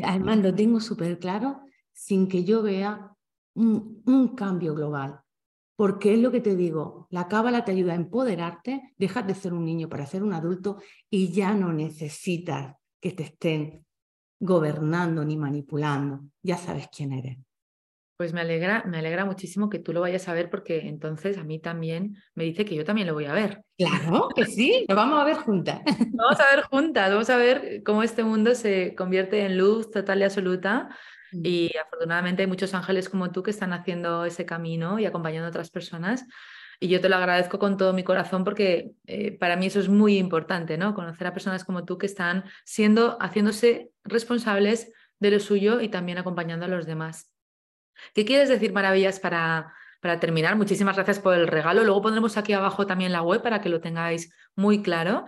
además 0.04 0.40
lo 0.40 0.54
tengo 0.54 0.80
súper 0.80 1.20
claro, 1.20 1.62
sin 1.94 2.28
que 2.28 2.44
yo 2.44 2.62
vea 2.64 3.16
un, 3.56 4.36
cambio 4.36 4.74
global. 4.76 5.22
Porque 5.76 6.14
es 6.14 6.20
lo 6.20 6.32
que 6.32 6.40
te 6.40 6.56
digo, 6.56 7.08
la 7.10 7.28
cábala 7.28 7.66
te 7.66 7.74
ayuda 7.74 7.94
a 7.94 7.98
empoderarte, 7.98 8.94
dejas 8.98 9.28
de 9.28 9.36
ser 9.36 9.54
un 9.54 9.66
niño 9.66 9.90
para 9.90 10.06
ser 10.06 10.24
un 10.24 10.34
adulto 10.34 10.78
y 11.10 11.34
ya 11.34 11.54
no 11.54 11.74
necesitas 11.74 12.76
que 13.02 13.12
te 13.12 13.24
estén 13.24 13.86
gobernando 14.40 15.26
ni 15.26 15.36
manipulando, 15.36 16.22
ya 16.42 16.58
sabes 16.58 16.88
quién 16.96 17.12
eres. 17.12 17.38
Pues 18.18 18.32
me 18.32 18.42
alegra, 18.42 18.84
me 18.86 19.00
alegra 19.00 19.26
muchísimo 19.26 19.70
que 19.70 19.80
tú 19.80 19.92
lo 19.92 20.02
vayas 20.02 20.28
a 20.30 20.34
ver 20.34 20.50
porque 20.50 20.88
entonces 20.88 21.38
a 21.38 21.44
mí 21.44 21.60
también 21.60 22.16
me 22.34 22.46
dice 22.46 22.64
que 22.64 22.74
yo 22.74 22.86
también 22.86 23.08
lo 23.08 23.14
voy 23.14 23.26
a 23.26 23.34
ver. 23.34 23.64
Claro, 23.78 24.30
que 24.34 24.46
sí, 24.46 24.86
lo 24.88 24.96
vamos 24.96 25.20
a 25.20 25.26
ver 25.26 25.36
juntas. 25.36 25.82
Vamos 26.14 26.40
a 26.40 26.56
ver 26.56 26.64
juntas, 26.64 27.10
vamos 27.12 27.30
a 27.30 27.36
ver 27.36 27.84
cómo 27.84 28.02
este 28.02 28.24
mundo 28.24 28.56
se 28.56 28.96
convierte 28.96 29.46
en 29.46 29.58
luz 29.58 29.92
total 29.92 30.22
y 30.22 30.24
absoluta. 30.24 30.90
Mm. 31.34 31.42
Y 31.44 31.72
afortunadamente 31.78 32.44
hay 32.44 32.48
muchos 32.48 32.74
ángeles 32.74 33.10
como 33.10 33.32
tú 33.32 33.44
que 33.44 33.52
están 33.52 33.74
haciendo 33.74 34.24
ese 34.24 34.46
camino 34.46 34.98
y 34.98 35.06
acompañando 35.06 35.48
a 35.48 35.50
otras 35.50 35.70
personas. 35.72 36.26
Y 36.80 36.88
yo 36.88 37.02
te 37.02 37.10
lo 37.10 37.16
agradezco 37.16 37.60
con 37.60 37.78
todo 37.78 37.94
mi 37.94 38.04
corazón 38.04 38.44
porque 38.44 38.92
eh, 39.08 39.38
para 39.38 39.56
mí 39.56 39.68
eso 39.68 39.80
es 39.80 39.90
muy 39.90 40.18
importante, 40.18 40.78
¿no? 40.78 40.94
Conocer 40.94 41.28
a 41.28 41.34
personas 41.34 41.64
como 41.64 41.86
tú 41.86 41.98
que 41.98 42.06
están 42.06 42.46
siendo, 42.64 43.18
haciéndose 43.20 43.92
responsables 44.04 44.92
de 45.20 45.32
lo 45.32 45.40
suyo 45.40 45.82
y 45.82 45.90
también 45.90 46.18
acompañando 46.18 46.66
a 46.66 46.70
los 46.70 46.86
demás. 46.86 47.35
¿Qué 48.14 48.26
quieres 48.26 48.50
decir, 48.50 48.74
Maravillas, 48.74 49.20
para, 49.20 49.74
para 50.02 50.20
terminar? 50.20 50.56
Muchísimas 50.56 50.96
gracias 50.96 51.20
por 51.20 51.36
el 51.36 51.48
regalo. 51.48 51.84
Luego 51.84 52.02
pondremos 52.02 52.38
aquí 52.38 52.54
abajo 52.54 52.86
también 52.86 53.12
la 53.12 53.22
web 53.22 53.42
para 53.42 53.62
que 53.62 53.70
lo 53.70 53.82
tengáis 53.82 54.34
muy 54.56 54.82
claro. 54.82 55.26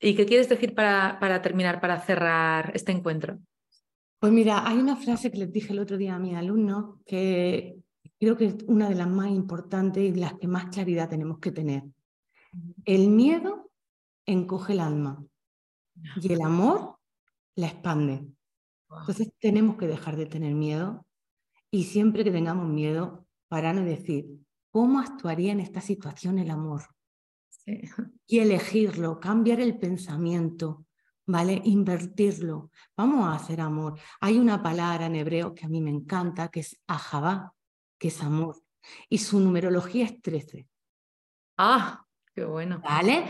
¿Y 0.00 0.14
qué 0.14 0.26
quieres 0.26 0.48
decir 0.48 0.74
para, 0.74 1.18
para 1.20 1.42
terminar, 1.42 1.80
para 1.80 2.00
cerrar 2.00 2.72
este 2.74 2.92
encuentro? 2.92 3.38
Pues 4.20 4.32
mira, 4.32 4.66
hay 4.66 4.78
una 4.78 4.96
frase 4.96 5.30
que 5.30 5.38
les 5.38 5.52
dije 5.52 5.72
el 5.72 5.78
otro 5.78 5.96
día 5.96 6.16
a 6.16 6.18
mi 6.18 6.34
alumno 6.34 7.00
que 7.06 7.78
creo 8.18 8.36
que 8.36 8.46
es 8.46 8.56
una 8.66 8.88
de 8.88 8.96
las 8.96 9.08
más 9.08 9.28
importantes 9.28 10.02
y 10.02 10.12
las 10.14 10.34
que 10.34 10.48
más 10.48 10.66
claridad 10.66 11.08
tenemos 11.08 11.38
que 11.38 11.52
tener. 11.52 11.84
El 12.84 13.08
miedo 13.08 13.70
encoge 14.26 14.72
el 14.72 14.80
alma 14.80 15.24
y 16.16 16.32
el 16.32 16.42
amor 16.42 16.96
la 17.54 17.68
expande. 17.68 18.26
Entonces 18.90 19.32
tenemos 19.38 19.76
que 19.76 19.86
dejar 19.86 20.16
de 20.16 20.26
tener 20.26 20.54
miedo 20.54 21.06
y 21.70 21.84
siempre 21.84 22.24
que 22.24 22.30
tengamos 22.30 22.68
miedo, 22.68 23.26
para 23.48 23.72
no 23.72 23.82
decir, 23.82 24.26
¿cómo 24.70 25.00
actuaría 25.00 25.52
en 25.52 25.60
esta 25.60 25.80
situación 25.80 26.38
el 26.38 26.50
amor? 26.50 26.82
Y 28.26 28.40
elegirlo, 28.40 29.20
cambiar 29.20 29.60
el 29.60 29.78
pensamiento, 29.78 30.84
¿vale? 31.26 31.60
Invertirlo. 31.64 32.70
Vamos 32.96 33.26
a 33.26 33.34
hacer 33.34 33.60
amor. 33.60 33.98
Hay 34.20 34.38
una 34.38 34.62
palabra 34.62 35.06
en 35.06 35.16
hebreo 35.16 35.54
que 35.54 35.64
a 35.64 35.68
mí 35.68 35.80
me 35.80 35.90
encanta, 35.90 36.48
que 36.48 36.60
es 36.60 36.78
ahabá, 36.86 37.54
que 37.98 38.08
es 38.08 38.22
amor. 38.22 38.56
Y 39.08 39.18
su 39.18 39.40
numerología 39.40 40.04
es 40.04 40.20
13. 40.20 40.68
Ah, 41.58 42.04
qué 42.34 42.44
bueno. 42.44 42.80
¿Vale? 42.82 43.26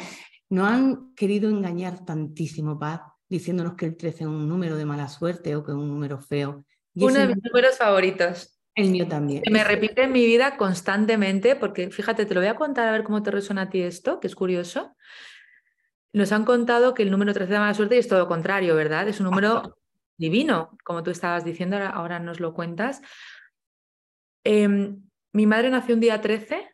No 0.51 0.67
han 0.67 1.15
querido 1.15 1.51
engañar 1.51 2.05
tantísimo, 2.05 2.79
Paz, 2.79 3.03
diciéndonos 3.29 3.75
que 3.75 3.87
el 3.87 3.97
13 3.97 4.25
es 4.25 4.29
un 4.29 4.49
número 4.49 4.77
de 4.77 4.85
mala 4.85 5.09
suerte 5.09 5.55
o 5.57 5.65
que 5.65 5.73
es 5.73 5.77
un 5.77 5.89
número 5.89 6.19
feo. 6.21 6.65
Uno 7.01 7.19
de 7.19 7.27
mis 7.29 7.43
números 7.43 7.77
favoritos. 7.77 8.59
El 8.75 8.91
mío 8.91 9.09
también. 9.09 9.43
me 9.51 9.65
repite 9.65 10.05
en 10.05 10.13
mi 10.13 10.25
vida 10.25 10.57
constantemente, 10.57 11.57
porque 11.57 11.91
fíjate, 11.91 12.27
te 12.27 12.35
lo 12.35 12.41
voy 12.41 12.49
a 12.49 12.55
contar 12.55 12.87
a 12.89 12.93
ver 12.93 13.03
cómo 13.03 13.23
te 13.23 13.33
resuena 13.33 13.63
a 13.63 13.71
ti 13.71 13.83
esto, 13.83 14.21
que 14.21 14.29
es 14.29 14.37
curioso. 14.37 14.97
Nos 16.13 16.31
han 16.31 16.45
contado 16.45 16.95
que 16.95 17.03
el 17.03 17.11
número 17.11 17.35
13 17.35 17.53
de 17.53 17.59
mala 17.59 17.75
suerte 17.75 17.97
y 17.97 17.99
es 17.99 18.09
todo 18.09 18.21
lo 18.21 18.29
contrario, 18.29 18.77
¿verdad? 18.77 19.09
Es 19.09 19.19
un 19.19 19.27
número 19.27 19.79
divino, 20.17 20.77
como 20.85 21.03
tú 21.03 21.11
estabas 21.11 21.45
diciendo, 21.45 21.77
ahora, 21.77 22.21
nos 22.21 22.39
lo 22.41 22.55
cuentas. 22.55 23.03
Em, 24.45 25.03
mi 25.33 25.47
madre 25.47 25.71
nació 25.71 25.95
un 25.95 26.01
día 26.01 26.21
13, 26.21 26.69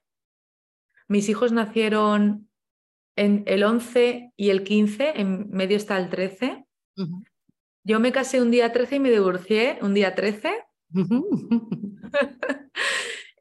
mis 1.08 1.28
hijos 1.28 1.52
nacieron 1.52 2.48
en 3.16 3.44
el 3.46 3.64
11 3.64 4.32
y 4.36 4.50
el 4.50 4.62
15, 4.62 5.20
en 5.20 5.50
medio 5.50 5.76
está 5.76 5.98
el 5.98 6.08
13. 6.10 6.66
Yo 7.84 8.00
me 8.00 8.12
casé 8.12 8.40
un 8.40 8.50
día 8.50 8.72
13 8.72 8.96
y 8.96 9.00
me 9.00 9.10
divorcié 9.10 9.78
un 9.82 9.92
día 9.92 10.14
13. 10.14 10.54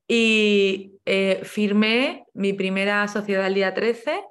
y 0.08 1.00
eh, 1.06 1.42
firmé 1.44 2.26
mi 2.34 2.52
primera 2.52 3.08
sociedad 3.08 3.48
el 3.48 3.54
día 3.54 3.74
13 3.74 4.22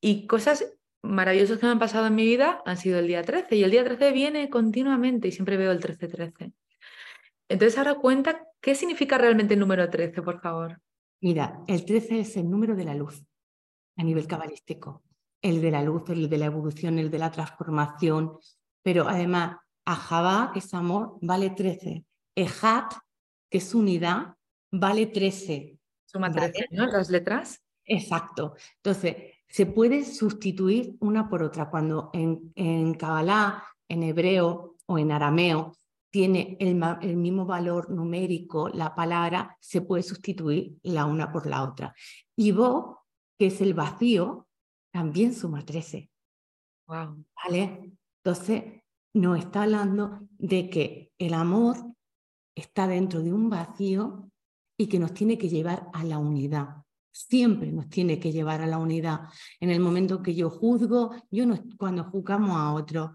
y 0.00 0.28
cosas 0.28 0.72
maravillosas 1.02 1.58
que 1.58 1.66
me 1.66 1.72
han 1.72 1.78
pasado 1.80 2.06
en 2.06 2.14
mi 2.14 2.24
vida 2.24 2.62
han 2.66 2.76
sido 2.76 3.00
el 3.00 3.08
día 3.08 3.22
13 3.22 3.56
y 3.56 3.64
el 3.64 3.70
día 3.72 3.84
13 3.84 4.12
viene 4.12 4.48
continuamente 4.48 5.26
y 5.28 5.32
siempre 5.32 5.56
veo 5.56 5.72
el 5.72 5.80
13-13. 5.80 6.52
Entonces 7.48 7.78
ahora 7.78 7.94
cuenta, 7.94 8.46
¿qué 8.60 8.74
significa 8.76 9.18
realmente 9.18 9.54
el 9.54 9.60
número 9.60 9.88
13, 9.90 10.22
por 10.22 10.40
favor? 10.40 10.80
Mira, 11.20 11.60
el 11.66 11.84
13 11.84 12.20
es 12.20 12.36
el 12.36 12.48
número 12.48 12.76
de 12.76 12.84
la 12.84 12.94
luz 12.94 13.24
a 13.96 14.04
nivel 14.04 14.26
cabalístico, 14.26 15.02
el 15.42 15.60
de 15.60 15.70
la 15.70 15.82
luz, 15.82 16.10
el 16.10 16.28
de 16.28 16.38
la 16.38 16.46
evolución, 16.46 16.98
el 16.98 17.10
de 17.10 17.18
la 17.18 17.30
transformación, 17.30 18.38
pero 18.86 19.08
además 19.08 19.56
Ajabá, 19.84 20.50
que 20.52 20.60
es 20.60 20.72
amor, 20.74 21.18
vale 21.20 21.50
13. 21.50 22.04
Ejat, 22.36 22.92
que 23.50 23.58
es 23.58 23.74
unidad, 23.74 24.36
vale 24.70 25.06
13. 25.06 25.76
Suma 26.04 26.30
13, 26.30 26.68
¿no? 26.70 26.86
Las 26.86 27.10
letras. 27.10 27.60
Exacto. 27.84 28.54
Entonces, 28.76 29.16
se 29.48 29.66
puede 29.66 30.04
sustituir 30.04 30.96
una 31.00 31.28
por 31.28 31.42
otra. 31.42 31.68
Cuando 31.68 32.10
en, 32.12 32.52
en 32.54 32.94
Kabbalah, 32.94 33.64
en 33.88 34.04
hebreo 34.04 34.76
o 34.86 34.98
en 34.98 35.10
arameo 35.10 35.72
tiene 36.10 36.56
el, 36.60 36.80
el, 37.00 37.16
mismo 37.16 37.44
valor 37.44 37.90
numérico, 37.90 38.68
la 38.68 38.94
palabra 38.94 39.56
se 39.60 39.80
puede 39.82 40.04
sustituir 40.04 40.78
la 40.84 41.06
una 41.06 41.32
por 41.32 41.46
la 41.46 41.64
otra. 41.64 41.92
Y 42.36 42.52
vos, 42.52 42.98
que 43.36 43.46
es 43.46 43.60
el 43.60 43.74
vacío, 43.74 44.46
también 44.92 45.34
suma 45.34 45.64
13. 45.64 46.08
Wow. 46.86 47.24
¿Vale? 47.44 47.95
Entonces, 48.26 48.82
nos 49.14 49.38
está 49.38 49.62
hablando 49.62 50.18
de 50.36 50.68
que 50.68 51.12
el 51.16 51.32
amor 51.32 51.76
está 52.56 52.88
dentro 52.88 53.22
de 53.22 53.32
un 53.32 53.48
vacío 53.48 54.28
y 54.76 54.88
que 54.88 54.98
nos 54.98 55.14
tiene 55.14 55.38
que 55.38 55.48
llevar 55.48 55.86
a 55.92 56.02
la 56.02 56.18
unidad. 56.18 56.82
Siempre 57.12 57.70
nos 57.70 57.88
tiene 57.88 58.18
que 58.18 58.32
llevar 58.32 58.62
a 58.62 58.66
la 58.66 58.78
unidad. 58.78 59.28
En 59.60 59.70
el 59.70 59.78
momento 59.78 60.24
que 60.24 60.34
yo 60.34 60.50
juzgo, 60.50 61.14
yo 61.30 61.46
no, 61.46 61.56
cuando 61.78 62.02
juzgamos 62.02 62.56
a 62.56 62.72
otro, 62.72 63.14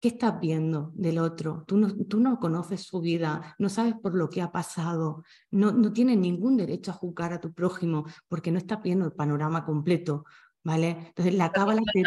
¿qué 0.00 0.06
estás 0.06 0.38
viendo 0.38 0.92
del 0.94 1.18
otro? 1.18 1.64
Tú 1.66 1.76
no, 1.76 1.92
tú 2.06 2.20
no 2.20 2.38
conoces 2.38 2.82
su 2.82 3.00
vida, 3.00 3.56
no 3.58 3.68
sabes 3.68 3.94
por 4.00 4.14
lo 4.14 4.30
que 4.30 4.40
ha 4.40 4.52
pasado, 4.52 5.24
no, 5.50 5.72
no 5.72 5.92
tienes 5.92 6.16
ningún 6.16 6.56
derecho 6.56 6.92
a 6.92 6.94
juzgar 6.94 7.32
a 7.32 7.40
tu 7.40 7.52
prójimo 7.52 8.04
porque 8.28 8.52
no 8.52 8.58
estás 8.58 8.80
viendo 8.84 9.04
el 9.04 9.12
panorama 9.14 9.64
completo, 9.64 10.26
¿vale? 10.62 11.06
Entonces 11.08 11.34
la 11.34 11.50
cábala 11.50 11.82
te 11.92 12.04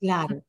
claro. 0.00 0.42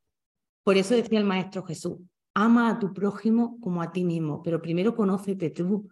Por 0.68 0.76
eso 0.76 0.96
decía 0.96 1.18
el 1.18 1.24
Maestro 1.24 1.64
Jesús, 1.64 2.00
ama 2.34 2.70
a 2.70 2.78
tu 2.78 2.94
prójimo 2.94 3.58
como 3.62 3.82
a 3.82 3.94
ti 3.94 4.04
mismo, 4.04 4.44
pero 4.44 4.62
primero 4.62 4.98
conócete 4.98 5.50
tú 5.50 5.88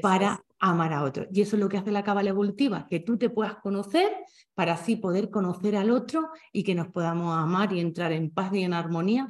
para 0.00 0.44
amar 0.60 0.92
a 0.92 1.02
otro. 1.02 1.26
Y 1.32 1.40
eso 1.40 1.56
es 1.56 1.60
lo 1.60 1.68
que 1.68 1.78
hace 1.78 1.90
la 1.90 2.04
cábala 2.04 2.30
evolutiva, 2.30 2.86
que 2.88 3.00
tú 3.00 3.18
te 3.18 3.28
puedas 3.28 3.56
conocer 3.56 4.08
para 4.54 4.74
así 4.74 4.94
poder 4.94 5.30
conocer 5.30 5.74
al 5.74 5.90
otro 5.90 6.28
y 6.52 6.62
que 6.62 6.76
nos 6.76 6.86
podamos 6.90 7.36
amar 7.36 7.72
y 7.72 7.80
entrar 7.80 8.12
en 8.12 8.30
paz 8.30 8.54
y 8.54 8.62
en 8.62 8.72
armonía 8.72 9.26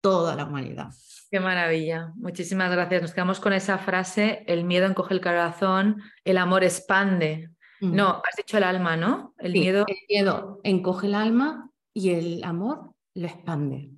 toda 0.00 0.36
la 0.36 0.44
humanidad. 0.44 0.90
Qué 1.28 1.40
maravilla. 1.40 2.12
Muchísimas 2.14 2.70
gracias. 2.70 3.02
Nos 3.02 3.14
quedamos 3.14 3.40
con 3.40 3.52
esa 3.52 3.78
frase, 3.78 4.44
el 4.46 4.62
miedo 4.62 4.86
encoge 4.86 5.12
el 5.12 5.20
corazón, 5.20 6.00
el 6.22 6.38
amor 6.38 6.62
expande. 6.62 7.50
No, 7.80 8.22
has 8.24 8.36
dicho 8.36 8.58
el 8.58 8.62
alma, 8.62 8.96
¿no? 8.96 9.34
El 9.38 9.54
miedo... 9.54 9.86
El 9.88 9.96
miedo 10.08 10.60
encoge 10.62 11.08
el 11.08 11.16
alma 11.16 11.68
y 11.92 12.10
el 12.10 12.44
amor 12.44 12.92
lo 13.14 13.26
expande. 13.26 13.95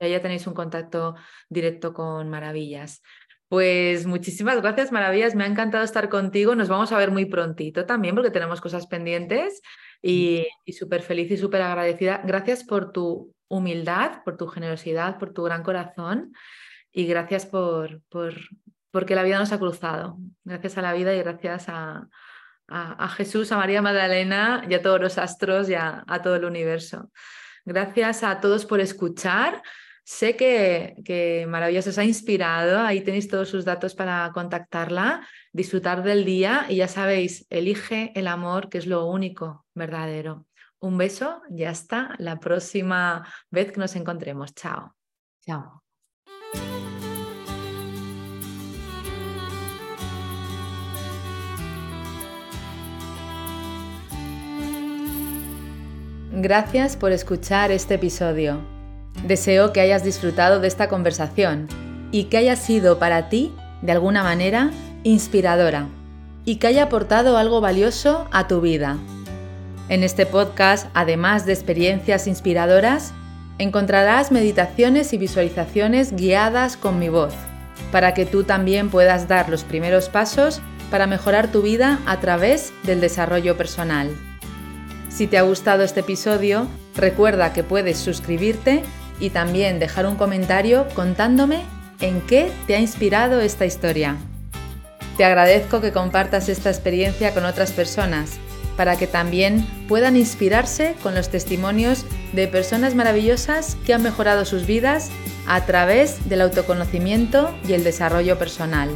Y 0.00 0.10
ya 0.10 0.22
tenéis 0.22 0.46
un 0.46 0.54
contacto 0.54 1.16
directo 1.50 1.92
con 1.92 2.30
Maravillas. 2.30 3.02
Pues 3.48 4.06
muchísimas 4.06 4.62
gracias, 4.62 4.92
Maravillas. 4.92 5.34
Me 5.34 5.44
ha 5.44 5.48
encantado 5.48 5.84
estar 5.84 6.08
contigo. 6.08 6.54
Nos 6.54 6.68
vamos 6.68 6.92
a 6.92 6.96
ver 6.96 7.10
muy 7.10 7.26
prontito 7.26 7.84
también 7.84 8.14
porque 8.14 8.30
tenemos 8.30 8.60
cosas 8.60 8.86
pendientes 8.86 9.60
y, 10.02 10.46
súper 10.72 11.02
feliz 11.02 11.30
y 11.30 11.36
súper 11.36 11.62
agradecida. 11.62 12.22
Gracias 12.24 12.64
por 12.64 12.92
tu 12.92 13.34
humildad, 13.48 14.22
por 14.24 14.36
tu 14.36 14.46
generosidad, 14.46 15.18
por 15.18 15.32
tu 15.32 15.42
gran 15.42 15.62
corazón 15.62 16.32
y 16.92 17.06
gracias 17.06 17.46
por, 17.46 18.00
por 18.08 18.34
porque 18.90 19.14
la 19.14 19.22
vida 19.22 19.38
nos 19.38 19.52
ha 19.52 19.58
cruzado. 19.58 20.16
Gracias 20.44 20.78
a 20.78 20.82
la 20.82 20.92
vida 20.92 21.14
y 21.14 21.18
gracias 21.18 21.68
a, 21.68 22.08
a, 22.68 23.08
Jesús, 23.08 23.52
a 23.52 23.56
María 23.56 23.82
Magdalena 23.82 24.64
y 24.68 24.74
a 24.74 24.82
todos 24.82 25.00
los 25.00 25.18
astros 25.18 25.68
y 25.68 25.74
a 25.74 26.04
todo 26.22 26.36
el 26.36 26.44
universo. 26.44 27.10
Gracias 27.64 28.22
a 28.22 28.40
todos 28.40 28.66
por 28.66 28.80
escuchar. 28.80 29.62
Sé 30.04 30.34
que, 30.34 30.96
que 31.04 31.46
Maravillosa 31.48 31.90
os 31.90 31.98
ha 31.98 32.04
inspirado, 32.04 32.80
ahí 32.80 33.02
tenéis 33.02 33.28
todos 33.28 33.48
sus 33.48 33.64
datos 33.64 33.94
para 33.94 34.28
contactarla, 34.34 35.26
disfrutar 35.52 36.02
del 36.02 36.24
día 36.24 36.66
y 36.68 36.76
ya 36.76 36.88
sabéis, 36.88 37.46
elige 37.48 38.10
el 38.16 38.26
amor, 38.26 38.70
que 38.70 38.78
es 38.78 38.86
lo 38.86 39.06
único 39.06 39.66
verdadero. 39.80 40.46
Un 40.78 40.96
beso 40.96 41.42
y 41.50 41.64
hasta 41.64 42.14
la 42.18 42.38
próxima 42.38 43.26
vez 43.50 43.72
que 43.72 43.80
nos 43.80 43.96
encontremos. 43.96 44.54
Chao. 44.54 44.94
Chao. 45.44 45.82
Gracias 56.32 56.96
por 56.96 57.12
escuchar 57.12 57.72
este 57.72 57.94
episodio. 57.94 58.60
Deseo 59.26 59.72
que 59.72 59.80
hayas 59.80 60.04
disfrutado 60.04 60.60
de 60.60 60.68
esta 60.68 60.88
conversación 60.88 61.66
y 62.12 62.24
que 62.24 62.38
haya 62.38 62.56
sido 62.56 62.98
para 62.98 63.28
ti, 63.28 63.52
de 63.82 63.92
alguna 63.92 64.22
manera, 64.22 64.70
inspiradora 65.02 65.88
y 66.44 66.56
que 66.56 66.68
haya 66.68 66.84
aportado 66.84 67.36
algo 67.36 67.60
valioso 67.60 68.28
a 68.32 68.48
tu 68.48 68.60
vida. 68.60 68.98
En 69.90 70.04
este 70.04 70.24
podcast, 70.24 70.86
además 70.94 71.46
de 71.46 71.52
experiencias 71.52 72.28
inspiradoras, 72.28 73.12
encontrarás 73.58 74.30
meditaciones 74.30 75.12
y 75.12 75.18
visualizaciones 75.18 76.14
guiadas 76.14 76.76
con 76.76 77.00
mi 77.00 77.08
voz, 77.08 77.34
para 77.90 78.14
que 78.14 78.24
tú 78.24 78.44
también 78.44 78.88
puedas 78.88 79.26
dar 79.26 79.48
los 79.48 79.64
primeros 79.64 80.08
pasos 80.08 80.62
para 80.92 81.08
mejorar 81.08 81.50
tu 81.50 81.62
vida 81.62 81.98
a 82.06 82.20
través 82.20 82.72
del 82.84 83.00
desarrollo 83.00 83.56
personal. 83.56 84.16
Si 85.08 85.26
te 85.26 85.38
ha 85.38 85.42
gustado 85.42 85.82
este 85.82 86.00
episodio, 86.00 86.68
recuerda 86.94 87.52
que 87.52 87.64
puedes 87.64 87.98
suscribirte 87.98 88.84
y 89.18 89.30
también 89.30 89.80
dejar 89.80 90.06
un 90.06 90.14
comentario 90.14 90.86
contándome 90.94 91.62
en 92.00 92.20
qué 92.20 92.52
te 92.68 92.76
ha 92.76 92.78
inspirado 92.78 93.40
esta 93.40 93.66
historia. 93.66 94.18
Te 95.16 95.24
agradezco 95.24 95.80
que 95.80 95.90
compartas 95.90 96.48
esta 96.48 96.70
experiencia 96.70 97.34
con 97.34 97.44
otras 97.44 97.72
personas 97.72 98.38
para 98.80 98.96
que 98.96 99.06
también 99.06 99.66
puedan 99.88 100.16
inspirarse 100.16 100.94
con 101.02 101.14
los 101.14 101.28
testimonios 101.28 102.06
de 102.32 102.48
personas 102.48 102.94
maravillosas 102.94 103.76
que 103.84 103.92
han 103.92 104.02
mejorado 104.02 104.46
sus 104.46 104.64
vidas 104.64 105.10
a 105.46 105.66
través 105.66 106.30
del 106.30 106.40
autoconocimiento 106.40 107.54
y 107.68 107.74
el 107.74 107.84
desarrollo 107.84 108.38
personal. 108.38 108.88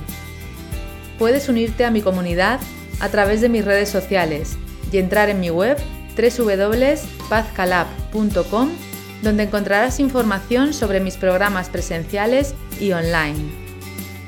Puedes 1.18 1.51
unirte 1.51 1.85
a 1.85 1.91
mi 1.91 2.01
comunidad 2.01 2.61
a 2.99 3.11
través 3.11 3.43
de 3.43 3.51
mis 3.51 3.62
redes 3.62 3.91
sociales 3.91 4.57
y 4.91 4.97
entrar 4.97 5.28
en 5.28 5.39
mi 5.39 5.51
web 5.51 5.76
www.pazcalab.com 6.16 8.70
donde 9.20 9.43
encontrarás 9.43 10.01
información 10.01 10.72
sobre 10.72 11.01
mis 11.01 11.18
programas 11.18 11.68
presenciales 11.68 12.55
y 12.80 12.93
online. 12.93 13.51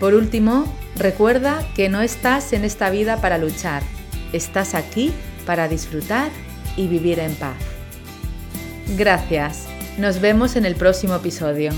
Por 0.00 0.12
último, 0.12 0.70
recuerda 0.96 1.66
que 1.74 1.88
no 1.88 2.02
estás 2.02 2.52
en 2.52 2.66
esta 2.66 2.90
vida 2.90 3.22
para 3.22 3.38
luchar, 3.38 3.82
estás 4.34 4.74
aquí 4.74 5.14
para 5.46 5.68
disfrutar 5.68 6.30
y 6.76 6.88
vivir 6.88 7.18
en 7.18 7.34
paz. 7.36 7.56
Gracias 8.96 9.66
Nos 9.98 10.20
vemos 10.20 10.56
en 10.56 10.66
el 10.66 10.74
próximo 10.76 11.14
episodio. 11.14 11.72